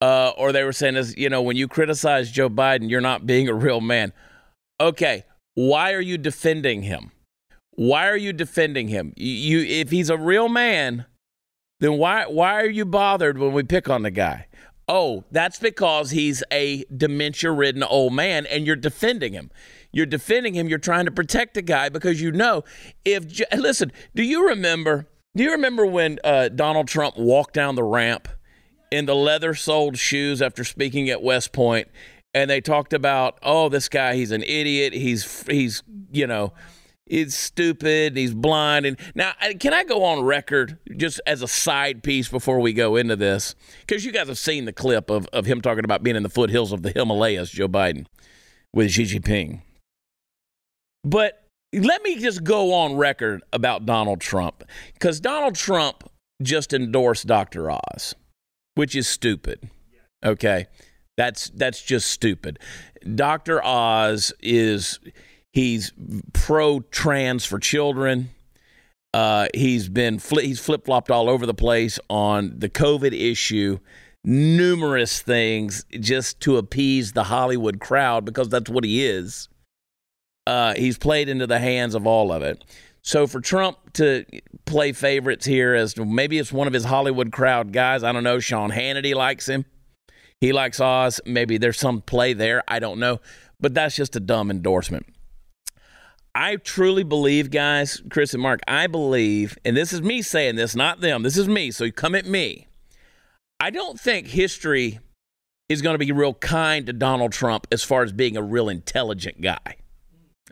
uh, 0.00 0.32
or 0.36 0.52
they 0.52 0.64
were 0.64 0.72
saying 0.72 0.96
is 0.96 1.16
you 1.16 1.28
know 1.28 1.42
when 1.42 1.56
you 1.56 1.68
criticize 1.68 2.30
Joe 2.30 2.48
Biden, 2.48 2.90
you're 2.90 3.00
not 3.00 3.26
being 3.26 3.48
a 3.48 3.54
real 3.54 3.80
man. 3.80 4.12
Okay, 4.80 5.24
why 5.54 5.92
are 5.92 6.00
you 6.00 6.18
defending 6.18 6.82
him? 6.82 7.10
Why 7.72 8.08
are 8.08 8.16
you 8.16 8.32
defending 8.32 8.88
him? 8.88 9.12
You, 9.16 9.60
if 9.60 9.90
he's 9.90 10.10
a 10.10 10.16
real 10.16 10.48
man, 10.48 11.06
then 11.80 11.98
why 11.98 12.26
why 12.26 12.60
are 12.60 12.70
you 12.70 12.84
bothered 12.84 13.38
when 13.38 13.52
we 13.52 13.62
pick 13.62 13.88
on 13.88 14.02
the 14.02 14.10
guy? 14.10 14.46
Oh, 14.88 15.24
that's 15.30 15.58
because 15.58 16.12
he's 16.12 16.42
a 16.50 16.84
dementia-ridden 16.96 17.82
old 17.82 18.14
man, 18.14 18.46
and 18.46 18.66
you're 18.66 18.74
defending 18.74 19.34
him. 19.34 19.50
You're 19.92 20.06
defending 20.06 20.54
him. 20.54 20.68
You're 20.68 20.78
trying 20.78 21.04
to 21.04 21.10
protect 21.10 21.54
the 21.54 21.62
guy 21.62 21.88
because 21.88 22.22
you 22.22 22.32
know 22.32 22.64
if 23.04 23.40
listen. 23.56 23.92
Do 24.14 24.22
you 24.22 24.48
remember? 24.48 25.08
Do 25.36 25.44
you 25.44 25.52
remember 25.52 25.86
when 25.86 26.18
uh, 26.24 26.48
Donald 26.48 26.88
Trump 26.88 27.16
walked 27.16 27.54
down 27.54 27.74
the 27.74 27.84
ramp? 27.84 28.28
In 28.90 29.06
the 29.06 29.14
leather 29.14 29.54
soled 29.54 29.98
shoes 29.98 30.40
after 30.42 30.64
speaking 30.64 31.08
at 31.10 31.22
West 31.22 31.52
Point, 31.52 31.88
and 32.34 32.50
they 32.50 32.60
talked 32.60 32.92
about, 32.92 33.38
oh, 33.42 33.68
this 33.68 33.88
guy, 33.88 34.14
he's 34.14 34.30
an 34.30 34.42
idiot. 34.42 34.92
He's 34.92 35.44
he's 35.48 35.82
you 36.10 36.26
know, 36.26 36.52
he's 37.06 37.34
stupid. 37.34 38.16
He's 38.16 38.34
blind. 38.34 38.86
And 38.86 38.98
now, 39.14 39.32
uh, 39.40 39.52
can 39.58 39.72
I 39.72 39.84
go 39.84 40.04
on 40.04 40.24
record 40.24 40.78
just 40.96 41.20
as 41.26 41.42
a 41.42 41.48
side 41.48 42.02
piece 42.02 42.28
before 42.28 42.60
we 42.60 42.72
go 42.72 42.96
into 42.96 43.16
this? 43.16 43.54
Because 43.80 44.04
you 44.04 44.12
guys 44.12 44.28
have 44.28 44.38
seen 44.38 44.64
the 44.64 44.72
clip 44.72 45.10
of 45.10 45.26
of 45.32 45.46
him 45.46 45.60
talking 45.60 45.84
about 45.84 46.02
being 46.02 46.16
in 46.16 46.22
the 46.22 46.28
foothills 46.28 46.72
of 46.72 46.82
the 46.82 46.90
Himalayas, 46.90 47.50
Joe 47.50 47.68
Biden, 47.68 48.06
with 48.72 48.90
Xi 48.90 49.04
Jinping. 49.04 49.62
But 51.04 51.44
let 51.72 52.02
me 52.02 52.18
just 52.18 52.44
go 52.44 52.72
on 52.72 52.96
record 52.96 53.42
about 53.52 53.86
Donald 53.86 54.20
Trump 54.20 54.64
because 54.94 55.20
Donald 55.20 55.54
Trump 55.54 56.10
just 56.42 56.72
endorsed 56.72 57.26
Dr. 57.26 57.70
Oz 57.70 58.14
which 58.78 58.94
is 58.94 59.08
stupid. 59.08 59.68
Okay? 60.24 60.68
That's 61.16 61.50
that's 61.50 61.82
just 61.82 62.08
stupid. 62.12 62.60
Dr. 63.16 63.60
Oz 63.64 64.32
is 64.40 65.00
he's 65.52 65.92
pro 66.32 66.78
trans 66.82 67.44
for 67.44 67.58
children. 67.58 68.30
Uh, 69.12 69.48
he's 69.52 69.88
been 69.88 70.18
fli- 70.18 70.44
he's 70.44 70.60
flip 70.60 70.84
flopped 70.84 71.10
all 71.10 71.28
over 71.28 71.44
the 71.44 71.54
place 71.54 71.98
on 72.08 72.54
the 72.56 72.68
COVID 72.68 73.12
issue, 73.12 73.80
numerous 74.22 75.22
things 75.22 75.84
just 75.98 76.38
to 76.42 76.56
appease 76.56 77.14
the 77.14 77.24
Hollywood 77.24 77.80
crowd 77.80 78.24
because 78.24 78.48
that's 78.48 78.70
what 78.70 78.84
he 78.84 79.04
is. 79.04 79.48
Uh, 80.46 80.74
he's 80.74 80.98
played 80.98 81.28
into 81.28 81.48
the 81.48 81.58
hands 81.58 81.96
of 81.96 82.06
all 82.06 82.30
of 82.30 82.42
it. 82.42 82.64
So 83.02 83.26
for 83.26 83.40
Trump 83.40 83.94
to 83.94 84.24
play 84.64 84.92
favorites 84.92 85.46
here 85.46 85.74
as 85.74 85.96
maybe 85.96 86.38
it's 86.38 86.52
one 86.52 86.66
of 86.66 86.72
his 86.72 86.84
Hollywood 86.84 87.32
crowd 87.32 87.72
guys, 87.72 88.04
I 88.04 88.12
don't 88.12 88.24
know. 88.24 88.38
Sean 88.38 88.70
Hannity 88.70 89.14
likes 89.14 89.48
him. 89.48 89.64
He 90.40 90.52
likes 90.52 90.80
Oz. 90.80 91.20
Maybe 91.24 91.58
there's 91.58 91.78
some 91.78 92.00
play 92.02 92.32
there. 92.32 92.62
I 92.68 92.78
don't 92.78 93.00
know. 93.00 93.20
But 93.60 93.74
that's 93.74 93.96
just 93.96 94.14
a 94.14 94.20
dumb 94.20 94.50
endorsement. 94.50 95.06
I 96.34 96.56
truly 96.56 97.02
believe, 97.02 97.50
guys, 97.50 98.00
Chris 98.10 98.32
and 98.32 98.42
Mark, 98.42 98.60
I 98.68 98.86
believe, 98.86 99.58
and 99.64 99.76
this 99.76 99.92
is 99.92 100.00
me 100.02 100.22
saying 100.22 100.54
this, 100.54 100.76
not 100.76 101.00
them. 101.00 101.24
This 101.24 101.36
is 101.36 101.48
me. 101.48 101.72
So 101.72 101.84
you 101.84 101.92
come 101.92 102.14
at 102.14 102.26
me. 102.26 102.68
I 103.58 103.70
don't 103.70 103.98
think 103.98 104.28
history 104.28 105.00
is 105.68 105.82
going 105.82 105.94
to 105.94 105.98
be 105.98 106.12
real 106.12 106.34
kind 106.34 106.86
to 106.86 106.92
Donald 106.92 107.32
Trump 107.32 107.66
as 107.72 107.82
far 107.82 108.02
as 108.02 108.12
being 108.12 108.36
a 108.36 108.42
real 108.42 108.68
intelligent 108.68 109.40
guy. 109.40 109.76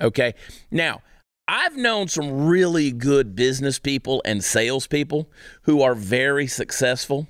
Okay. 0.00 0.34
Now, 0.72 1.02
I've 1.48 1.76
known 1.76 2.08
some 2.08 2.46
really 2.46 2.90
good 2.90 3.36
business 3.36 3.78
people 3.78 4.20
and 4.24 4.42
salespeople 4.42 5.30
who 5.62 5.80
are 5.80 5.94
very 5.94 6.48
successful 6.48 7.28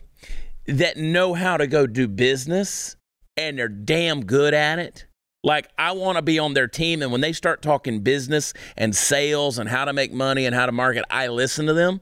that 0.66 0.96
know 0.96 1.34
how 1.34 1.58
to 1.58 1.66
go 1.66 1.86
do 1.86 2.08
business 2.08 2.96
and 3.36 3.58
they're 3.58 3.68
damn 3.68 4.24
good 4.24 4.54
at 4.54 4.78
it. 4.78 5.04
Like, 5.44 5.68
I 5.78 5.92
want 5.92 6.16
to 6.16 6.22
be 6.22 6.38
on 6.38 6.54
their 6.54 6.66
team. 6.66 7.02
And 7.02 7.12
when 7.12 7.20
they 7.20 7.32
start 7.32 7.60
talking 7.60 8.00
business 8.00 8.54
and 8.76 8.96
sales 8.96 9.58
and 9.58 9.68
how 9.68 9.84
to 9.84 9.92
make 9.92 10.12
money 10.12 10.46
and 10.46 10.54
how 10.54 10.66
to 10.66 10.72
market, 10.72 11.04
I 11.10 11.28
listen 11.28 11.66
to 11.66 11.74
them. 11.74 12.00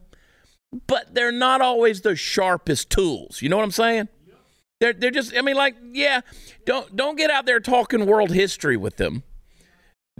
But 0.86 1.14
they're 1.14 1.32
not 1.32 1.60
always 1.60 2.00
the 2.00 2.16
sharpest 2.16 2.90
tools. 2.90 3.42
You 3.42 3.48
know 3.48 3.56
what 3.56 3.64
I'm 3.64 3.70
saying? 3.72 4.08
They're, 4.80 4.92
they're 4.92 5.10
just, 5.10 5.36
I 5.36 5.42
mean, 5.42 5.56
like, 5.56 5.76
yeah, 5.92 6.20
don't, 6.64 6.94
don't 6.96 7.16
get 7.16 7.30
out 7.30 7.44
there 7.44 7.60
talking 7.60 8.06
world 8.06 8.30
history 8.30 8.76
with 8.76 8.96
them 8.96 9.24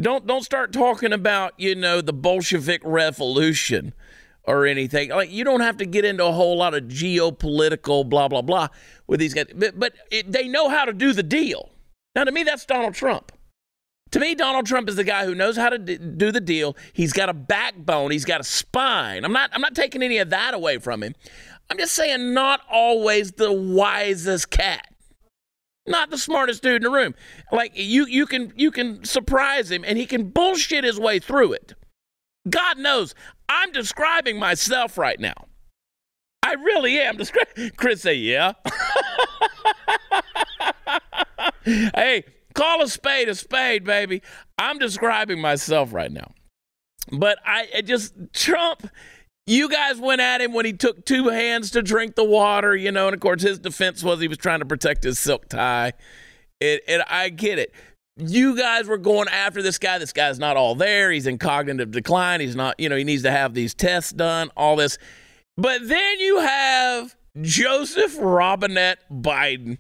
don't 0.00 0.26
don't 0.26 0.42
start 0.42 0.72
talking 0.72 1.12
about, 1.12 1.54
you 1.57 1.74
know, 1.74 2.00
the 2.00 2.12
Bolshevik 2.12 2.83
revolution 2.85 3.94
or 4.44 4.66
anything. 4.66 5.11
Like 5.11 5.30
you 5.30 5.44
don't 5.44 5.61
have 5.61 5.76
to 5.78 5.87
get 5.87 6.04
into 6.04 6.24
a 6.24 6.33
whole 6.33 6.57
lot 6.57 6.74
of 6.74 6.85
geopolitical 6.85 8.09
blah 8.09 8.28
blah 8.28 8.42
blah 8.42 8.68
with 9.07 9.20
these 9.20 9.35
guys, 9.35 9.46
but, 9.54 9.78
but 9.78 9.94
it, 10.11 10.30
they 10.30 10.48
know 10.48 10.68
how 10.68 10.85
to 10.85 10.92
do 10.92 11.12
the 11.12 11.22
deal. 11.22 11.70
Now 12.14 12.24
to 12.24 12.33
me 12.33 12.42
that's 12.42 12.64
Donald 12.64 12.94
Trump. 12.94 13.33
To 14.11 14.20
me 14.20 14.35
Donald 14.35 14.66
Trump 14.66 14.88
is 14.88 14.96
the 14.96 15.04
guy 15.04 15.24
who 15.24 15.35
knows 15.35 15.57
how 15.57 15.70
to 15.70 15.78
do 15.78 16.30
the 16.30 16.40
deal. 16.40 16.76
He's 16.92 17.12
got 17.12 17.28
a 17.28 17.35
backbone, 17.35 18.11
he's 18.11 18.24
got 18.24 18.40
a 18.40 18.44
spine. 18.44 19.24
I'm 19.24 19.33
not 19.33 19.50
I'm 19.52 19.61
not 19.61 19.74
taking 19.74 20.02
any 20.02 20.18
of 20.18 20.30
that 20.30 20.54
away 20.54 20.78
from 20.78 21.02
him. 21.02 21.14
I'm 21.70 21.78
just 21.78 21.94
saying 21.94 22.35
not 22.35 22.61
always 22.70 23.33
the 23.33 23.52
wisest 23.52 24.50
cat 24.50 24.93
not 25.87 26.11
the 26.11 26.18
smartest 26.18 26.62
dude 26.62 26.77
in 26.77 26.83
the 26.83 26.90
room. 26.90 27.14
Like 27.53 27.73
you 27.75 28.07
you 28.07 28.27
can 28.27 28.53
you 28.57 28.70
can 28.70 29.05
surprise 29.05 29.70
him 29.70 29.85
and 29.85 29.99
he 29.99 30.07
can 30.07 30.31
bullshit 30.31 30.85
his 30.85 30.99
way 30.99 31.18
through 31.18 31.53
it. 31.53 31.75
God 32.49 32.79
knows 32.79 33.14
I'm 33.49 33.73
describing 33.73 34.38
myself 34.38 34.99
right 34.99 35.18
now. 35.18 35.35
I 36.42 36.53
really 36.55 36.99
am. 37.01 37.16
Descri- 37.16 37.75
Chris 37.77 38.03
say, 38.03 38.14
yeah. 38.14 38.53
hey, 41.64 42.25
call 42.55 42.83
a 42.83 42.88
spade 42.88 43.29
a 43.29 43.35
spade, 43.35 43.85
baby. 43.85 44.23
I'm 44.59 44.79
describing 44.79 45.40
myself 45.40 45.92
right 45.92 46.12
now. 46.12 46.33
But 47.11 47.38
I 47.47 47.66
it 47.73 47.83
just 47.83 48.14
Trump. 48.33 48.88
You 49.46 49.68
guys 49.68 49.98
went 49.98 50.22
at 50.22 50.40
him 50.40 50.52
when 50.54 50.64
he 50.64 50.72
took 50.72 51.04
two 51.04 51.28
hands 51.28 51.70
to 51.72 51.83
drink 51.83 52.14
the 52.14 52.24
water, 52.24 52.74
you 52.74 52.90
know, 52.90 53.09
and 53.09 53.14
of 53.14 53.20
course 53.20 53.42
his 53.42 53.59
defense 53.59 54.02
was 54.02 54.20
he 54.20 54.28
was 54.28 54.38
trying 54.38 54.61
to 54.61 54.64
protect 54.64 55.04
his 55.04 55.18
silk 55.18 55.48
tie. 55.48 55.92
It, 56.61 56.83
and 56.88 57.02
I 57.09 57.28
get 57.28 57.59
it. 57.59 57.74
You 58.16 58.57
guys 58.57 58.87
were 58.87 58.96
going 58.96 59.28
after 59.28 59.61
this 59.61 59.76
guy. 59.76 59.98
This 59.98 60.12
guy's 60.12 60.38
not 60.38 60.57
all 60.57 60.74
there. 60.74 61.11
He's 61.11 61.26
in 61.26 61.37
cognitive 61.37 61.90
decline. 61.90 62.40
He's 62.40 62.57
not, 62.57 62.78
you 62.78 62.88
know, 62.88 62.96
he 62.96 63.04
needs 63.04 63.22
to 63.24 63.30
have 63.30 63.52
these 63.52 63.74
tests 63.74 64.12
done, 64.12 64.50
all 64.57 64.76
this. 64.76 64.96
But 65.57 65.88
then 65.88 66.20
you 66.20 66.38
have 66.38 67.14
Joseph 67.42 68.16
Robinette 68.18 69.00
Biden, 69.12 69.78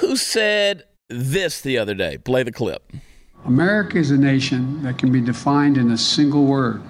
who 0.00 0.16
said 0.16 0.84
this 1.08 1.62
the 1.62 1.78
other 1.78 1.94
day. 1.94 2.18
Play 2.18 2.42
the 2.42 2.52
clip. 2.52 2.92
America 3.44 3.98
is 3.98 4.10
a 4.10 4.16
nation 4.16 4.82
that 4.82 4.98
can 4.98 5.10
be 5.10 5.20
defined 5.20 5.78
in 5.78 5.90
a 5.90 5.98
single 5.98 6.44
word. 6.44 6.82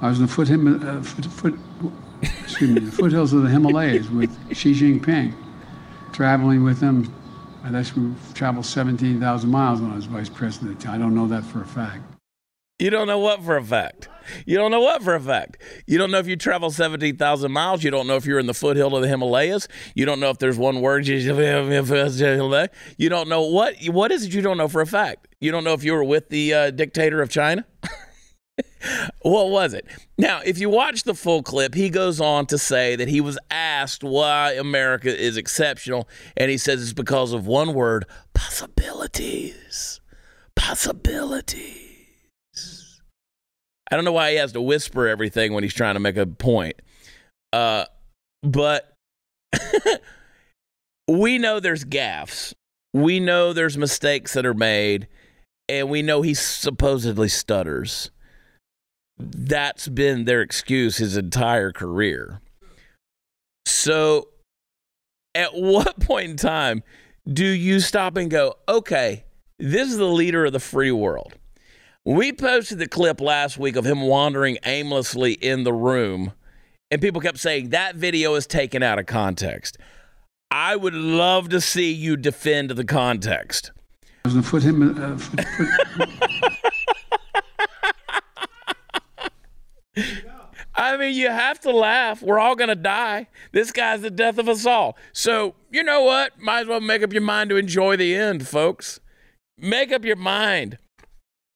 I 0.00 0.08
was 0.08 0.20
in 0.20 0.26
the 0.26 0.32
foot, 0.32 0.48
uh, 0.50 1.02
foot, 1.02 1.24
foot, 1.26 1.58
excuse 2.22 2.70
me, 2.70 2.80
the 2.80 2.92
foothills 2.92 3.32
of 3.32 3.42
the 3.42 3.48
Himalayas 3.48 4.08
with 4.10 4.30
Xi 4.56 4.72
Jinping, 4.72 5.34
traveling 6.12 6.62
with 6.62 6.80
him. 6.80 7.12
I 7.64 7.70
guess 7.70 7.96
we 7.96 8.12
traveled 8.34 8.64
17,000 8.64 9.50
miles 9.50 9.80
when 9.80 9.90
I 9.90 9.96
was 9.96 10.04
vice 10.04 10.28
president. 10.28 10.88
I 10.88 10.98
don't 10.98 11.14
know 11.14 11.26
that 11.26 11.44
for 11.44 11.62
a 11.62 11.66
fact. 11.66 12.02
You 12.78 12.90
don't 12.90 13.08
know 13.08 13.18
what 13.18 13.42
for 13.42 13.56
a 13.56 13.64
fact. 13.64 14.08
You 14.46 14.56
don't 14.56 14.70
know 14.70 14.80
what 14.80 15.02
for 15.02 15.16
a 15.16 15.20
fact. 15.20 15.60
You 15.88 15.98
don't 15.98 16.12
know 16.12 16.18
if 16.18 16.28
you 16.28 16.36
travel 16.36 16.70
17,000 16.70 17.50
miles. 17.50 17.82
You 17.82 17.90
don't 17.90 18.06
know 18.06 18.14
if 18.14 18.24
you're 18.24 18.38
in 18.38 18.46
the 18.46 18.54
foothill 18.54 18.94
of 18.94 19.02
the 19.02 19.08
Himalayas. 19.08 19.66
You 19.96 20.06
don't 20.06 20.20
know 20.20 20.30
if 20.30 20.38
there's 20.38 20.56
one 20.56 20.80
word. 20.80 21.08
You 21.08 21.18
don't 23.08 23.28
know 23.28 23.42
what. 23.42 23.74
What 23.86 24.12
is 24.12 24.24
it 24.26 24.32
you 24.32 24.42
don't 24.42 24.58
know 24.58 24.68
for 24.68 24.80
a 24.80 24.86
fact? 24.86 25.26
You 25.40 25.50
don't 25.50 25.64
know 25.64 25.72
if 25.72 25.82
you 25.82 25.92
were 25.92 26.04
with 26.04 26.28
the 26.28 26.54
uh, 26.54 26.70
dictator 26.70 27.20
of 27.20 27.30
China? 27.30 27.66
what 29.22 29.50
was 29.50 29.74
it? 29.74 29.86
Now, 30.16 30.40
if 30.44 30.58
you 30.58 30.70
watch 30.70 31.04
the 31.04 31.14
full 31.14 31.42
clip, 31.42 31.74
he 31.74 31.90
goes 31.90 32.20
on 32.20 32.46
to 32.46 32.58
say 32.58 32.96
that 32.96 33.08
he 33.08 33.20
was 33.20 33.38
asked 33.50 34.02
why 34.04 34.52
America 34.52 35.16
is 35.16 35.36
exceptional, 35.36 36.08
and 36.36 36.50
he 36.50 36.58
says 36.58 36.82
it's 36.82 36.92
because 36.92 37.32
of 37.32 37.46
one 37.46 37.74
word 37.74 38.04
possibilities. 38.34 40.00
Possibilities. 40.56 41.88
I 43.90 43.96
don't 43.96 44.04
know 44.04 44.12
why 44.12 44.32
he 44.32 44.36
has 44.36 44.52
to 44.52 44.60
whisper 44.60 45.08
everything 45.08 45.52
when 45.54 45.62
he's 45.62 45.74
trying 45.74 45.94
to 45.94 46.00
make 46.00 46.16
a 46.16 46.26
point. 46.26 46.80
Uh, 47.52 47.86
but 48.42 48.92
we 51.08 51.38
know 51.38 51.58
there's 51.58 51.84
gaffes. 51.84 52.54
We 52.92 53.20
know 53.20 53.52
there's 53.52 53.78
mistakes 53.78 54.34
that 54.34 54.44
are 54.44 54.54
made, 54.54 55.08
and 55.68 55.88
we 55.88 56.02
know 56.02 56.22
he 56.22 56.34
supposedly 56.34 57.28
stutters. 57.28 58.10
That's 59.18 59.88
been 59.88 60.24
their 60.24 60.40
excuse 60.40 60.98
his 60.98 61.16
entire 61.16 61.72
career. 61.72 62.40
So, 63.66 64.28
at 65.34 65.50
what 65.54 66.00
point 66.00 66.30
in 66.30 66.36
time 66.36 66.82
do 67.30 67.44
you 67.44 67.80
stop 67.80 68.16
and 68.16 68.30
go, 68.30 68.54
okay, 68.68 69.24
this 69.58 69.88
is 69.88 69.98
the 69.98 70.06
leader 70.06 70.46
of 70.46 70.52
the 70.52 70.60
free 70.60 70.92
world? 70.92 71.34
We 72.04 72.32
posted 72.32 72.78
the 72.78 72.88
clip 72.88 73.20
last 73.20 73.58
week 73.58 73.76
of 73.76 73.84
him 73.84 74.00
wandering 74.00 74.56
aimlessly 74.64 75.32
in 75.32 75.64
the 75.64 75.74
room, 75.74 76.32
and 76.90 77.02
people 77.02 77.20
kept 77.20 77.38
saying 77.38 77.68
that 77.70 77.96
video 77.96 78.34
is 78.34 78.46
taken 78.46 78.82
out 78.82 78.98
of 78.98 79.04
context. 79.04 79.76
I 80.50 80.76
would 80.76 80.94
love 80.94 81.50
to 81.50 81.60
see 81.60 81.92
you 81.92 82.16
defend 82.16 82.70
the 82.70 82.84
context. 82.84 83.72
Foot 84.42 84.62
him, 84.62 84.82
uh, 84.82 85.18
foot, 85.18 85.44
foot. 85.96 86.08
I 90.74 90.96
mean, 90.96 91.14
you 91.14 91.28
have 91.28 91.60
to 91.60 91.70
laugh. 91.70 92.22
We're 92.22 92.38
all 92.38 92.54
going 92.54 92.68
to 92.68 92.76
die. 92.76 93.28
This 93.52 93.72
guy's 93.72 94.02
the 94.02 94.10
death 94.10 94.38
of 94.38 94.48
us 94.48 94.66
all. 94.66 94.96
So, 95.12 95.54
you 95.70 95.82
know 95.82 96.02
what? 96.02 96.38
Might 96.38 96.60
as 96.60 96.66
well 96.68 96.80
make 96.80 97.02
up 97.02 97.12
your 97.12 97.22
mind 97.22 97.50
to 97.50 97.56
enjoy 97.56 97.96
the 97.96 98.14
end, 98.14 98.46
folks. 98.46 99.00
Make 99.56 99.92
up 99.92 100.04
your 100.04 100.16
mind. 100.16 100.78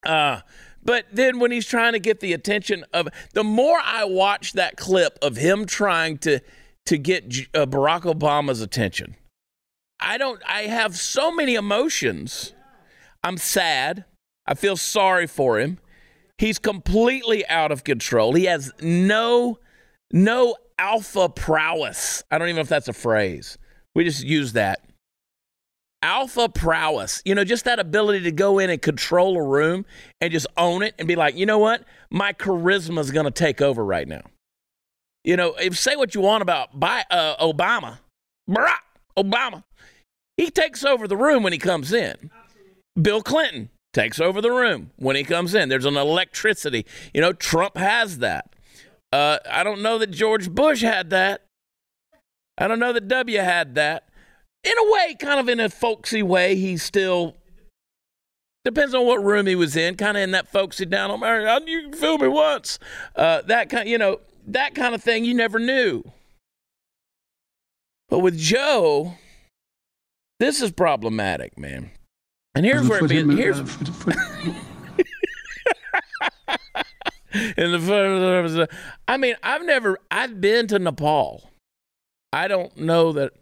Uh, 0.05 0.41
but 0.85 1.07
then 1.13 1.39
when 1.39 1.53
he's 1.53 1.67
trying 1.67 1.93
to 1.93 2.01
get 2.01 2.21
the 2.21 2.33
attention 2.33 2.85
of 2.93 3.09
the 3.35 3.45
more 3.45 3.79
I 3.83 4.05
watch 4.05 4.55
that 4.55 4.77
clip 4.77 5.19
of 5.23 5.37
him 5.37 5.67
trying 5.67 6.19
to 6.19 6.41
to 6.87 6.99
get 6.99 7.25
uh, 7.55 7.65
Barack 7.65 8.03
Obama's 8.03 8.61
attention, 8.61 9.15
I 10.01 10.19
don't 10.19 10.43
I 10.47 10.63
have 10.63 10.97
so 10.97 11.31
many 11.31 11.55
emotions. 11.55 12.53
I'm 13.23 13.37
sad. 13.37 14.05
I 14.45 14.55
feel 14.55 14.77
sorry 14.77 15.29
for 15.29 15.61
him. 15.61 15.79
He's 16.43 16.59
completely 16.59 17.47
out 17.47 17.71
of 17.71 17.85
control. 17.85 18.35
He 18.35 18.47
has 18.47 18.73
no 18.81 19.61
no 20.13 20.57
alpha 20.77 21.29
prowess. 21.29 22.25
I 22.33 22.39
don't 22.39 22.49
even 22.49 22.57
know 22.57 22.63
if 22.63 22.69
that's 22.69 22.89
a 22.89 22.93
phrase. 22.93 23.59
We 23.95 24.03
just 24.03 24.25
use 24.25 24.55
that 24.55 24.81
alpha 26.03 26.49
prowess, 26.49 27.23
you 27.25 27.37
know, 27.37 27.45
just 27.45 27.65
that 27.67 27.79
ability 27.79 28.25
to 28.25 28.33
go 28.33 28.59
in 28.59 28.71
and 28.71 28.83
control 28.83 29.37
a 29.37 29.43
room 29.43 29.87
and 30.21 30.33
just 30.33 30.49
own 30.57 30.83
it 30.83 30.97
and 30.99 31.07
be 31.07 31.15
like, 31.15 31.37
you 31.37 31.47
know 31.47 31.61
what? 31.61 31.85
My 32.11 32.33
charisma 32.33 32.99
is 32.99 33.13
going 33.13 33.27
to 33.27 33.31
take 33.31 33.63
over 33.63 33.85
right 33.85 34.09
now. 34.09 34.23
You 35.23 35.37
know, 35.37 35.55
if 35.61 35.79
say 35.79 35.95
what 35.95 36.13
you 36.17 36.23
want 36.23 36.43
about 36.43 36.81
by, 36.81 37.05
uh, 37.09 37.37
Obama, 37.37 38.01
Barack 38.51 38.83
Obama, 39.17 39.63
he 40.37 40.51
takes 40.51 40.85
over 40.85 41.07
the 41.07 41.17
room 41.17 41.45
when 41.45 41.53
he 41.53 41.59
comes 41.61 41.93
in. 41.93 42.33
Bill 43.01 43.23
Clinton 43.23 43.71
takes 43.93 44.21
over 44.21 44.41
the 44.41 44.51
room 44.51 44.91
when 44.97 45.17
he 45.17 45.25
comes 45.25 45.55
in. 45.55 45.69
There's 45.69 45.85
an 45.85 45.97
electricity. 45.97 46.87
You 47.13 47.21
know, 47.21 47.33
Trump 47.33 47.77
has 47.77 48.19
that. 48.19 48.55
Uh, 49.13 49.39
I 49.51 49.63
don't 49.63 49.83
know 49.83 49.99
that 49.99 50.11
George 50.11 50.51
Bush 50.51 50.81
had 50.83 51.11
that. 51.11 51.45
I 52.57 52.69
don't 52.69 52.79
know 52.79 52.93
that 52.93 53.09
W 53.09 53.39
had 53.39 53.75
that 53.75 54.09
in 54.65 54.73
a 54.79 54.93
way, 54.93 55.17
kind 55.19 55.41
of 55.41 55.49
in 55.49 55.61
a 55.61 55.69
folksy 55.69 56.23
way, 56.23 56.55
he 56.57 56.77
still 56.77 57.37
depends 58.65 58.95
on 58.95 59.07
what 59.07 59.23
room 59.23 59.47
he 59.47 59.57
was 59.57 59.77
in, 59.77 59.97
kind 59.97 60.17
of 60.17 60.23
in 60.23 60.31
that 60.33 60.49
folksy 60.49 60.87
down 60.87 61.11
on 61.11 61.21
Mary. 61.21 61.45
You 61.67 61.83
can 61.83 61.93
fool 61.93 62.19
me 62.19 62.29
once, 62.29 62.79
uh, 63.17 63.43
that 63.43 63.71
kind, 63.71 63.89
you 63.89 63.99
know, 63.99 64.21
that 64.47 64.75
kind 64.75 64.95
of 64.95 65.03
thing. 65.03 65.25
You 65.25 65.35
never 65.35 65.59
knew. 65.59 66.05
But 68.09 68.21
with 68.21 68.39
Joe, 68.39 69.15
this 70.39 70.63
is 70.63 70.71
problematic, 70.71 71.59
man. 71.59 71.91
And 72.55 72.67
here's 72.67 72.89
where 72.89 73.05
it 73.05 73.09
begins. 73.09 73.35
Here's. 73.35 73.61
Uh, 73.61 73.65
in 77.57 77.73
the 77.73 78.69
I 79.09 79.17
mean, 79.17 79.35
I've 79.43 79.65
never. 79.65 79.99
I've 80.11 80.41
been 80.41 80.67
to 80.69 80.79
Nepal. 80.79 81.51
I 82.33 82.49
don't 82.49 82.77
know 82.77 83.13
that 83.13 83.33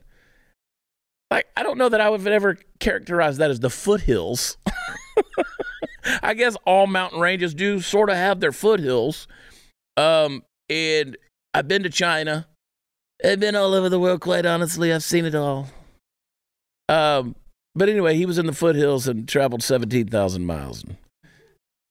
like 1.31 1.47
I 1.57 1.63
don't 1.63 1.79
know 1.79 1.89
that 1.89 2.01
I 2.01 2.11
would 2.11 2.27
ever 2.27 2.59
characterize 2.81 3.39
that 3.39 3.51
as 3.51 3.61
the 3.61 3.71
foothills. 3.71 4.57
I 6.23 6.35
guess 6.35 6.57
all 6.67 6.87
mountain 6.87 7.21
ranges 7.21 7.55
do 7.55 7.81
sort 7.81 8.11
of 8.11 8.17
have 8.17 8.41
their 8.41 8.53
foothills. 8.53 9.29
Um, 9.97 10.43
and 10.69 11.17
I've 11.55 11.69
been 11.69 11.83
to 11.83 11.91
China. 11.91 12.49
I've 13.25 13.39
been 13.39 13.55
all 13.55 13.75
over 13.75 13.89
the 13.89 14.01
world, 14.01 14.21
quite 14.21 14.47
honestly. 14.47 14.93
I've 14.93 15.05
seen 15.05 15.25
it 15.25 15.35
all. 15.35 15.69
Um, 16.89 17.37
but 17.75 17.89
anyway, 17.89 18.17
he 18.17 18.27
was 18.27 18.39
in 18.39 18.47
the 18.47 18.53
foothills 18.53 19.07
and 19.07 19.29
traveled 19.29 19.63
17,000 19.63 20.45
miles. 20.45 20.85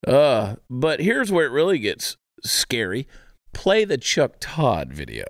Uh, 0.07 0.55
but 0.69 0.99
here's 0.99 1.31
where 1.31 1.45
it 1.45 1.51
really 1.51 1.79
gets 1.79 2.17
scary. 2.43 3.07
Play 3.53 3.85
the 3.85 3.97
Chuck 3.97 4.35
Todd 4.39 4.93
video. 4.93 5.25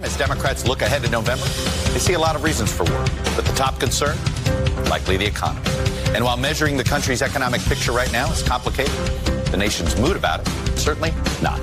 As 0.00 0.16
Democrats 0.16 0.66
look 0.66 0.80
ahead 0.80 1.02
to 1.02 1.10
November, 1.10 1.44
they 1.92 1.98
see 1.98 2.12
a 2.12 2.18
lot 2.18 2.36
of 2.36 2.44
reasons 2.44 2.72
for 2.72 2.84
worry. 2.84 3.08
But 3.34 3.44
the 3.44 3.54
top 3.56 3.80
concern, 3.80 4.16
likely 4.88 5.16
the 5.16 5.26
economy. 5.26 5.66
And 6.14 6.24
while 6.24 6.36
measuring 6.36 6.76
the 6.76 6.84
country's 6.84 7.20
economic 7.20 7.60
picture 7.62 7.92
right 7.92 8.10
now 8.12 8.30
is 8.30 8.42
complicated, 8.42 8.94
the 9.46 9.56
nation's 9.56 9.98
mood 10.00 10.16
about 10.16 10.40
it, 10.40 10.78
certainly 10.78 11.12
not. 11.42 11.60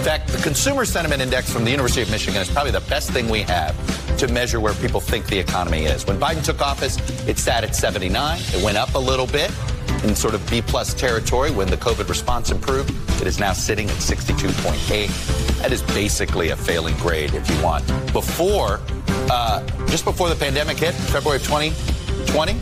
In 0.00 0.06
fact, 0.06 0.28
the 0.28 0.38
Consumer 0.38 0.86
Sentiment 0.86 1.20
Index 1.20 1.52
from 1.52 1.62
the 1.62 1.70
University 1.70 2.00
of 2.00 2.10
Michigan 2.10 2.40
is 2.40 2.48
probably 2.48 2.72
the 2.72 2.80
best 2.88 3.10
thing 3.10 3.28
we 3.28 3.42
have 3.42 3.76
to 4.16 4.28
measure 4.28 4.58
where 4.58 4.72
people 4.72 4.98
think 4.98 5.26
the 5.26 5.38
economy 5.38 5.84
is. 5.84 6.06
When 6.06 6.18
Biden 6.18 6.42
took 6.42 6.62
office, 6.62 6.96
it 7.28 7.36
sat 7.36 7.64
at 7.64 7.76
79. 7.76 8.38
It 8.40 8.64
went 8.64 8.78
up 8.78 8.94
a 8.94 8.98
little 8.98 9.26
bit 9.26 9.52
in 10.02 10.16
sort 10.16 10.32
of 10.32 10.48
B 10.48 10.62
plus 10.62 10.94
territory 10.94 11.50
when 11.50 11.68
the 11.68 11.76
COVID 11.76 12.08
response 12.08 12.50
improved. 12.50 12.88
It 13.20 13.26
is 13.26 13.38
now 13.38 13.52
sitting 13.52 13.90
at 13.90 13.96
62.8. 13.96 15.58
That 15.60 15.70
is 15.70 15.82
basically 15.82 16.48
a 16.48 16.56
failing 16.56 16.96
grade 16.96 17.34
if 17.34 17.46
you 17.50 17.62
want. 17.62 17.86
Before, 18.14 18.80
uh, 19.30 19.62
just 19.88 20.06
before 20.06 20.30
the 20.30 20.34
pandemic 20.34 20.78
hit, 20.78 20.94
February 20.94 21.36
of 21.36 21.46
2020, 21.46 22.54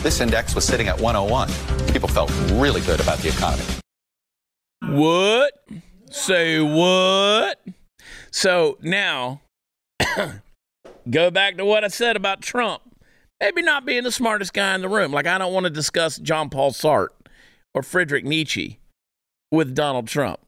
this 0.00 0.22
index 0.22 0.54
was 0.54 0.64
sitting 0.64 0.88
at 0.88 0.98
101. 0.98 1.50
People 1.92 2.08
felt 2.08 2.30
really 2.52 2.80
good 2.80 3.02
about 3.02 3.18
the 3.18 3.28
economy. 3.28 3.64
What? 4.80 5.52
Say 6.10 6.60
what? 6.60 7.60
So 8.30 8.78
now, 8.82 9.40
go 11.10 11.30
back 11.30 11.56
to 11.56 11.64
what 11.64 11.84
I 11.84 11.88
said 11.88 12.16
about 12.16 12.42
Trump 12.42 12.82
maybe 13.40 13.62
not 13.62 13.86
being 13.86 14.04
the 14.04 14.12
smartest 14.12 14.52
guy 14.52 14.74
in 14.74 14.82
the 14.82 14.88
room. 14.88 15.12
Like 15.12 15.26
I 15.26 15.38
don't 15.38 15.52
want 15.52 15.64
to 15.64 15.70
discuss 15.70 16.18
John 16.18 16.50
Paul 16.50 16.72
Sartre 16.72 17.08
or 17.74 17.82
Friedrich 17.82 18.24
Nietzsche 18.24 18.78
with 19.50 19.74
Donald 19.74 20.06
Trump. 20.06 20.40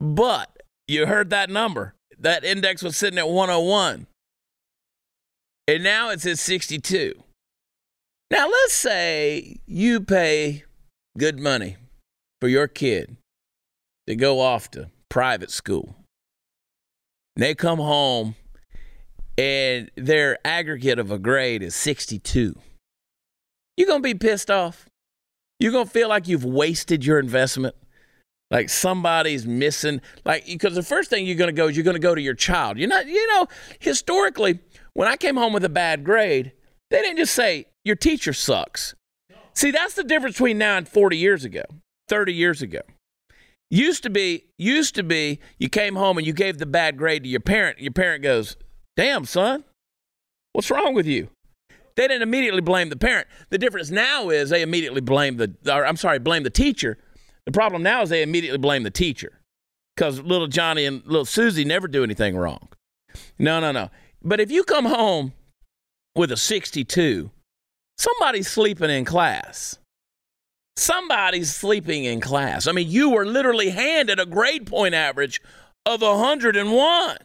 But 0.00 0.62
you 0.88 1.06
heard 1.06 1.30
that 1.30 1.48
number. 1.48 1.94
That 2.18 2.44
index 2.44 2.82
was 2.82 2.96
sitting 2.96 3.18
at 3.18 3.28
101. 3.28 4.06
And 5.68 5.84
now 5.84 6.10
it's 6.10 6.26
at 6.26 6.38
62. 6.38 7.22
Now, 8.30 8.48
let's 8.48 8.74
say 8.74 9.58
you 9.66 10.00
pay 10.00 10.64
good 11.16 11.38
money 11.38 11.76
for 12.40 12.48
your 12.48 12.66
kid 12.66 13.16
to 14.06 14.16
go 14.16 14.40
off 14.40 14.70
to 14.72 14.90
private 15.08 15.50
school. 15.50 15.96
And 17.34 17.42
they 17.42 17.54
come 17.54 17.78
home 17.78 18.34
and 19.38 19.90
their 19.96 20.38
aggregate 20.44 20.98
of 20.98 21.10
a 21.10 21.18
grade 21.18 21.62
is 21.62 21.74
62. 21.74 22.58
You're 23.76 23.86
going 23.86 24.02
to 24.02 24.06
be 24.06 24.14
pissed 24.14 24.50
off. 24.50 24.88
You're 25.60 25.72
going 25.72 25.86
to 25.86 25.90
feel 25.90 26.08
like 26.08 26.28
you've 26.28 26.44
wasted 26.44 27.04
your 27.04 27.18
investment. 27.18 27.74
Like 28.50 28.70
somebody's 28.70 29.44
missing, 29.44 30.00
like, 30.24 30.46
because 30.46 30.76
the 30.76 30.82
first 30.82 31.10
thing 31.10 31.26
you're 31.26 31.36
going 31.36 31.48
to 31.48 31.52
go 31.52 31.66
is 31.66 31.76
you're 31.76 31.84
going 31.84 31.96
to 31.96 32.00
go 32.00 32.14
to 32.14 32.20
your 32.20 32.34
child. 32.34 32.78
You're 32.78 32.88
not, 32.88 33.06
you 33.06 33.34
know, 33.34 33.48
historically, 33.80 34.60
when 34.92 35.08
I 35.08 35.16
came 35.16 35.36
home 35.36 35.52
with 35.52 35.64
a 35.64 35.68
bad 35.68 36.04
grade, 36.04 36.52
they 36.90 37.02
didn't 37.02 37.16
just 37.16 37.34
say, 37.34 37.66
your 37.84 37.96
teacher 37.96 38.32
sucks. 38.32 38.94
See, 39.52 39.72
that's 39.72 39.94
the 39.94 40.04
difference 40.04 40.36
between 40.36 40.58
now 40.58 40.76
and 40.76 40.88
40 40.88 41.16
years 41.16 41.44
ago, 41.44 41.62
30 42.08 42.34
years 42.34 42.62
ago. 42.62 42.82
Used 43.70 44.02
to 44.04 44.10
be, 44.10 44.44
used 44.58 44.94
to 44.94 45.02
be, 45.02 45.40
you 45.58 45.68
came 45.68 45.96
home 45.96 46.18
and 46.18 46.26
you 46.26 46.32
gave 46.32 46.58
the 46.58 46.66
bad 46.66 46.96
grade 46.96 47.24
to 47.24 47.28
your 47.28 47.40
parent. 47.40 47.80
Your 47.80 47.92
parent 47.92 48.22
goes, 48.22 48.56
Damn, 48.96 49.24
son, 49.24 49.64
what's 50.52 50.70
wrong 50.70 50.94
with 50.94 51.06
you? 51.06 51.28
They 51.96 52.06
didn't 52.06 52.22
immediately 52.22 52.60
blame 52.60 52.90
the 52.90 52.96
parent. 52.96 53.26
The 53.50 53.58
difference 53.58 53.90
now 53.90 54.28
is 54.28 54.50
they 54.50 54.62
immediately 54.62 55.00
blame 55.00 55.38
the, 55.38 55.54
or 55.66 55.84
I'm 55.86 55.96
sorry, 55.96 56.18
blame 56.18 56.42
the 56.42 56.50
teacher. 56.50 56.98
The 57.46 57.52
problem 57.52 57.82
now 57.82 58.02
is 58.02 58.10
they 58.10 58.22
immediately 58.22 58.58
blame 58.58 58.82
the 58.82 58.90
teacher 58.90 59.40
because 59.96 60.20
little 60.20 60.46
Johnny 60.46 60.84
and 60.84 61.04
little 61.06 61.24
Susie 61.24 61.64
never 61.64 61.88
do 61.88 62.04
anything 62.04 62.36
wrong. 62.36 62.68
No, 63.38 63.60
no, 63.60 63.72
no. 63.72 63.90
But 64.22 64.40
if 64.40 64.50
you 64.50 64.62
come 64.64 64.84
home 64.84 65.32
with 66.14 66.30
a 66.32 66.36
62, 66.36 67.30
somebody's 67.96 68.48
sleeping 68.48 68.90
in 68.90 69.04
class. 69.04 69.78
Somebody's 70.76 71.54
sleeping 71.54 72.04
in 72.04 72.20
class. 72.20 72.66
I 72.66 72.72
mean, 72.72 72.90
you 72.90 73.10
were 73.10 73.24
literally 73.24 73.70
handed 73.70 74.20
a 74.20 74.26
grade 74.26 74.66
point 74.66 74.94
average 74.94 75.40
of 75.86 76.02
101, 76.02 77.16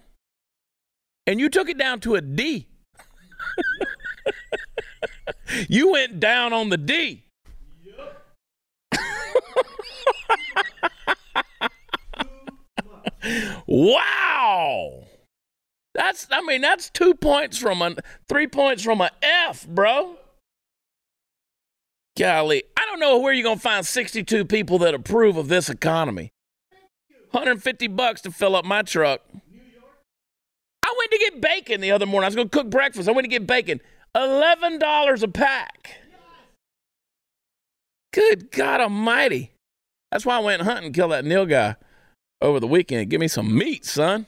and 1.27 1.39
you 1.39 1.49
took 1.49 1.67
it 1.67 1.77
down 1.77 1.99
to 2.01 2.15
a 2.15 2.21
D. 2.21 2.67
you 5.67 5.91
went 5.91 6.21
down 6.21 6.53
on 6.53 6.69
the 6.69 6.77
D. 6.77 7.25
wow. 13.67 15.03
That's 15.93 16.25
I 16.31 16.41
mean 16.41 16.61
that's 16.61 16.89
2 16.89 17.15
points 17.15 17.57
from 17.57 17.81
a 17.81 17.97
3 18.29 18.47
points 18.47 18.81
from 18.83 19.01
a 19.01 19.11
F, 19.21 19.67
bro. 19.67 20.15
Golly, 22.21 22.61
I 22.77 22.85
don't 22.85 22.99
know 22.99 23.17
where 23.17 23.33
you're 23.33 23.41
going 23.41 23.57
to 23.57 23.61
find 23.63 23.83
62 23.83 24.45
people 24.45 24.77
that 24.77 24.93
approve 24.93 25.37
of 25.37 25.47
this 25.47 25.69
economy. 25.69 26.31
150 27.31 27.87
bucks 27.87 28.21
to 28.21 28.29
fill 28.29 28.55
up 28.55 28.63
my 28.63 28.83
truck. 28.83 29.21
I 30.85 30.95
went 30.99 31.09
to 31.09 31.17
get 31.17 31.41
bacon 31.41 31.81
the 31.81 31.89
other 31.89 32.05
morning. 32.05 32.25
I 32.25 32.27
was 32.27 32.35
going 32.35 32.47
to 32.47 32.55
cook 32.55 32.69
breakfast. 32.69 33.09
I 33.09 33.11
went 33.11 33.25
to 33.25 33.27
get 33.27 33.47
bacon. 33.47 33.81
$11 34.15 35.23
a 35.23 35.27
pack. 35.29 35.95
Good 38.13 38.51
God 38.51 38.81
Almighty. 38.81 39.53
That's 40.11 40.23
why 40.23 40.37
I 40.37 40.41
went 40.41 40.61
hunting 40.61 40.85
and 40.85 40.93
killed 40.93 41.13
that 41.13 41.25
nilgai 41.25 41.75
over 42.39 42.59
the 42.59 42.67
weekend. 42.67 43.09
Give 43.09 43.19
me 43.19 43.29
some 43.29 43.57
meat, 43.57 43.83
son. 43.83 44.27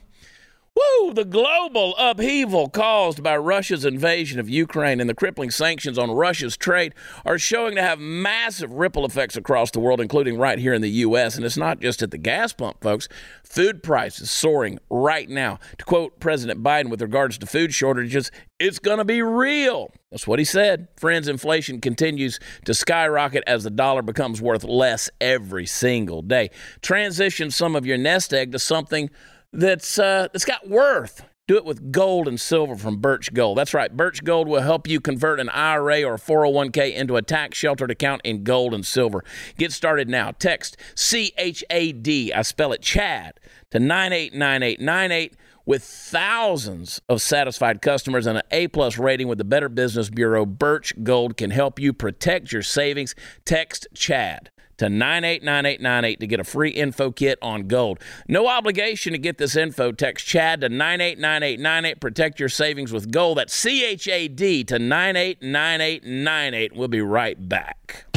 Woo! 0.76 1.14
The 1.14 1.26
global 1.26 1.96
upheaval 1.98 2.68
caused 2.68 3.22
by 3.22 3.38
Russia's 3.38 3.86
invasion 3.86 4.40
of 4.40 4.50
Ukraine 4.50 5.00
and 5.00 5.08
the 5.08 5.14
crippling 5.14 5.52
sanctions 5.52 6.00
on 6.00 6.10
Russia's 6.10 6.58
trade 6.58 6.96
are 7.26 7.38
showing 7.38 7.76
to 7.76 7.82
have 7.82 8.00
massive 8.00 8.74
ripple 8.74 9.06
effects 9.06 9.36
across 9.36 9.70
the 9.70 9.80
world, 9.80 10.02
including 10.02 10.40
right 10.40 10.58
here 10.58 10.74
in 10.74 10.82
the 10.82 10.90
U.S. 10.90 11.36
And 11.36 11.46
it's 11.46 11.58
not 11.58 11.80
just 11.80 12.02
at 12.02 12.10
the 12.10 12.18
gas 12.18 12.54
pump, 12.54 12.82
folks. 12.82 13.08
Food 13.44 13.84
prices 13.84 14.32
soaring 14.32 14.80
right 14.90 15.30
now. 15.30 15.60
To 15.78 15.86
quote 15.86 16.20
President 16.20 16.64
Biden 16.64 16.90
with 16.90 17.04
regards 17.04 17.38
to 17.38 17.46
food 17.46 17.72
shortages, 17.72 18.32
it's 18.60 18.80
going 18.80 18.98
to 18.98 19.06
be 19.06 19.22
real. 19.22 19.94
That's 20.10 20.26
what 20.26 20.40
he 20.40 20.46
said. 20.46 20.88
Friends, 20.96 21.28
inflation 21.28 21.82
continues 21.82 22.40
to 22.66 22.74
skyrocket 22.74 23.44
as 23.46 23.64
the 23.64 23.70
dollar 23.70 24.02
becomes 24.02 24.42
worth 24.42 24.64
less 24.64 25.10
every 25.22 25.68
single 25.68 26.24
day. 26.24 26.50
Transition 26.82 27.52
some 27.52 27.76
of 27.76 27.86
your 27.86 27.98
nest 27.98 28.34
egg 28.34 28.52
to 28.54 28.60
something 28.60 29.12
that's 29.54 30.00
uh, 30.00 30.28
that's 30.34 30.46
got 30.46 30.68
worth. 30.68 31.24
Do 31.46 31.58
it 31.58 31.66
with 31.66 31.92
gold 31.92 32.30
and 32.30 32.40
silver 32.40 32.78
from 32.78 32.98
Birch 32.98 33.34
Gold. 33.34 33.58
That's 33.58 33.74
right. 33.74 33.96
Birch 33.96 34.24
Gold 34.24 34.48
will 34.48 34.62
help 34.62 34.88
you 34.88 35.02
convert 35.02 35.42
an 35.42 35.50
IRA 35.50 36.04
or 36.04 36.16
401k 36.16 36.94
into 36.94 37.18
a 37.18 37.22
tax 37.22 37.58
sheltered 37.58 37.92
account 37.92 38.22
in 38.24 38.46
gold 38.46 38.74
and 38.74 38.86
silver. 38.86 39.26
Get 39.58 39.74
started 39.74 40.08
now. 40.08 40.32
Text 40.32 40.78
CHAD, 40.96 42.32
I 42.34 42.42
spell 42.44 42.72
it 42.72 42.82
Chad, 42.82 43.42
to 43.72 43.80
989898 43.80 45.36
with 45.66 45.84
thousands 45.84 47.02
of 47.10 47.22
satisfied 47.22 47.82
customers 47.82 48.26
and 48.26 48.38
an 48.38 48.44
A 48.52 48.70
plus 48.70 48.98
rating 48.98 49.28
with 49.28 49.38
the 49.38 49.44
Better 49.44 49.70
Business 49.70 50.10
Bureau. 50.10 50.46
Birch 50.46 50.94
Gold 51.04 51.36
can 51.36 51.52
help 51.52 51.78
you 51.78 51.92
protect 51.92 52.54
your 52.54 52.64
savings. 52.64 53.16
Text 53.44 53.88
Chad 53.94 54.50
to 54.78 54.90
989898 54.90 56.20
to 56.20 56.28
get 56.28 56.40
a 56.40 56.44
free 56.44 56.70
info 56.70 57.12
kit 57.12 57.38
on 57.42 57.68
gold. 57.68 58.00
No 58.28 58.48
obligation 58.48 59.14
to 59.14 59.18
get 59.18 59.38
this 59.38 59.56
info. 59.56 59.92
Text 59.92 60.26
Chad 60.26 60.62
to 60.62 60.70
989898. 60.70 62.00
Protect 62.00 62.40
your 62.40 62.50
savings 62.50 62.92
with 62.92 63.12
gold. 63.12 63.38
That's 63.38 63.54
C 63.54 63.86
H 63.86 64.08
A 64.08 64.28
D 64.28 64.64
to 64.66 64.80
989898. 64.80 66.76
We'll 66.76 66.88
be 66.88 67.02
right 67.02 67.50
back. 67.50 68.13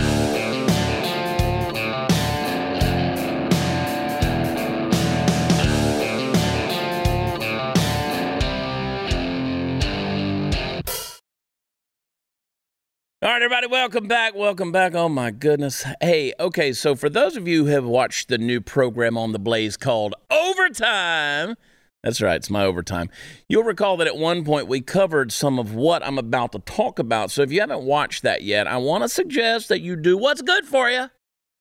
All 13.22 13.30
right, 13.30 13.40
everybody, 13.40 13.66
welcome 13.66 14.06
back. 14.06 14.34
Welcome 14.34 14.72
back. 14.72 14.94
Oh, 14.94 15.08
my 15.08 15.30
goodness. 15.30 15.86
Hey, 16.02 16.34
okay, 16.38 16.74
so 16.74 16.94
for 16.94 17.08
those 17.08 17.34
of 17.34 17.48
you 17.48 17.64
who 17.64 17.70
have 17.70 17.86
watched 17.86 18.28
the 18.28 18.36
new 18.36 18.60
program 18.60 19.16
on 19.16 19.32
the 19.32 19.38
Blaze 19.38 19.78
called 19.78 20.14
Overtime, 20.30 21.54
that's 22.02 22.20
right, 22.20 22.36
it's 22.36 22.50
my 22.50 22.62
overtime. 22.62 23.08
You'll 23.48 23.64
recall 23.64 23.96
that 23.96 24.06
at 24.06 24.18
one 24.18 24.44
point 24.44 24.68
we 24.68 24.82
covered 24.82 25.32
some 25.32 25.58
of 25.58 25.74
what 25.74 26.04
I'm 26.06 26.18
about 26.18 26.52
to 26.52 26.58
talk 26.58 26.98
about. 26.98 27.30
So 27.30 27.40
if 27.40 27.50
you 27.50 27.60
haven't 27.60 27.84
watched 27.84 28.22
that 28.22 28.42
yet, 28.42 28.66
I 28.66 28.76
want 28.76 29.02
to 29.02 29.08
suggest 29.08 29.70
that 29.70 29.80
you 29.80 29.96
do 29.96 30.18
what's 30.18 30.42
good 30.42 30.66
for 30.66 30.90
you 30.90 31.08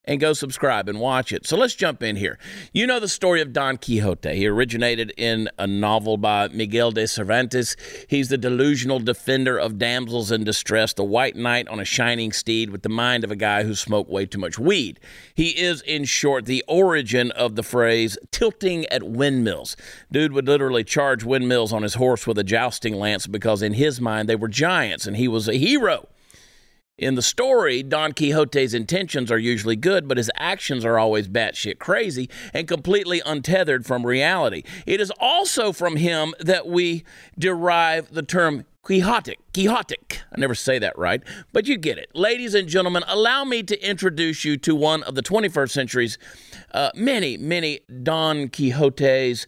and 0.08 0.20
go 0.20 0.34
subscribe 0.34 0.88
and 0.88 1.00
watch 1.00 1.32
it. 1.32 1.46
So 1.46 1.58
let's 1.58 1.76
jump 1.76 2.02
in 2.04 2.16
here. 2.16 2.38
You 2.74 2.88
know 2.88 3.00
the 3.00 3.08
story 3.08 3.42
of 3.42 3.54
Don 3.54 3.78
Quixote. 3.78 4.36
He 4.36 4.48
originated 4.48 5.14
in 5.18 5.50
a 5.58 5.68
novel 5.68 6.18
by 6.18 6.48
Miguel 6.50 6.92
de 6.92 7.08
Cervantes. 7.08 7.76
He's 8.08 8.30
the 8.30 8.38
delusional 8.38 9.00
defender 9.00 9.58
of 9.58 9.78
damsels 9.78 10.32
in 10.32 10.44
distress, 10.44 10.94
the 10.94 11.04
white 11.04 11.36
knight 11.36 11.68
on 11.68 11.80
a 11.80 11.86
shining 11.86 12.32
steed 12.32 12.70
with 12.70 12.84
the 12.84 12.90
mind 12.90 13.24
of 13.24 13.32
a 13.32 13.36
guy 13.36 13.64
who 13.64 13.76
smoked 13.76 14.10
way 14.10 14.26
too 14.26 14.40
much 14.40 14.60
weed. 14.60 15.00
He 15.34 15.50
is, 15.50 15.82
in 15.82 16.06
short, 16.06 16.46
the 16.46 16.64
origin 16.68 17.32
of 17.32 17.56
the 17.56 17.64
phrase 17.64 18.18
tilting 18.32 18.86
at 18.88 19.04
windmills. 19.04 19.76
Dude 20.12 20.34
would 20.34 20.48
literally 20.48 20.84
charge 20.84 21.24
windmills 21.24 21.74
on 21.74 21.84
his 21.84 21.96
horse 21.96 22.28
with 22.28 22.38
a 22.38 22.44
jousting 22.44 22.96
lance 22.96 23.28
because, 23.28 23.62
in 23.62 23.74
his 23.74 24.00
mind, 24.00 24.30
they 24.30 24.36
were 24.36 24.48
giants 24.48 25.08
and 25.08 25.18
he 25.18 25.28
was 25.28 25.48
a 25.48 25.56
hero. 25.58 26.08
In 26.98 27.16
the 27.16 27.22
story, 27.22 27.84
Don 27.84 28.14
Quixote's 28.14 28.74
intentions 28.74 29.30
are 29.30 29.38
usually 29.38 29.76
good, 29.76 30.08
but 30.08 30.16
his 30.16 30.32
actions 30.38 30.86
are 30.86 30.98
always 30.98 31.28
batshit 31.28 31.78
crazy 31.78 32.30
and 32.54 32.70
completely 32.70 33.22
untethered 33.26 33.86
from 33.86 34.06
reality. 34.06 34.64
It 34.86 35.02
is 35.02 35.12
also 35.20 35.74
from 35.74 35.98
him 35.98 36.34
that 36.40 36.68
we 36.68 37.04
derive 37.38 38.14
the 38.14 38.24
term 38.24 38.64
Quixotic. 38.82 39.40
Quixotic. 39.54 40.20
I 40.32 40.40
never 40.40 40.56
say 40.56 40.80
that 40.80 40.98
right, 40.98 41.22
but 41.52 41.68
you 41.68 41.76
get 41.76 41.98
it. 41.98 42.16
Ladies 42.16 42.54
and 42.54 42.70
gentlemen, 42.70 43.04
allow 43.08 43.44
me 43.44 43.62
to 43.64 43.86
introduce 43.86 44.46
you 44.46 44.56
to 44.58 44.74
one 44.74 45.04
of 45.04 45.16
the 45.16 45.24
21st 45.24 45.72
century's 45.72 46.18
uh, 46.74 46.92
many, 46.96 47.36
many 47.36 47.82
Don 48.04 48.48
Quixotes, 48.48 49.46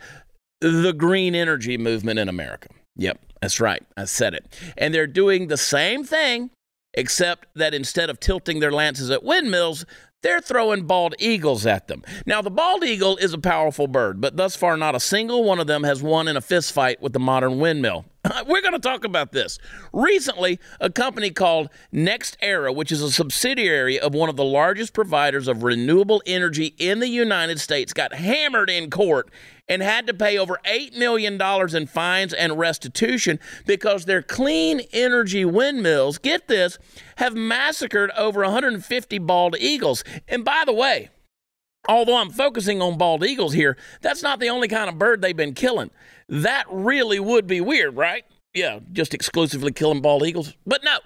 the 0.60 0.92
green 0.92 1.34
energy 1.34 1.78
movement 1.78 2.20
in 2.20 2.28
America. 2.28 2.68
Yep, 2.98 3.20
that's 3.42 3.62
right. 3.62 3.86
I 3.96 4.04
said 4.04 4.34
it. 4.34 4.54
And 4.78 4.94
they're 4.94 5.08
doing 5.08 5.48
the 5.48 5.58
same 5.58 6.04
thing 6.04 6.50
except 6.98 7.48
that 7.56 7.74
instead 7.74 8.10
of 8.10 8.20
tilting 8.20 8.60
their 8.60 8.72
lances 8.72 9.10
at 9.10 9.24
windmills, 9.24 9.86
they're 10.24 10.42
throwing 10.42 10.88
bald 10.88 11.14
eagles 11.20 11.66
at 11.66 11.88
them. 11.88 12.04
Now, 12.26 12.42
the 12.42 12.50
bald 12.50 12.84
eagle 12.84 13.18
is 13.18 13.34
a 13.34 13.38
powerful 13.38 13.88
bird, 13.88 14.20
but 14.20 14.36
thus 14.36 14.56
far, 14.56 14.76
not 14.76 14.96
a 14.96 15.00
single 15.00 15.44
one 15.44 15.60
of 15.60 15.68
them 15.68 15.84
has 15.84 16.02
won 16.02 16.28
in 16.28 16.36
a 16.36 16.42
fistfight 16.42 17.00
with 17.00 17.14
the 17.14 17.20
modern 17.20 17.60
windmill. 17.60 18.06
We're 18.48 18.62
going 18.62 18.74
to 18.74 18.80
talk 18.80 19.06
about 19.06 19.32
this. 19.32 19.60
Recently, 19.94 20.60
a 20.82 20.90
company 20.90 21.30
called 21.30 21.70
NextEra, 21.94 22.76
which 22.76 22.92
is 22.92 23.02
a 23.04 23.12
subsidiary 23.12 24.00
of 24.00 24.16
one 24.16 24.28
of 24.28 24.36
the 24.36 24.44
largest 24.44 24.94
providers 24.94 25.48
of 25.48 25.62
renewable 25.62 26.24
energy 26.26 26.74
in 26.80 27.00
the 27.00 27.08
United 27.08 27.60
States, 27.60 27.94
got 27.94 28.16
hammered 28.16 28.72
in 28.72 28.90
court 28.90 29.30
and 29.70 29.82
had 29.82 30.08
to 30.08 30.14
pay 30.14 30.38
over 30.38 30.60
$8 30.66 30.96
million 30.98 31.42
in 31.76 31.88
fines 31.88 32.34
and 32.34 32.58
restitution 32.58 33.40
because 33.66 34.06
their 34.06 34.22
clean 34.22 34.82
energy 34.94 35.46
windmills, 35.46 36.18
get 36.18 36.48
this, 36.48 36.78
have 37.18 37.36
massacred 37.36 38.12
over 38.12 38.42
150 38.42 39.18
bald 39.20 39.56
eagles. 39.60 40.04
And 40.28 40.46
by 40.46 40.64
the 40.66 40.74
way, 40.74 41.10
although 41.88 42.18
I'm 42.18 42.30
focusing 42.30 42.82
on 42.82 42.98
bald 42.98 43.24
eagles 43.24 43.54
here, 43.54 43.78
that's 44.02 44.24
not 44.24 44.40
the 44.40 44.50
only 44.50 44.68
kind 44.68 44.90
of 44.90 44.98
bird 44.98 45.22
they've 45.22 45.36
been 45.36 45.54
killing. 45.54 45.92
That 46.30 46.66
really 46.70 47.20
would 47.20 47.48
be 47.48 47.62
weird, 47.62 47.96
right? 47.96 48.26
Yeah, 48.54 48.80
just 48.92 49.14
exclusively 49.14 49.72
killing 49.72 50.02
bald 50.02 50.24
eagles. 50.26 50.54
But 50.66 50.84
no, 50.84 51.00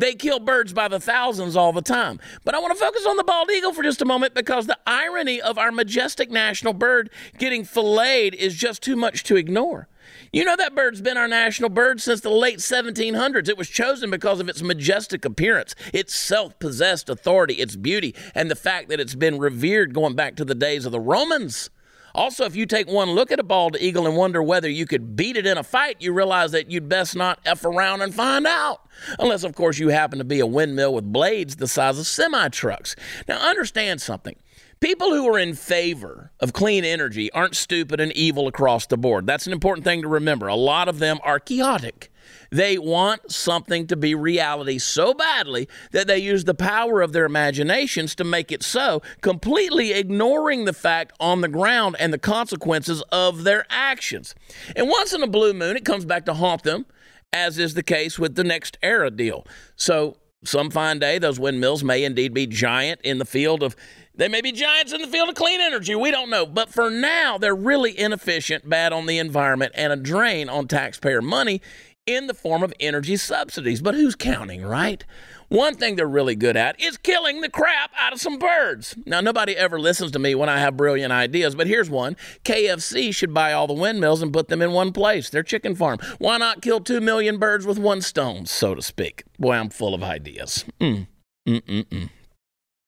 they 0.00 0.14
kill 0.14 0.38
birds 0.38 0.72
by 0.72 0.88
the 0.88 1.00
thousands 1.00 1.56
all 1.56 1.72
the 1.72 1.82
time. 1.82 2.20
But 2.44 2.54
I 2.54 2.60
want 2.60 2.76
to 2.76 2.84
focus 2.84 3.04
on 3.06 3.16
the 3.16 3.24
bald 3.24 3.50
eagle 3.50 3.72
for 3.72 3.82
just 3.82 4.02
a 4.02 4.04
moment 4.04 4.34
because 4.34 4.66
the 4.66 4.78
irony 4.86 5.40
of 5.40 5.58
our 5.58 5.72
majestic 5.72 6.30
national 6.30 6.72
bird 6.72 7.10
getting 7.38 7.64
filleted 7.64 8.34
is 8.34 8.54
just 8.54 8.82
too 8.82 8.96
much 8.96 9.24
to 9.24 9.36
ignore. 9.36 9.88
You 10.32 10.44
know 10.44 10.56
that 10.56 10.74
bird's 10.74 11.00
been 11.00 11.16
our 11.16 11.28
national 11.28 11.70
bird 11.70 12.00
since 12.00 12.20
the 12.20 12.30
late 12.30 12.58
1700s. 12.58 13.48
It 13.48 13.58
was 13.58 13.68
chosen 13.68 14.10
because 14.10 14.40
of 14.40 14.48
its 14.48 14.62
majestic 14.62 15.24
appearance, 15.24 15.74
its 15.92 16.14
self 16.14 16.58
possessed 16.58 17.08
authority, 17.08 17.54
its 17.54 17.76
beauty, 17.76 18.14
and 18.34 18.50
the 18.50 18.56
fact 18.56 18.88
that 18.88 19.00
it's 19.00 19.14
been 19.14 19.38
revered 19.38 19.94
going 19.94 20.14
back 20.14 20.36
to 20.36 20.44
the 20.44 20.54
days 20.54 20.86
of 20.86 20.92
the 20.92 21.00
Romans. 21.00 21.70
Also, 22.18 22.44
if 22.44 22.56
you 22.56 22.66
take 22.66 22.88
one 22.88 23.12
look 23.12 23.30
at 23.30 23.38
a 23.38 23.44
bald 23.44 23.76
eagle 23.78 24.04
and 24.04 24.16
wonder 24.16 24.42
whether 24.42 24.68
you 24.68 24.86
could 24.86 25.14
beat 25.14 25.36
it 25.36 25.46
in 25.46 25.56
a 25.56 25.62
fight, 25.62 25.98
you 26.00 26.12
realize 26.12 26.50
that 26.50 26.68
you'd 26.68 26.88
best 26.88 27.14
not 27.14 27.38
F 27.44 27.64
around 27.64 28.02
and 28.02 28.12
find 28.12 28.44
out. 28.44 28.80
Unless, 29.20 29.44
of 29.44 29.54
course, 29.54 29.78
you 29.78 29.90
happen 29.90 30.18
to 30.18 30.24
be 30.24 30.40
a 30.40 30.46
windmill 30.46 30.92
with 30.92 31.12
blades 31.12 31.54
the 31.54 31.68
size 31.68 31.96
of 31.96 32.08
semi 32.08 32.48
trucks. 32.48 32.96
Now, 33.28 33.38
understand 33.48 34.00
something. 34.00 34.34
People 34.80 35.14
who 35.14 35.32
are 35.32 35.38
in 35.38 35.54
favor 35.54 36.32
of 36.40 36.52
clean 36.52 36.84
energy 36.84 37.30
aren't 37.30 37.54
stupid 37.54 38.00
and 38.00 38.10
evil 38.14 38.48
across 38.48 38.86
the 38.86 38.98
board. 38.98 39.24
That's 39.24 39.46
an 39.46 39.52
important 39.52 39.84
thing 39.84 40.02
to 40.02 40.08
remember. 40.08 40.48
A 40.48 40.56
lot 40.56 40.88
of 40.88 40.98
them 40.98 41.20
are 41.22 41.38
chaotic. 41.38 42.10
They 42.50 42.78
want 42.78 43.30
something 43.30 43.86
to 43.88 43.96
be 43.96 44.14
reality 44.14 44.78
so 44.78 45.14
badly 45.14 45.68
that 45.92 46.06
they 46.06 46.18
use 46.18 46.44
the 46.44 46.54
power 46.54 47.00
of 47.02 47.12
their 47.12 47.24
imaginations 47.24 48.14
to 48.16 48.24
make 48.24 48.50
it 48.50 48.62
so, 48.62 49.02
completely 49.20 49.92
ignoring 49.92 50.64
the 50.64 50.72
fact 50.72 51.12
on 51.20 51.40
the 51.40 51.48
ground 51.48 51.96
and 51.98 52.12
the 52.12 52.18
consequences 52.18 53.02
of 53.12 53.44
their 53.44 53.66
actions. 53.70 54.34
And 54.74 54.88
once 54.88 55.12
in 55.12 55.22
a 55.22 55.26
blue 55.26 55.52
moon, 55.52 55.76
it 55.76 55.84
comes 55.84 56.04
back 56.04 56.24
to 56.26 56.34
haunt 56.34 56.62
them, 56.62 56.86
as 57.32 57.58
is 57.58 57.74
the 57.74 57.82
case 57.82 58.18
with 58.18 58.34
the 58.34 58.42
NextEra 58.42 59.14
deal. 59.14 59.46
So, 59.76 60.16
some 60.44 60.70
fine 60.70 61.00
day, 61.00 61.18
those 61.18 61.40
windmills 61.40 61.82
may 61.82 62.04
indeed 62.04 62.32
be 62.32 62.46
giant 62.46 63.00
in 63.02 63.18
the 63.18 63.24
field 63.24 63.62
of 63.62 63.74
they 64.18 64.26
may 64.26 64.40
be 64.40 64.50
giants 64.50 64.92
in 64.92 65.00
the 65.00 65.06
field 65.06 65.28
of 65.28 65.36
clean 65.36 65.60
energy. 65.60 65.94
We 65.94 66.10
don't 66.10 66.28
know. 66.28 66.44
But 66.44 66.70
for 66.70 66.90
now, 66.90 67.38
they're 67.38 67.54
really 67.54 67.96
inefficient, 67.96 68.68
bad 68.68 68.92
on 68.92 69.06
the 69.06 69.18
environment, 69.18 69.72
and 69.76 69.92
a 69.92 69.96
drain 69.96 70.48
on 70.48 70.66
taxpayer 70.66 71.22
money 71.22 71.62
in 72.08 72.26
the 72.26 72.32
form 72.32 72.62
of 72.62 72.72
energy 72.80 73.16
subsidies. 73.16 73.82
But 73.82 73.94
who's 73.94 74.14
counting, 74.14 74.64
right? 74.64 75.04
One 75.48 75.74
thing 75.74 75.96
they're 75.96 76.08
really 76.08 76.36
good 76.36 76.56
at 76.56 76.80
is 76.80 76.96
killing 76.96 77.42
the 77.42 77.50
crap 77.50 77.90
out 77.98 78.14
of 78.14 78.20
some 78.20 78.38
birds. 78.38 78.96
Now, 79.04 79.20
nobody 79.20 79.54
ever 79.54 79.78
listens 79.78 80.10
to 80.12 80.18
me 80.18 80.34
when 80.34 80.48
I 80.48 80.58
have 80.58 80.76
brilliant 80.76 81.12
ideas, 81.12 81.54
but 81.54 81.66
here's 81.66 81.90
one 81.90 82.16
KFC 82.44 83.14
should 83.14 83.34
buy 83.34 83.52
all 83.52 83.66
the 83.66 83.74
windmills 83.74 84.22
and 84.22 84.32
put 84.32 84.48
them 84.48 84.62
in 84.62 84.72
one 84.72 84.92
place, 84.92 85.28
their 85.28 85.42
chicken 85.42 85.74
farm. 85.74 85.98
Why 86.18 86.38
not 86.38 86.62
kill 86.62 86.80
two 86.80 87.00
million 87.02 87.38
birds 87.38 87.66
with 87.66 87.78
one 87.78 88.00
stone, 88.00 88.46
so 88.46 88.74
to 88.74 88.80
speak? 88.80 89.24
Boy, 89.38 89.52
I'm 89.52 89.68
full 89.68 89.94
of 89.94 90.02
ideas. 90.02 90.64
Mm. 90.80 91.08
Mm-mm-mm. 91.46 92.08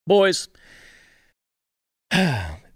Boys, 0.06 0.48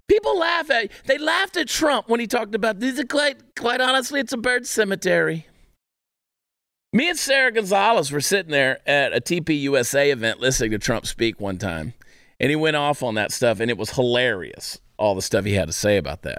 people 0.09 0.38
laugh 0.38 0.70
at 0.70 0.90
they 1.07 1.16
laughed 1.16 1.57
at 1.57 1.68
Trump 1.68 2.09
when 2.09 2.20
he 2.20 2.26
talked 2.26 2.54
about 2.54 2.80
these 2.80 3.00
are 3.00 3.07
quite 3.07 3.57
quite 3.57 3.80
honestly 3.80 4.20
it's 4.20 4.33
a 4.33 4.37
bird 4.37 4.66
cemetery. 4.66 5.46
Me 6.94 7.09
and 7.09 7.18
Sarah 7.18 7.50
Gonzalez 7.50 8.12
were 8.12 8.20
sitting 8.20 8.52
there 8.52 8.78
at 8.88 9.12
a 9.12 9.20
TPUSA 9.20 10.12
event 10.12 10.38
listening 10.38 10.70
to 10.70 10.78
Trump 10.78 11.07
speak 11.07 11.40
one 11.40 11.59
time, 11.59 11.92
and 12.38 12.50
he 12.50 12.57
went 12.57 12.76
off 12.76 13.02
on 13.02 13.16
that 13.16 13.33
stuff, 13.33 13.59
and 13.59 13.68
it 13.68 13.76
was 13.76 13.90
hilarious, 13.90 14.78
all 14.96 15.16
the 15.16 15.20
stuff 15.20 15.44
he 15.44 15.54
had 15.54 15.66
to 15.66 15.72
say 15.72 15.96
about 15.96 16.22
that. 16.22 16.38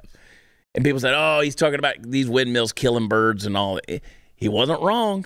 And 0.73 0.85
people 0.85 1.01
said, 1.01 1.13
oh, 1.13 1.41
he's 1.41 1.55
talking 1.55 1.77
about 1.77 1.95
these 2.03 2.29
windmills 2.29 2.71
killing 2.71 3.09
birds 3.09 3.45
and 3.45 3.57
all. 3.57 3.81
He 4.37 4.47
wasn't 4.47 4.81
wrong. 4.81 5.25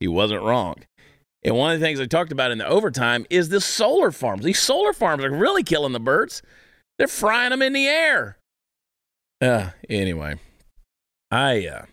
He 0.00 0.08
wasn't 0.08 0.42
wrong. 0.42 0.76
And 1.42 1.56
one 1.56 1.74
of 1.74 1.78
the 1.78 1.84
things 1.84 2.00
I 2.00 2.06
talked 2.06 2.32
about 2.32 2.50
in 2.50 2.56
the 2.56 2.66
overtime 2.66 3.26
is 3.28 3.50
the 3.50 3.60
solar 3.60 4.10
farms. 4.10 4.46
These 4.46 4.60
solar 4.60 4.94
farms 4.94 5.24
are 5.24 5.30
really 5.30 5.62
killing 5.62 5.92
the 5.92 6.00
birds. 6.00 6.40
They're 6.96 7.06
frying 7.06 7.50
them 7.50 7.60
in 7.60 7.74
the 7.74 7.86
air. 7.86 8.38
Uh, 9.42 9.70
anyway, 9.90 10.36
I 11.30 11.66
uh, 11.66 11.84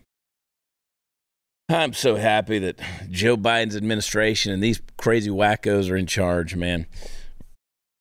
I'm 1.71 1.93
so 1.93 2.15
happy 2.15 2.59
that 2.59 2.79
Joe 3.09 3.37
Biden's 3.37 3.75
administration 3.75 4.51
and 4.51 4.61
these 4.61 4.81
crazy 4.97 5.29
wackos 5.29 5.89
are 5.89 5.95
in 5.95 6.05
charge, 6.05 6.55
man. 6.55 6.85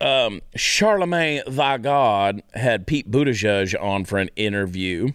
Um, 0.01 0.41
Charlemagne 0.57 1.43
the 1.47 1.77
God 1.77 2.43
had 2.55 2.87
Pete 2.87 3.11
Buttigieg 3.11 3.81
on 3.81 4.05
for 4.05 4.19
an 4.19 4.31
interview. 4.35 5.11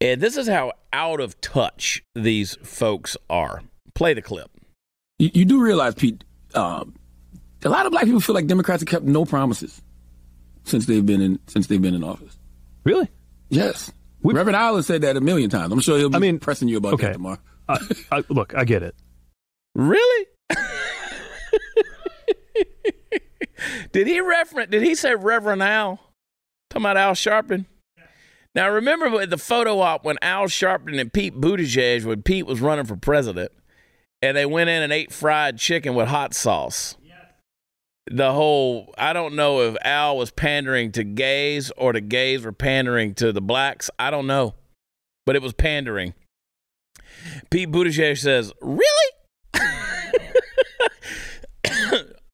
And 0.00 0.20
this 0.20 0.36
is 0.36 0.48
how 0.48 0.72
out 0.92 1.20
of 1.20 1.40
touch 1.40 2.02
these 2.14 2.56
folks 2.62 3.16
are. 3.28 3.62
Play 3.94 4.14
the 4.14 4.22
clip. 4.22 4.50
You, 5.18 5.30
you 5.34 5.44
do 5.44 5.60
realize, 5.60 5.94
Pete, 5.94 6.24
um, 6.54 6.94
a 7.64 7.68
lot 7.68 7.86
of 7.86 7.92
black 7.92 8.04
people 8.04 8.20
feel 8.20 8.34
like 8.34 8.46
Democrats 8.46 8.82
have 8.82 8.88
kept 8.88 9.04
no 9.04 9.24
promises 9.24 9.82
since 10.64 10.86
they've 10.86 11.04
been 11.04 11.20
in 11.20 11.38
since 11.46 11.66
they've 11.66 11.82
been 11.82 11.94
in 11.94 12.02
office. 12.02 12.38
Really? 12.84 13.08
Yes. 13.50 13.92
We, 14.22 14.34
Reverend 14.34 14.56
Allen 14.56 14.82
said 14.82 15.02
that 15.02 15.16
a 15.16 15.20
million 15.20 15.50
times. 15.50 15.72
I'm 15.72 15.80
sure 15.80 15.98
he'll 15.98 16.10
be 16.10 16.16
I 16.16 16.18
mean, 16.18 16.38
pressing 16.38 16.68
you 16.68 16.78
about 16.78 16.94
okay. 16.94 17.06
that 17.06 17.12
tomorrow. 17.14 17.38
I, 17.70 17.78
I, 18.18 18.24
look, 18.28 18.54
I 18.54 18.64
get 18.64 18.82
it. 18.82 18.94
Really? 19.74 20.26
did 23.92 24.06
he 24.06 24.20
reference? 24.20 24.70
Did 24.70 24.82
he 24.82 24.94
say 24.94 25.14
Reverend 25.14 25.62
Al? 25.62 26.00
Talking 26.70 26.82
about 26.82 26.96
Al 26.96 27.12
Sharpton. 27.12 27.66
Now 28.54 28.68
remember 28.70 29.26
the 29.26 29.38
photo 29.38 29.78
op 29.80 30.04
when 30.04 30.18
Al 30.22 30.46
Sharpton 30.46 31.00
and 31.00 31.12
Pete 31.12 31.40
Buttigieg, 31.40 32.04
when 32.04 32.22
Pete 32.22 32.46
was 32.46 32.60
running 32.60 32.84
for 32.84 32.96
president, 32.96 33.52
and 34.22 34.36
they 34.36 34.46
went 34.46 34.70
in 34.70 34.82
and 34.82 34.92
ate 34.92 35.12
fried 35.12 35.58
chicken 35.58 35.94
with 35.94 36.08
hot 36.08 36.34
sauce. 36.34 36.96
The 38.12 38.32
whole 38.32 38.92
I 38.98 39.12
don't 39.12 39.36
know 39.36 39.60
if 39.60 39.76
Al 39.82 40.16
was 40.16 40.32
pandering 40.32 40.90
to 40.92 41.04
gays 41.04 41.70
or 41.76 41.92
the 41.92 42.00
gays 42.00 42.42
were 42.42 42.52
pandering 42.52 43.14
to 43.16 43.30
the 43.32 43.40
blacks. 43.40 43.88
I 44.00 44.10
don't 44.10 44.26
know, 44.26 44.54
but 45.26 45.36
it 45.36 45.42
was 45.42 45.52
pandering. 45.52 46.14
Pete 47.50 47.70
Buttigieg 47.70 48.18
says, 48.18 48.52
"Really?" 48.60 48.84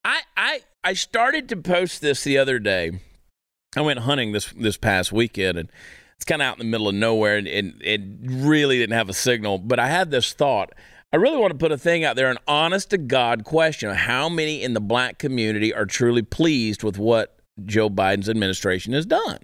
I 0.04 0.20
I 0.36 0.60
I 0.84 0.92
started 0.92 1.48
to 1.48 1.56
post 1.56 2.00
this 2.00 2.24
the 2.24 2.38
other 2.38 2.58
day. 2.58 3.00
I 3.76 3.80
went 3.80 4.00
hunting 4.00 4.32
this 4.32 4.52
this 4.52 4.76
past 4.76 5.12
weekend, 5.12 5.58
and 5.58 5.70
it's 6.16 6.24
kind 6.24 6.40
of 6.40 6.46
out 6.46 6.54
in 6.54 6.66
the 6.66 6.70
middle 6.70 6.88
of 6.88 6.94
nowhere, 6.94 7.36
and, 7.36 7.46
and 7.46 7.74
it 7.82 8.00
really 8.22 8.78
didn't 8.78 8.96
have 8.96 9.08
a 9.08 9.14
signal. 9.14 9.58
But 9.58 9.78
I 9.78 9.88
had 9.88 10.10
this 10.10 10.32
thought. 10.32 10.72
I 11.12 11.16
really 11.16 11.36
want 11.36 11.52
to 11.52 11.58
put 11.58 11.72
a 11.72 11.78
thing 11.78 12.04
out 12.04 12.16
there, 12.16 12.30
an 12.30 12.38
honest 12.48 12.90
to 12.90 12.98
God 12.98 13.44
question: 13.44 13.94
How 13.94 14.28
many 14.28 14.62
in 14.62 14.74
the 14.74 14.80
black 14.80 15.18
community 15.18 15.74
are 15.74 15.86
truly 15.86 16.22
pleased 16.22 16.82
with 16.82 16.98
what 16.98 17.38
Joe 17.64 17.90
Biden's 17.90 18.28
administration 18.28 18.92
has 18.92 19.06
done? 19.06 19.38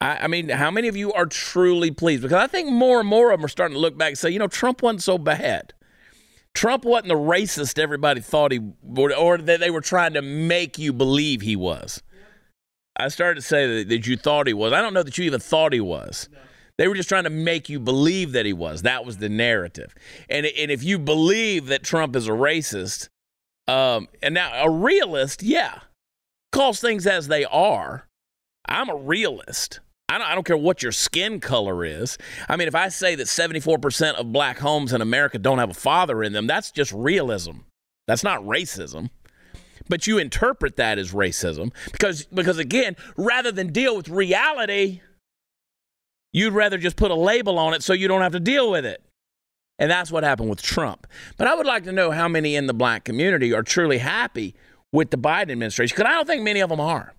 I, 0.00 0.18
I, 0.18 0.26
mean, 0.26 0.48
how 0.48 0.70
many 0.70 0.88
of 0.88 0.96
you 0.96 1.12
are 1.12 1.26
truly 1.26 1.90
pleased? 1.90 2.22
Because 2.22 2.38
I 2.38 2.46
think 2.46 2.70
more 2.70 3.00
and 3.00 3.08
more 3.08 3.30
of 3.30 3.38
them 3.38 3.44
are 3.44 3.48
starting 3.48 3.74
to 3.74 3.80
look 3.80 3.96
back 3.96 4.08
and 4.08 4.18
say, 4.18 4.30
you 4.30 4.38
know, 4.38 4.48
Trump 4.48 4.82
wasn't 4.82 5.02
so 5.02 5.18
bad. 5.18 5.72
Trump 6.54 6.84
wasn't 6.84 7.08
the 7.08 7.14
racist 7.14 7.78
everybody 7.78 8.20
thought 8.20 8.52
he 8.52 8.60
would, 8.82 9.12
or 9.12 9.38
that 9.38 9.60
they 9.60 9.70
were 9.70 9.80
trying 9.80 10.14
to 10.14 10.22
make 10.22 10.78
you 10.78 10.92
believe 10.92 11.42
he 11.42 11.56
was. 11.56 12.02
I 12.98 13.08
started 13.08 13.36
to 13.36 13.46
say 13.46 13.66
that, 13.78 13.88
that 13.90 14.06
you 14.06 14.16
thought 14.16 14.46
he 14.46 14.54
was. 14.54 14.72
I 14.72 14.80
don't 14.80 14.94
know 14.94 15.02
that 15.02 15.18
you 15.18 15.24
even 15.24 15.40
thought 15.40 15.72
he 15.72 15.80
was. 15.80 16.28
No. 16.32 16.38
They 16.78 16.88
were 16.88 16.94
just 16.94 17.08
trying 17.08 17.24
to 17.24 17.30
make 17.30 17.68
you 17.68 17.80
believe 17.80 18.32
that 18.32 18.44
he 18.46 18.52
was. 18.52 18.82
That 18.82 19.04
was 19.04 19.18
the 19.18 19.28
narrative. 19.28 19.94
And, 20.28 20.46
and 20.46 20.70
if 20.70 20.82
you 20.82 20.98
believe 20.98 21.66
that 21.66 21.82
Trump 21.82 22.14
is 22.16 22.28
a 22.28 22.32
racist, 22.32 23.08
um, 23.66 24.08
and 24.22 24.34
now 24.34 24.64
a 24.64 24.70
realist, 24.70 25.42
yeah, 25.42 25.80
calls 26.52 26.80
things 26.80 27.06
as 27.06 27.28
they 27.28 27.44
are. 27.46 28.06
I'm 28.66 28.88
a 28.88 28.96
realist. 28.96 29.80
I 30.08 30.18
don't, 30.18 30.26
I 30.28 30.34
don't 30.34 30.44
care 30.46 30.56
what 30.56 30.82
your 30.82 30.92
skin 30.92 31.40
color 31.40 31.84
is. 31.84 32.16
I 32.48 32.56
mean, 32.56 32.68
if 32.68 32.74
I 32.74 32.88
say 32.88 33.16
that 33.16 33.26
74% 33.26 34.14
of 34.14 34.32
black 34.32 34.58
homes 34.58 34.92
in 34.92 35.00
America 35.00 35.38
don't 35.38 35.58
have 35.58 35.70
a 35.70 35.74
father 35.74 36.22
in 36.22 36.32
them, 36.32 36.46
that's 36.46 36.70
just 36.70 36.92
realism. 36.92 37.58
That's 38.06 38.22
not 38.22 38.40
racism. 38.42 39.10
but 39.88 40.06
you 40.06 40.18
interpret 40.18 40.76
that 40.76 40.98
as 40.98 41.12
racism 41.12 41.72
because 41.92 42.24
because 42.26 42.58
again, 42.58 42.96
rather 43.16 43.52
than 43.52 43.72
deal 43.72 43.96
with 43.96 44.08
reality, 44.08 45.00
you'd 46.32 46.52
rather 46.52 46.78
just 46.78 46.96
put 46.96 47.10
a 47.10 47.14
label 47.14 47.58
on 47.58 47.74
it 47.74 47.82
so 47.82 47.92
you 47.92 48.08
don't 48.08 48.22
have 48.22 48.32
to 48.32 48.40
deal 48.40 48.70
with 48.70 48.84
it. 48.84 49.02
And 49.78 49.90
that's 49.90 50.10
what 50.10 50.24
happened 50.24 50.48
with 50.48 50.62
Trump. 50.62 51.06
But 51.36 51.48
I 51.48 51.54
would 51.54 51.66
like 51.66 51.84
to 51.84 51.92
know 51.92 52.10
how 52.10 52.28
many 52.28 52.56
in 52.56 52.66
the 52.66 52.74
black 52.74 53.04
community 53.04 53.52
are 53.52 53.62
truly 53.62 53.98
happy 53.98 54.54
with 54.92 55.10
the 55.10 55.18
Biden 55.18 55.52
administration 55.52 55.94
because 55.96 56.10
I 56.10 56.14
don't 56.14 56.26
think 56.26 56.42
many 56.42 56.60
of 56.60 56.70
them 56.70 56.80
are. 56.80 57.12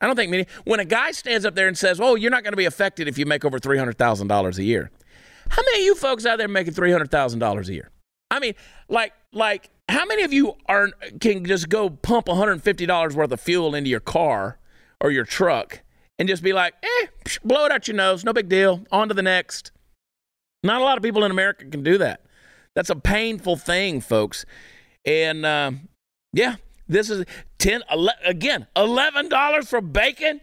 I 0.00 0.06
don't 0.06 0.16
think 0.16 0.30
many. 0.30 0.46
When 0.64 0.80
a 0.80 0.84
guy 0.84 1.12
stands 1.12 1.46
up 1.46 1.54
there 1.54 1.68
and 1.68 1.76
says, 1.76 2.00
"Oh, 2.00 2.14
you're 2.14 2.30
not 2.30 2.42
going 2.42 2.52
to 2.52 2.56
be 2.56 2.66
affected 2.66 3.08
if 3.08 3.18
you 3.18 3.26
make 3.26 3.44
over 3.44 3.58
three 3.58 3.78
hundred 3.78 3.98
thousand 3.98 4.28
dollars 4.28 4.58
a 4.58 4.62
year," 4.62 4.90
how 5.48 5.62
many 5.62 5.80
of 5.80 5.84
you 5.84 5.94
folks 5.94 6.26
out 6.26 6.38
there 6.38 6.48
making 6.48 6.74
three 6.74 6.92
hundred 6.92 7.10
thousand 7.10 7.38
dollars 7.38 7.68
a 7.68 7.74
year? 7.74 7.90
I 8.30 8.40
mean, 8.40 8.54
like, 8.88 9.12
like, 9.32 9.70
how 9.88 10.04
many 10.04 10.22
of 10.22 10.32
you 10.32 10.56
are 10.66 10.90
can 11.20 11.44
just 11.44 11.68
go 11.68 11.88
pump 11.88 12.28
one 12.28 12.36
hundred 12.36 12.62
fifty 12.62 12.86
dollars 12.86 13.14
worth 13.16 13.32
of 13.32 13.40
fuel 13.40 13.74
into 13.74 13.88
your 13.88 14.00
car 14.00 14.58
or 15.00 15.10
your 15.10 15.24
truck 15.24 15.80
and 16.18 16.28
just 16.28 16.42
be 16.42 16.52
like, 16.52 16.74
"Eh, 16.82 17.06
psh, 17.24 17.42
blow 17.42 17.64
it 17.64 17.72
out 17.72 17.88
your 17.88 17.96
nose, 17.96 18.24
no 18.24 18.32
big 18.32 18.48
deal, 18.48 18.84
on 18.92 19.08
to 19.08 19.14
the 19.14 19.22
next." 19.22 19.72
Not 20.62 20.80
a 20.80 20.84
lot 20.84 20.96
of 20.96 21.02
people 21.02 21.24
in 21.24 21.30
America 21.30 21.64
can 21.64 21.82
do 21.82 21.96
that. 21.98 22.22
That's 22.74 22.90
a 22.90 22.96
painful 22.96 23.56
thing, 23.56 24.00
folks. 24.00 24.44
And 25.04 25.46
uh, 25.46 25.72
yeah, 26.32 26.56
this 26.88 27.08
is 27.08 27.24
10 27.66 27.82
ele- 27.90 28.10
again, 28.24 28.68
$11 28.76 29.66
for 29.66 29.80
bacon. 29.80 30.40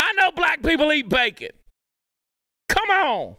I 0.00 0.12
know 0.14 0.32
black 0.32 0.64
people 0.64 0.92
eat 0.92 1.08
bacon. 1.08 1.50
Come 2.68 2.90
on. 2.90 3.36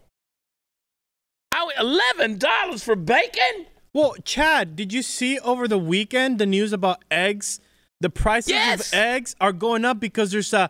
I, 1.51 1.67
$11 1.77 2.81
for 2.81 2.95
bacon? 2.95 3.65
Well, 3.93 4.15
Chad, 4.23 4.77
did 4.77 4.93
you 4.93 5.01
see 5.01 5.39
over 5.39 5.67
the 5.67 5.77
weekend 5.77 6.39
the 6.39 6.45
news 6.45 6.71
about 6.71 7.03
eggs? 7.11 7.59
The 7.99 8.09
prices 8.09 8.51
Yes. 8.51 8.93
of 8.93 8.99
eggs 8.99 9.35
are 9.41 9.51
going 9.51 9.83
up 9.83 9.99
because 9.99 10.31
there's 10.31 10.53
a, 10.53 10.69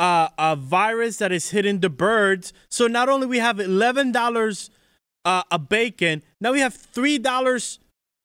a 0.00 0.30
a 0.36 0.56
virus 0.56 1.18
that 1.18 1.30
is 1.30 1.50
hitting 1.50 1.78
the 1.78 1.88
birds. 1.90 2.52
So 2.68 2.88
not 2.88 3.08
only 3.08 3.28
we 3.28 3.38
have 3.38 3.60
eleven 3.60 4.10
dollars 4.10 4.70
uh, 5.24 5.44
a 5.52 5.58
bacon, 5.60 6.22
now 6.40 6.50
we 6.50 6.58
have 6.58 6.74
three 6.74 7.18
dollars 7.18 7.78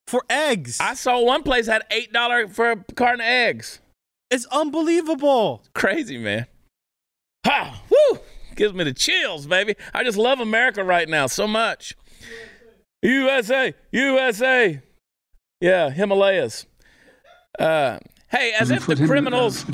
for 0.10 0.24
eggs. 0.30 0.78
I 0.82 0.94
saw 0.96 1.22
one 1.22 1.44
place 1.44 1.68
had 1.68 1.84
$8 1.92 2.52
for 2.54 2.72
a 2.72 2.76
carton 2.96 3.22
of 3.22 3.28
eggs. 3.28 3.80
it's 4.32 4.46
unbelievable. 4.48 5.64
Crazy, 5.74 6.18
man. 6.18 6.48
Ha! 7.46 7.82
Woo! 7.90 8.20
Gives 8.56 8.74
me 8.74 8.84
the 8.84 8.94
chills, 8.94 9.48
baby. 9.48 9.76
I 9.94 10.04
just 10.04 10.18
love 10.18 10.40
America 10.40 10.84
right 10.84 11.08
now 11.08 11.28
so 11.28 11.48
much. 11.48 11.96
USA, 13.02 13.74
USA. 13.92 14.82
Yeah, 15.62 15.90
Himalayas. 15.90 16.66
Uh, 17.58 18.00
hey, 18.30 18.54
as 18.60 18.72
if 18.72 18.82
the 18.82 18.86
Put 18.88 18.98
him- 19.00 19.06
uh, 19.06 19.08
criminals. 19.08 19.66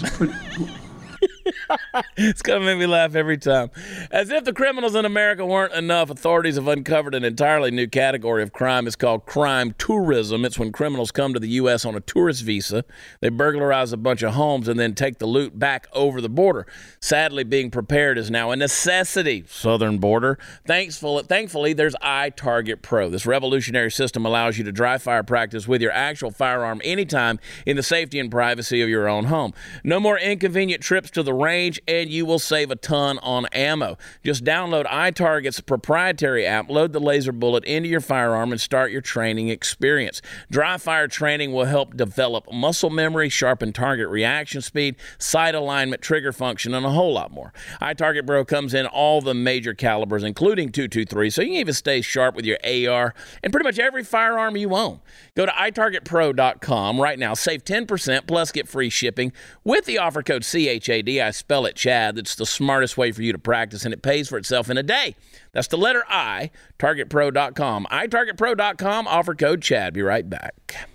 It's 2.17 2.41
gonna 2.41 2.65
make 2.65 2.77
me 2.77 2.85
laugh 2.85 3.15
every 3.15 3.37
time. 3.37 3.69
As 4.11 4.29
if 4.29 4.43
the 4.43 4.53
criminals 4.53 4.95
in 4.95 5.05
America 5.05 5.45
weren't 5.45 5.73
enough, 5.73 6.09
authorities 6.09 6.55
have 6.55 6.67
uncovered 6.67 7.15
an 7.15 7.23
entirely 7.23 7.71
new 7.71 7.87
category 7.87 8.41
of 8.43 8.53
crime. 8.53 8.87
It's 8.87 8.95
called 8.95 9.25
crime 9.25 9.75
tourism. 9.77 10.45
It's 10.45 10.57
when 10.57 10.71
criminals 10.71 11.11
come 11.11 11.33
to 11.33 11.39
the 11.39 11.49
U.S. 11.49 11.85
on 11.85 11.95
a 11.95 11.99
tourist 11.99 12.43
visa, 12.43 12.83
they 13.21 13.29
burglarize 13.29 13.93
a 13.93 13.97
bunch 13.97 14.23
of 14.23 14.33
homes 14.33 14.67
and 14.67 14.79
then 14.79 14.95
take 14.95 15.19
the 15.19 15.25
loot 15.25 15.57
back 15.59 15.87
over 15.93 16.21
the 16.21 16.29
border. 16.29 16.65
Sadly, 16.99 17.43
being 17.43 17.69
prepared 17.69 18.17
is 18.17 18.31
now 18.31 18.51
a 18.51 18.55
necessity. 18.55 19.43
Southern 19.47 19.99
border. 19.99 20.39
Thankful, 20.65 21.21
thankfully, 21.23 21.73
there's 21.73 21.95
iTarget 21.95 22.81
Pro. 22.81 23.09
This 23.09 23.25
revolutionary 23.25 23.91
system 23.91 24.25
allows 24.25 24.57
you 24.57 24.63
to 24.63 24.71
dry 24.71 24.97
fire 24.97 25.23
practice 25.23 25.67
with 25.67 25.81
your 25.81 25.91
actual 25.91 26.31
firearm 26.31 26.81
anytime 26.83 27.39
in 27.65 27.75
the 27.75 27.83
safety 27.83 28.19
and 28.19 28.31
privacy 28.31 28.81
of 28.81 28.89
your 28.89 29.07
own 29.07 29.25
home. 29.25 29.53
No 29.83 29.99
more 29.99 30.17
inconvenient 30.17 30.81
trips 30.81 31.11
to 31.11 31.23
the 31.23 31.33
range, 31.35 31.79
and 31.87 32.09
you 32.09 32.25
will 32.25 32.39
save 32.39 32.71
a 32.71 32.75
ton 32.75 33.19
on 33.19 33.45
ammo. 33.47 33.97
Just 34.23 34.43
download 34.43 34.85
iTarget's 34.85 35.61
proprietary 35.61 36.45
app, 36.45 36.69
load 36.69 36.93
the 36.93 36.99
laser 36.99 37.31
bullet 37.31 37.63
into 37.65 37.89
your 37.89 38.01
firearm, 38.01 38.51
and 38.51 38.59
start 38.59 38.91
your 38.91 39.01
training 39.01 39.49
experience. 39.49 40.21
Dry 40.49 40.77
fire 40.77 41.07
training 41.07 41.51
will 41.51 41.65
help 41.65 41.95
develop 41.95 42.51
muscle 42.51 42.89
memory, 42.89 43.29
sharpen 43.29 43.73
target 43.73 44.07
reaction 44.09 44.61
speed, 44.61 44.95
sight 45.17 45.55
alignment, 45.55 46.01
trigger 46.01 46.31
function, 46.31 46.73
and 46.73 46.85
a 46.85 46.91
whole 46.91 47.13
lot 47.13 47.31
more. 47.31 47.53
iTarget 47.81 48.25
Pro 48.25 48.45
comes 48.45 48.73
in 48.73 48.85
all 48.85 49.21
the 49.21 49.33
major 49.33 49.73
calibers, 49.73 50.23
including 50.23 50.71
223, 50.71 51.29
so 51.29 51.41
you 51.41 51.49
can 51.49 51.57
even 51.57 51.73
stay 51.73 52.01
sharp 52.01 52.35
with 52.35 52.45
your 52.45 52.57
AR 52.63 53.13
and 53.43 53.51
pretty 53.51 53.63
much 53.63 53.79
every 53.79 54.03
firearm 54.03 54.55
you 54.57 54.75
own. 54.75 54.99
Go 55.35 55.45
to 55.45 55.51
itargetpro.com 55.51 56.99
right 56.99 57.19
now, 57.19 57.33
save 57.33 57.63
10%, 57.63 58.27
plus 58.27 58.51
get 58.51 58.67
free 58.67 58.89
shipping 58.89 59.31
with 59.63 59.85
the 59.85 59.97
offer 59.97 60.23
code 60.23 60.43
CHAD. 60.43 61.24
I 61.25 61.31
spell 61.31 61.65
it 61.65 61.75
Chad. 61.75 62.15
That's 62.15 62.35
the 62.35 62.45
smartest 62.45 62.97
way 62.97 63.11
for 63.11 63.23
you 63.23 63.31
to 63.31 63.39
practice, 63.39 63.83
and 63.83 63.93
it 63.93 64.01
pays 64.01 64.29
for 64.29 64.37
itself 64.37 64.69
in 64.69 64.77
a 64.77 64.83
day. 64.83 65.15
That's 65.53 65.67
the 65.67 65.77
letter 65.77 66.03
I, 66.07 66.51
targetpro.com. 66.79 67.87
itargetpro.com, 67.91 69.07
offer 69.07 69.35
code 69.35 69.61
Chad. 69.61 69.93
Be 69.93 70.01
right 70.01 70.29
back. 70.29 70.87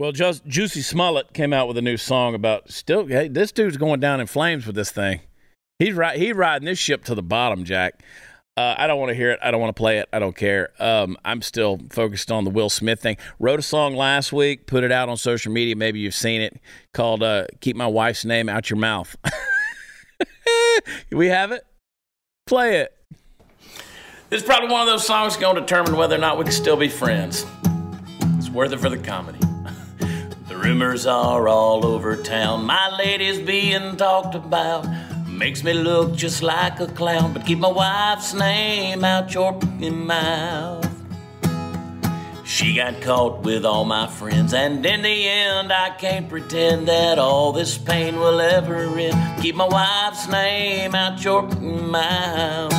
Well, 0.00 0.12
just 0.12 0.46
Jussie 0.46 0.84
Smollett 0.84 1.32
came 1.32 1.52
out 1.52 1.66
with 1.66 1.76
a 1.76 1.82
new 1.82 1.96
song 1.96 2.32
about 2.36 2.70
still. 2.70 3.06
Hey, 3.06 3.26
this 3.26 3.50
dude's 3.50 3.76
going 3.76 3.98
down 3.98 4.20
in 4.20 4.28
flames 4.28 4.64
with 4.64 4.76
this 4.76 4.92
thing. 4.92 5.22
He's 5.78 5.94
right. 5.94 6.18
He 6.18 6.32
riding 6.32 6.66
this 6.66 6.78
ship 6.78 7.04
to 7.04 7.14
the 7.14 7.22
bottom, 7.22 7.64
Jack. 7.64 8.02
Uh, 8.56 8.74
I 8.76 8.88
don't 8.88 8.98
want 8.98 9.10
to 9.10 9.14
hear 9.14 9.30
it. 9.30 9.38
I 9.40 9.52
don't 9.52 9.60
want 9.60 9.76
to 9.76 9.80
play 9.80 9.98
it. 9.98 10.08
I 10.12 10.18
don't 10.18 10.34
care. 10.34 10.70
Um, 10.80 11.16
I'm 11.24 11.42
still 11.42 11.78
focused 11.90 12.32
on 12.32 12.42
the 12.42 12.50
Will 12.50 12.68
Smith 12.68 13.00
thing. 13.00 13.16
Wrote 13.38 13.60
a 13.60 13.62
song 13.62 13.94
last 13.94 14.32
week, 14.32 14.66
put 14.66 14.82
it 14.82 14.90
out 14.90 15.08
on 15.08 15.16
social 15.16 15.52
media. 15.52 15.76
Maybe 15.76 16.00
you've 16.00 16.16
seen 16.16 16.40
it 16.40 16.60
called 16.92 17.22
uh, 17.22 17.46
"Keep 17.60 17.76
My 17.76 17.86
Wife's 17.86 18.24
Name 18.24 18.48
Out 18.48 18.68
Your 18.68 18.78
Mouth." 18.78 19.14
we 21.12 21.28
have 21.28 21.52
it. 21.52 21.64
Play 22.48 22.78
it. 22.80 22.92
This 24.28 24.42
is 24.42 24.42
probably 24.42 24.70
one 24.70 24.80
of 24.80 24.88
those 24.88 25.06
songs 25.06 25.36
going 25.36 25.54
to 25.54 25.60
determine 25.60 25.96
whether 25.96 26.16
or 26.16 26.18
not 26.18 26.36
we 26.36 26.42
can 26.42 26.52
still 26.52 26.76
be 26.76 26.88
friends. 26.88 27.46
It's 28.36 28.50
worth 28.50 28.72
it 28.72 28.80
for 28.80 28.90
the 28.90 28.98
comedy. 28.98 29.38
The 30.48 30.56
rumors 30.56 31.06
are 31.06 31.46
all 31.46 31.86
over 31.86 32.16
town. 32.16 32.64
My 32.64 32.88
lady's 32.96 33.38
being 33.38 33.96
talked 33.96 34.34
about. 34.34 34.86
Makes 35.38 35.62
me 35.62 35.72
look 35.72 36.16
just 36.16 36.42
like 36.42 36.80
a 36.80 36.88
clown, 36.88 37.32
but 37.32 37.46
keep 37.46 37.60
my 37.60 37.70
wife's 37.70 38.34
name 38.34 39.04
out 39.04 39.32
your 39.32 39.52
mouth. 39.52 40.84
She 42.44 42.74
got 42.74 43.00
caught 43.00 43.44
with 43.44 43.64
all 43.64 43.84
my 43.84 44.08
friends, 44.08 44.52
and 44.52 44.84
in 44.84 45.02
the 45.02 45.28
end, 45.28 45.72
I 45.72 45.90
can't 45.90 46.28
pretend 46.28 46.88
that 46.88 47.20
all 47.20 47.52
this 47.52 47.78
pain 47.78 48.16
will 48.16 48.40
ever 48.40 48.98
end. 48.98 49.40
Keep 49.40 49.54
my 49.54 49.68
wife's 49.68 50.28
name 50.28 50.96
out 50.96 51.22
your 51.22 51.42
mouth. 51.42 52.72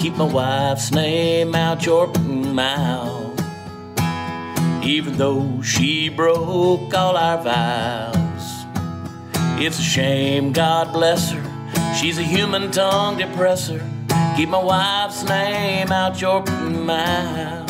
Keep 0.00 0.14
my 0.14 0.24
wife's 0.24 0.92
name 0.92 1.54
out 1.56 1.84
your 1.84 2.06
mouth 2.06 3.18
even 4.88 5.18
though 5.18 5.60
she 5.60 6.08
broke 6.08 6.94
all 6.94 7.14
our 7.14 7.42
vows. 7.42 8.27
It's 9.60 9.80
a 9.80 9.82
shame, 9.82 10.52
God 10.52 10.92
bless 10.92 11.32
her. 11.32 11.94
She's 12.00 12.16
a 12.16 12.22
human 12.22 12.70
tongue 12.70 13.18
depressor. 13.18 13.80
Keep 14.36 14.50
my 14.50 14.62
wife's 14.62 15.24
name 15.24 15.90
out 15.90 16.20
your 16.20 16.44
mouth. 16.44 17.68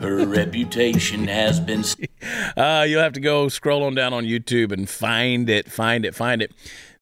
Her 0.00 0.26
reputation 0.26 1.28
has 1.28 1.60
been. 1.60 1.84
Uh, 2.56 2.84
you'll 2.88 3.02
have 3.02 3.12
to 3.12 3.20
go 3.20 3.48
scroll 3.48 3.84
on 3.84 3.94
down 3.94 4.12
on 4.12 4.24
YouTube 4.24 4.72
and 4.72 4.90
find 4.90 5.48
it, 5.48 5.70
find 5.70 6.04
it, 6.04 6.12
find 6.12 6.42
it. 6.42 6.52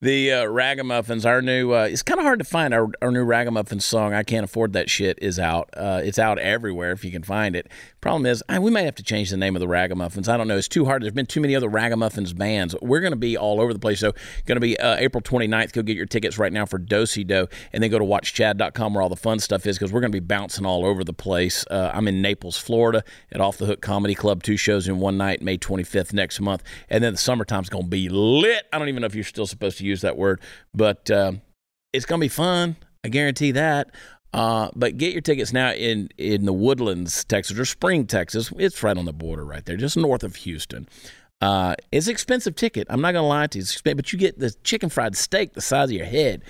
The 0.02 0.32
uh, 0.32 0.44
Ragamuffins, 0.46 1.26
our 1.26 1.42
new, 1.42 1.74
uh, 1.74 1.82
it's 1.82 2.02
kind 2.02 2.18
of 2.18 2.24
hard 2.24 2.38
to 2.38 2.44
find 2.46 2.72
our, 2.72 2.88
our 3.02 3.10
new 3.10 3.22
Ragamuffins 3.22 3.84
song. 3.84 4.14
I 4.14 4.22
can't 4.22 4.44
afford 4.44 4.72
that 4.72 4.88
shit 4.88 5.18
is 5.20 5.38
out. 5.38 5.68
Uh, 5.76 6.00
it's 6.02 6.18
out 6.18 6.38
everywhere 6.38 6.92
if 6.92 7.04
you 7.04 7.10
can 7.10 7.22
find 7.22 7.54
it. 7.54 7.68
Problem 8.00 8.24
is, 8.24 8.42
I, 8.48 8.58
we 8.60 8.70
might 8.70 8.86
have 8.86 8.94
to 8.94 9.02
change 9.02 9.28
the 9.28 9.36
name 9.36 9.54
of 9.54 9.60
the 9.60 9.68
Ragamuffins. 9.68 10.26
I 10.26 10.38
don't 10.38 10.48
know. 10.48 10.56
It's 10.56 10.68
too 10.68 10.86
hard. 10.86 11.02
There's 11.02 11.12
been 11.12 11.26
too 11.26 11.42
many 11.42 11.54
other 11.54 11.68
Ragamuffins 11.68 12.32
bands. 12.32 12.74
We're 12.80 13.00
going 13.00 13.12
to 13.12 13.18
be 13.18 13.36
all 13.36 13.60
over 13.60 13.74
the 13.74 13.78
place. 13.78 14.00
So, 14.00 14.12
going 14.46 14.56
to 14.56 14.60
be 14.60 14.80
uh, 14.80 14.96
April 14.96 15.20
29th. 15.20 15.74
Go 15.74 15.82
get 15.82 15.98
your 15.98 16.06
tickets 16.06 16.38
right 16.38 16.50
now 16.50 16.64
for 16.64 16.78
Dosey 16.78 17.26
Doe, 17.26 17.48
and 17.74 17.82
then 17.82 17.90
go 17.90 17.98
to 17.98 18.04
watchchad.com 18.06 18.94
where 18.94 19.02
all 19.02 19.10
the 19.10 19.16
fun 19.16 19.38
stuff 19.38 19.66
is 19.66 19.76
because 19.76 19.92
we're 19.92 20.00
going 20.00 20.12
to 20.12 20.18
be 20.18 20.26
bouncing 20.26 20.64
all 20.64 20.86
over 20.86 21.04
the 21.04 21.12
place. 21.12 21.66
Uh, 21.70 21.90
I'm 21.92 22.08
in 22.08 22.22
Naples, 22.22 22.56
Florida 22.56 23.04
at 23.32 23.42
Off 23.42 23.58
the 23.58 23.66
Hook 23.66 23.82
Comedy 23.82 24.14
Club. 24.14 24.42
Two 24.42 24.56
shows 24.56 24.88
in 24.88 24.98
one 24.98 25.18
night, 25.18 25.42
May 25.42 25.58
25th 25.58 26.14
next 26.14 26.40
month. 26.40 26.62
And 26.88 27.04
then 27.04 27.12
the 27.12 27.18
summertime's 27.18 27.68
going 27.68 27.84
to 27.84 27.90
be 27.90 28.08
lit. 28.08 28.64
I 28.72 28.78
don't 28.78 28.88
even 28.88 29.02
know 29.02 29.06
if 29.06 29.14
you're 29.14 29.24
still 29.24 29.46
supposed 29.46 29.76
to 29.76 29.84
use 29.84 29.89
that 30.02 30.16
word, 30.16 30.40
but 30.74 31.10
uh, 31.10 31.32
it's 31.92 32.06
going 32.06 32.20
to 32.20 32.24
be 32.24 32.28
fun. 32.28 32.76
I 33.04 33.08
guarantee 33.08 33.52
that. 33.52 33.90
Uh, 34.32 34.70
but 34.76 34.96
get 34.96 35.12
your 35.12 35.22
tickets 35.22 35.52
now 35.52 35.72
in 35.72 36.08
in 36.16 36.44
the 36.44 36.52
Woodlands, 36.52 37.24
Texas, 37.24 37.58
or 37.58 37.64
Spring, 37.64 38.06
Texas. 38.06 38.52
It's 38.56 38.80
right 38.82 38.96
on 38.96 39.04
the 39.04 39.12
border, 39.12 39.44
right 39.44 39.64
there, 39.64 39.76
just 39.76 39.96
north 39.96 40.22
of 40.22 40.36
Houston. 40.36 40.88
Uh, 41.40 41.74
it's 41.90 42.06
an 42.06 42.12
expensive 42.12 42.54
ticket. 42.54 42.86
I'm 42.90 43.00
not 43.00 43.10
gonna 43.10 43.26
lie 43.26 43.48
to 43.48 43.58
you, 43.58 43.62
it's 43.62 43.72
expensive, 43.72 43.96
but 43.96 44.12
you 44.12 44.20
get 44.20 44.38
the 44.38 44.52
chicken 44.62 44.88
fried 44.88 45.16
steak 45.16 45.54
the 45.54 45.60
size 45.60 45.88
of 45.88 45.96
your 45.96 46.06
head 46.06 46.44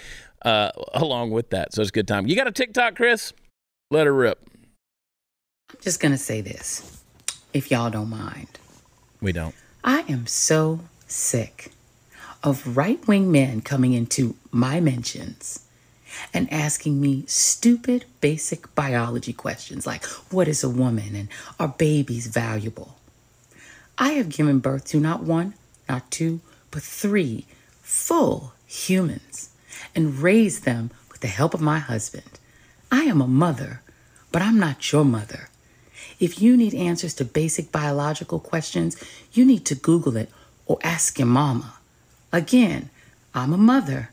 uh, 0.45 0.71
along 0.93 1.31
with 1.31 1.51
that. 1.51 1.73
So 1.73 1.81
it's 1.81 1.91
a 1.91 1.93
good 1.93 2.09
time. 2.09 2.27
You 2.27 2.37
got 2.37 2.47
a 2.47 2.53
TikTok, 2.53 2.97
Chris? 2.97 3.33
Let 3.91 4.07
her 4.07 4.13
rip. 4.13 4.39
I'm 5.71 5.81
just 5.81 6.01
going 6.01 6.13
to 6.13 6.19
say 6.19 6.41
this, 6.41 7.03
if 7.53 7.71
y'all 7.71 7.91
don't 7.91 8.11
mind. 8.11 8.49
We 9.21 9.33
don't. 9.33 9.55
I 9.85 10.01
am 10.09 10.27
so 10.27 10.81
sick 11.07 11.71
of 12.43 12.77
right 12.77 13.07
wing 13.07 13.31
men 13.31 13.61
coming 13.61 13.93
into 13.93 14.35
my 14.51 14.81
mentions 14.81 15.67
and 16.33 16.53
asking 16.53 17.01
me 17.01 17.25
stupid, 17.27 18.05
basic 18.21 18.75
biology 18.75 19.33
questions 19.33 19.87
like 19.87 20.05
what 20.31 20.49
is 20.49 20.65
a 20.65 20.69
woman 20.69 21.15
and 21.15 21.29
are 21.59 21.69
babies 21.69 22.27
valuable? 22.27 22.97
I 23.99 24.13
have 24.13 24.31
given 24.31 24.61
birth 24.61 24.87
to 24.87 25.01
not 25.01 25.23
one, 25.23 25.55
not 25.89 26.11
two, 26.11 26.41
but 26.71 26.83
three 26.83 27.47
full 27.83 28.55
humans 28.67 29.51
and 29.95 30.19
raised 30.21 30.65
them 30.65 30.91
with 31.11 31.21
the 31.21 31.29
help 31.29 31.55
of 31.55 31.61
my 31.61 31.79
husband. 31.79 32.39
I 32.91 33.03
am 33.03 33.21
a 33.21 33.29
mother, 33.29 33.83
but 34.33 34.43
I'm 34.43 34.59
not 34.59 34.91
your 34.93 35.05
mother. 35.05 35.49
If 36.19 36.41
you 36.41 36.57
need 36.57 36.75
answers 36.75 37.15
to 37.15 37.25
basic 37.25 37.73
biological 37.73 38.41
questions, 38.41 38.97
you 39.33 39.45
need 39.45 39.65
to 39.67 39.75
Google 39.75 40.17
it 40.17 40.31
or 40.67 40.79
ask 40.83 41.19
your 41.19 41.27
mama. 41.27 41.75
Again, 42.33 42.91
I'm 43.35 43.53
a 43.53 43.59
mother, 43.59 44.11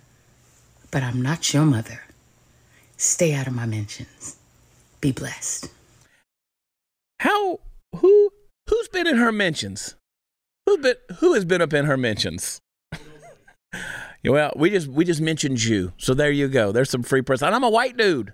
but 0.91 1.03
I'm 1.03 1.21
not 1.21 1.53
your 1.53 1.65
mother. 1.65 2.01
Stay 2.97 3.33
out 3.33 3.47
of 3.47 3.53
my 3.53 3.65
mentions. 3.65 4.37
Be 5.01 5.11
blessed. 5.11 5.69
How 7.19 7.59
who 7.95 8.31
who's 8.67 8.87
been 8.87 9.07
in 9.07 9.17
her 9.17 9.31
mentions? 9.31 9.95
Who 10.65 10.77
been 10.79 10.95
who 11.19 11.33
has 11.33 11.45
been 11.45 11.61
up 11.61 11.73
in 11.73 11.85
her 11.85 11.97
mentions? 11.97 12.59
well, 14.25 14.51
we 14.55 14.71
just 14.71 14.87
we 14.87 15.05
just 15.05 15.21
mentioned 15.21 15.63
you, 15.63 15.93
so 15.97 16.13
there 16.13 16.31
you 16.31 16.47
go. 16.47 16.71
There's 16.71 16.89
some 16.89 17.03
free 17.03 17.21
press, 17.21 17.43
and 17.43 17.53
I'm 17.53 17.63
a 17.63 17.69
white 17.69 17.97
dude 17.97 18.33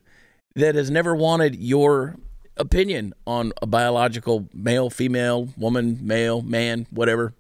that 0.55 0.75
has 0.75 0.89
never 0.89 1.15
wanted 1.15 1.55
your 1.55 2.15
opinion 2.55 3.13
on 3.27 3.51
a 3.61 3.65
biological 3.65 4.47
male, 4.53 4.89
female, 4.89 5.49
woman, 5.57 5.99
male, 6.01 6.41
man, 6.41 6.87
whatever, 6.89 7.33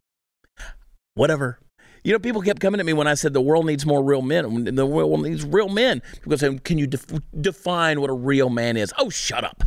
whatever. 1.13 1.59
You 2.03 2.11
know, 2.11 2.19
people 2.19 2.41
kept 2.41 2.59
coming 2.59 2.79
at 2.79 2.85
me 2.85 2.93
when 2.93 3.07
I 3.07 3.13
said 3.13 3.33
the 3.33 3.41
world 3.41 3.65
needs 3.65 3.85
more 3.85 4.03
real 4.03 4.21
men. 4.21 4.75
The 4.75 4.85
world 4.85 5.23
needs 5.23 5.45
real 5.45 5.69
men. 5.69 6.01
People 6.21 6.37
saying, 6.37 6.59
"Can 6.59 6.77
you 6.77 6.87
def- 6.87 7.05
define 7.39 8.01
what 8.01 8.09
a 8.09 8.13
real 8.13 8.49
man 8.49 8.75
is?" 8.75 8.93
Oh, 8.97 9.09
shut 9.09 9.43
up! 9.43 9.63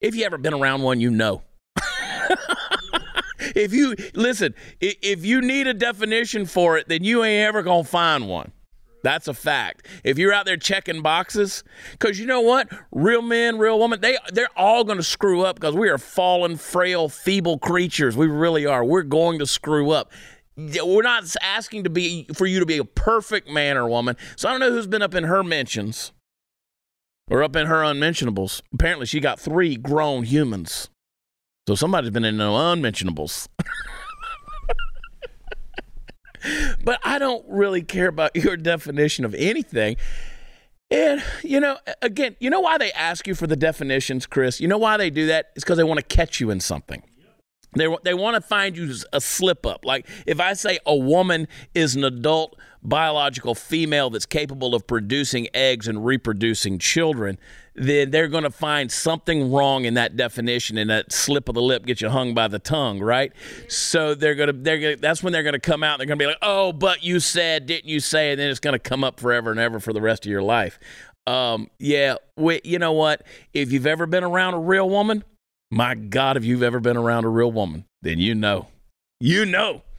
If 0.00 0.14
you 0.14 0.24
ever 0.24 0.36
been 0.36 0.54
around 0.54 0.82
one, 0.82 1.00
you 1.00 1.10
know. 1.10 1.42
if 3.38 3.72
you 3.72 3.96
listen, 4.14 4.54
if 4.80 5.24
you 5.24 5.40
need 5.40 5.66
a 5.66 5.74
definition 5.74 6.44
for 6.44 6.76
it, 6.76 6.88
then 6.88 7.02
you 7.02 7.24
ain't 7.24 7.46
ever 7.46 7.62
gonna 7.62 7.84
find 7.84 8.28
one. 8.28 8.52
That's 9.04 9.28
a 9.28 9.34
fact. 9.34 9.86
If 10.02 10.16
you're 10.16 10.32
out 10.32 10.46
there 10.46 10.56
checking 10.56 11.02
boxes, 11.02 11.62
because 11.92 12.18
you 12.18 12.24
know 12.24 12.40
what, 12.40 12.68
real 12.90 13.20
men, 13.20 13.58
real 13.58 13.78
women, 13.78 14.00
they 14.00 14.16
they're 14.32 14.48
all 14.56 14.82
going 14.82 14.96
to 14.96 15.04
screw 15.04 15.44
up 15.44 15.56
because 15.56 15.74
we 15.74 15.90
are 15.90 15.98
fallen, 15.98 16.56
frail, 16.56 17.10
feeble 17.10 17.58
creatures. 17.58 18.16
We 18.16 18.28
really 18.28 18.64
are. 18.64 18.82
We're 18.82 19.02
going 19.02 19.38
to 19.40 19.46
screw 19.46 19.90
up. 19.90 20.10
We're 20.56 21.02
not 21.02 21.24
asking 21.42 21.84
to 21.84 21.90
be 21.90 22.26
for 22.34 22.46
you 22.46 22.60
to 22.60 22.66
be 22.66 22.78
a 22.78 22.84
perfect 22.84 23.48
man 23.48 23.76
or 23.76 23.88
woman. 23.88 24.16
So 24.36 24.48
I 24.48 24.52
don't 24.52 24.60
know 24.60 24.70
who's 24.70 24.86
been 24.86 25.02
up 25.02 25.14
in 25.14 25.24
her 25.24 25.42
mentions 25.42 26.12
or 27.28 27.42
up 27.42 27.56
in 27.56 27.66
her 27.66 27.82
unmentionables. 27.82 28.62
Apparently, 28.72 29.06
she 29.06 29.20
got 29.20 29.40
three 29.40 29.76
grown 29.76 30.24
humans. 30.24 30.90
So 31.66 31.74
somebody's 31.74 32.10
been 32.10 32.24
in 32.24 32.36
the 32.36 32.50
unmentionables. 32.50 33.48
but 36.84 37.00
I 37.04 37.18
don't 37.18 37.44
really 37.48 37.82
care 37.82 38.08
about 38.08 38.36
your 38.44 38.56
definition 38.56 39.24
of 39.24 39.34
anything. 39.34 39.96
And, 40.90 41.22
you 41.42 41.58
know, 41.58 41.78
again, 42.02 42.36
you 42.38 42.50
know 42.50 42.60
why 42.60 42.78
they 42.78 42.92
ask 42.92 43.26
you 43.26 43.34
for 43.34 43.46
the 43.46 43.56
definitions, 43.56 44.26
Chris? 44.26 44.60
You 44.60 44.68
know 44.68 44.78
why 44.78 44.96
they 44.98 45.10
do 45.10 45.26
that? 45.26 45.50
It's 45.56 45.64
because 45.64 45.78
they 45.78 45.84
want 45.84 45.98
to 45.98 46.06
catch 46.16 46.40
you 46.40 46.50
in 46.50 46.60
something. 46.60 47.02
They, 47.74 47.94
they 48.02 48.14
want 48.14 48.36
to 48.36 48.40
find 48.40 48.76
you 48.76 48.94
a 49.12 49.20
slip 49.20 49.66
up. 49.66 49.84
Like 49.84 50.06
if 50.26 50.40
I 50.40 50.54
say 50.54 50.78
a 50.86 50.94
woman 50.94 51.48
is 51.74 51.96
an 51.96 52.04
adult 52.04 52.56
biological 52.82 53.54
female 53.54 54.10
that's 54.10 54.26
capable 54.26 54.74
of 54.74 54.86
producing 54.86 55.48
eggs 55.54 55.88
and 55.88 56.04
reproducing 56.04 56.78
children, 56.78 57.38
then 57.74 58.10
they're 58.10 58.28
going 58.28 58.44
to 58.44 58.50
find 58.50 58.92
something 58.92 59.50
wrong 59.50 59.84
in 59.84 59.94
that 59.94 60.16
definition 60.16 60.78
and 60.78 60.90
that 60.90 61.10
slip 61.10 61.48
of 61.48 61.54
the 61.54 61.62
lip 61.62 61.86
gets 61.86 62.00
you 62.00 62.08
hung 62.10 62.34
by 62.34 62.46
the 62.46 62.58
tongue, 62.58 63.00
right? 63.00 63.32
So 63.68 64.14
they're 64.14 64.34
going 64.34 64.48
to 64.48 64.52
they're 64.52 64.94
to, 64.94 64.96
that's 64.96 65.22
when 65.22 65.32
they're 65.32 65.42
going 65.42 65.54
to 65.54 65.58
come 65.58 65.82
out. 65.82 65.98
They're 65.98 66.06
going 66.06 66.18
to 66.18 66.22
be 66.22 66.28
like, 66.28 66.38
"Oh, 66.42 66.72
but 66.72 67.02
you 67.02 67.18
said, 67.20 67.66
didn't 67.66 67.88
you 67.88 68.00
say?" 68.00 68.30
And 68.30 68.38
then 68.38 68.50
it's 68.50 68.60
going 68.60 68.74
to 68.74 68.78
come 68.78 69.02
up 69.02 69.18
forever 69.18 69.50
and 69.50 69.58
ever 69.58 69.80
for 69.80 69.92
the 69.92 70.00
rest 70.02 70.24
of 70.26 70.30
your 70.30 70.42
life. 70.42 70.78
Um, 71.26 71.70
yeah, 71.78 72.16
we, 72.36 72.60
you 72.64 72.78
know 72.78 72.92
what? 72.92 73.22
If 73.54 73.72
you've 73.72 73.86
ever 73.86 74.06
been 74.06 74.24
around 74.24 74.54
a 74.54 74.58
real 74.58 74.88
woman, 74.88 75.24
my 75.74 75.96
God, 75.96 76.36
if 76.36 76.44
you've 76.44 76.62
ever 76.62 76.78
been 76.78 76.96
around 76.96 77.24
a 77.24 77.28
real 77.28 77.50
woman, 77.50 77.84
then 78.00 78.20
you 78.20 78.34
know. 78.34 78.68
You 79.18 79.44
know. 79.44 79.82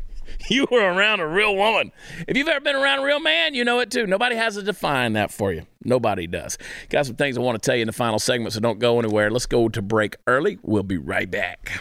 You 0.49 0.65
were 0.71 0.81
around 0.81 1.19
a 1.19 1.27
real 1.27 1.55
woman. 1.55 1.91
If 2.27 2.35
you've 2.35 2.47
ever 2.47 2.59
been 2.59 2.75
around 2.75 2.99
a 2.99 3.03
real 3.03 3.19
man, 3.19 3.53
you 3.53 3.63
know 3.63 3.79
it 3.79 3.91
too. 3.91 4.07
Nobody 4.07 4.35
has 4.35 4.55
to 4.55 4.63
define 4.63 5.13
that 5.13 5.31
for 5.31 5.53
you. 5.53 5.67
Nobody 5.83 6.25
does. 6.25 6.57
Got 6.89 7.05
some 7.05 7.15
things 7.15 7.37
I 7.37 7.41
want 7.41 7.61
to 7.61 7.65
tell 7.65 7.75
you 7.75 7.83
in 7.83 7.87
the 7.87 7.93
final 7.93 8.17
segment, 8.17 8.53
so 8.53 8.59
don't 8.59 8.79
go 8.79 8.97
anywhere. 8.97 9.29
Let's 9.29 9.45
go 9.45 9.69
to 9.69 9.81
break 9.83 10.15
early. 10.25 10.57
We'll 10.63 10.81
be 10.81 10.97
right 10.97 11.29
back. 11.29 11.79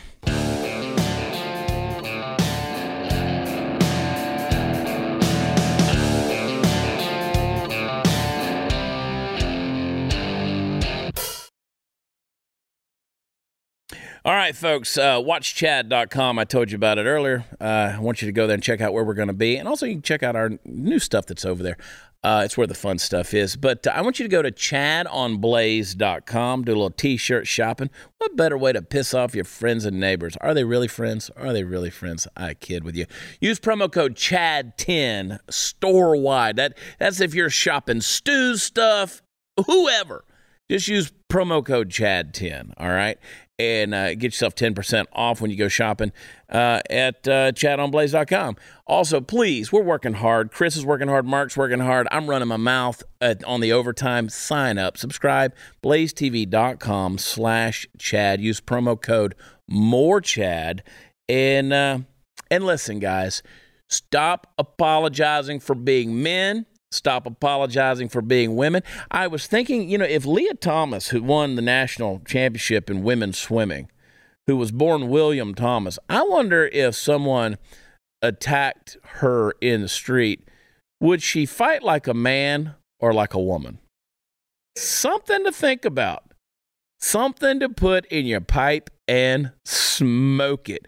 All 14.26 14.32
right, 14.32 14.56
folks, 14.56 14.96
uh, 14.96 15.20
watchchad.com. 15.20 16.38
I 16.38 16.44
told 16.44 16.70
you 16.70 16.76
about 16.76 16.96
it 16.96 17.04
earlier. 17.04 17.44
Uh, 17.60 17.92
I 17.94 17.98
want 17.98 18.22
you 18.22 18.26
to 18.26 18.32
go 18.32 18.46
there 18.46 18.54
and 18.54 18.62
check 18.62 18.80
out 18.80 18.94
where 18.94 19.04
we're 19.04 19.12
going 19.12 19.28
to 19.28 19.34
be. 19.34 19.58
And 19.58 19.68
also, 19.68 19.84
you 19.84 19.96
can 19.96 20.02
check 20.02 20.22
out 20.22 20.34
our 20.34 20.52
new 20.64 20.98
stuff 20.98 21.26
that's 21.26 21.44
over 21.44 21.62
there. 21.62 21.76
Uh, 22.22 22.40
it's 22.42 22.56
where 22.56 22.66
the 22.66 22.72
fun 22.72 22.98
stuff 22.98 23.34
is. 23.34 23.54
But 23.54 23.86
uh, 23.86 23.92
I 23.94 24.00
want 24.00 24.18
you 24.18 24.24
to 24.24 24.30
go 24.30 24.40
to 24.40 24.50
chadonblaze.com, 24.50 26.64
do 26.64 26.72
a 26.72 26.72
little 26.72 26.88
t 26.88 27.18
shirt 27.18 27.46
shopping. 27.46 27.90
What 28.16 28.34
better 28.34 28.56
way 28.56 28.72
to 28.72 28.80
piss 28.80 29.12
off 29.12 29.34
your 29.34 29.44
friends 29.44 29.84
and 29.84 30.00
neighbors? 30.00 30.38
Are 30.40 30.54
they 30.54 30.64
really 30.64 30.88
friends? 30.88 31.28
Are 31.36 31.52
they 31.52 31.64
really 31.64 31.90
friends? 31.90 32.26
I 32.34 32.54
kid 32.54 32.82
with 32.82 32.96
you. 32.96 33.04
Use 33.42 33.60
promo 33.60 33.92
code 33.92 34.14
CHAD10 34.14 35.38
store 35.50 36.16
wide. 36.16 36.56
That, 36.56 36.78
that's 36.98 37.20
if 37.20 37.34
you're 37.34 37.50
shopping 37.50 38.00
Stu's 38.00 38.62
stuff, 38.62 39.20
whoever. 39.66 40.24
Just 40.70 40.88
use 40.88 41.12
promo 41.30 41.62
code 41.62 41.90
CHAD10, 41.90 42.72
all 42.78 42.88
right? 42.88 43.18
And 43.58 43.94
uh, 43.94 44.10
get 44.14 44.24
yourself 44.24 44.54
10% 44.54 45.06
off 45.12 45.40
when 45.40 45.50
you 45.50 45.56
go 45.56 45.68
shopping 45.68 46.12
uh, 46.48 46.80
at 46.90 47.26
uh, 47.28 47.52
chadonblaze.com. 47.52 48.56
Also, 48.86 49.20
please, 49.20 49.72
we're 49.72 49.82
working 49.82 50.14
hard. 50.14 50.50
Chris 50.50 50.76
is 50.76 50.84
working 50.84 51.08
hard. 51.08 51.24
Mark's 51.24 51.56
working 51.56 51.80
hard. 51.80 52.08
I'm 52.10 52.28
running 52.28 52.48
my 52.48 52.56
mouth 52.56 53.02
at, 53.20 53.44
on 53.44 53.60
the 53.60 53.72
overtime. 53.72 54.28
Sign 54.28 54.78
up, 54.78 54.96
subscribe, 54.96 55.54
blazetv.com 55.82 57.18
slash 57.18 57.86
Chad. 57.98 58.40
Use 58.40 58.60
promo 58.60 59.00
code 59.00 59.34
more 59.68 60.20
Chad. 60.20 60.82
And, 61.28 61.72
uh, 61.72 61.98
and 62.50 62.64
listen, 62.64 62.98
guys, 62.98 63.42
stop 63.88 64.52
apologizing 64.58 65.60
for 65.60 65.74
being 65.74 66.22
men 66.22 66.66
stop 66.94 67.26
apologizing 67.26 68.08
for 68.08 68.22
being 68.22 68.56
women. 68.56 68.82
I 69.10 69.26
was 69.26 69.46
thinking, 69.46 69.88
you 69.88 69.98
know, 69.98 70.04
if 70.04 70.24
Lia 70.24 70.54
Thomas, 70.54 71.08
who 71.08 71.22
won 71.22 71.56
the 71.56 71.62
national 71.62 72.20
championship 72.20 72.88
in 72.88 73.02
women's 73.02 73.38
swimming, 73.38 73.90
who 74.46 74.56
was 74.56 74.72
born 74.72 75.08
William 75.08 75.54
Thomas, 75.54 75.98
I 76.08 76.22
wonder 76.22 76.66
if 76.66 76.94
someone 76.94 77.58
attacked 78.22 78.96
her 79.04 79.52
in 79.60 79.82
the 79.82 79.88
street, 79.88 80.48
would 81.00 81.22
she 81.22 81.46
fight 81.46 81.82
like 81.82 82.06
a 82.06 82.14
man 82.14 82.74
or 82.98 83.12
like 83.12 83.34
a 83.34 83.40
woman? 83.40 83.78
Something 84.76 85.44
to 85.44 85.52
think 85.52 85.84
about. 85.84 86.32
Something 87.00 87.60
to 87.60 87.68
put 87.68 88.06
in 88.06 88.24
your 88.24 88.40
pipe 88.40 88.88
and 89.06 89.52
smoke 89.64 90.68
it. 90.68 90.86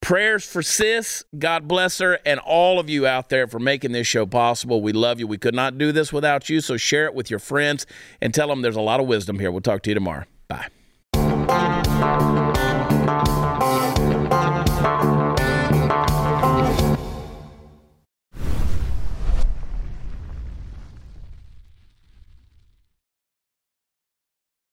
Prayers 0.00 0.44
for 0.44 0.62
Sis. 0.62 1.24
God 1.38 1.68
bless 1.68 1.98
her 1.98 2.18
and 2.24 2.40
all 2.40 2.78
of 2.78 2.88
you 2.88 3.06
out 3.06 3.28
there 3.28 3.46
for 3.46 3.58
making 3.58 3.92
this 3.92 4.06
show 4.06 4.26
possible. 4.26 4.80
We 4.80 4.92
love 4.92 5.18
you. 5.20 5.26
We 5.26 5.38
could 5.38 5.54
not 5.54 5.76
do 5.76 5.92
this 5.92 6.12
without 6.12 6.48
you. 6.48 6.60
So 6.60 6.76
share 6.76 7.06
it 7.06 7.14
with 7.14 7.30
your 7.30 7.40
friends 7.40 7.84
and 8.20 8.32
tell 8.32 8.48
them 8.48 8.62
there's 8.62 8.76
a 8.76 8.80
lot 8.80 9.00
of 9.00 9.06
wisdom 9.06 9.38
here. 9.38 9.50
We'll 9.50 9.60
talk 9.60 9.82
to 9.82 9.90
you 9.90 9.94
tomorrow. 9.94 10.24
Bye. 10.46 10.68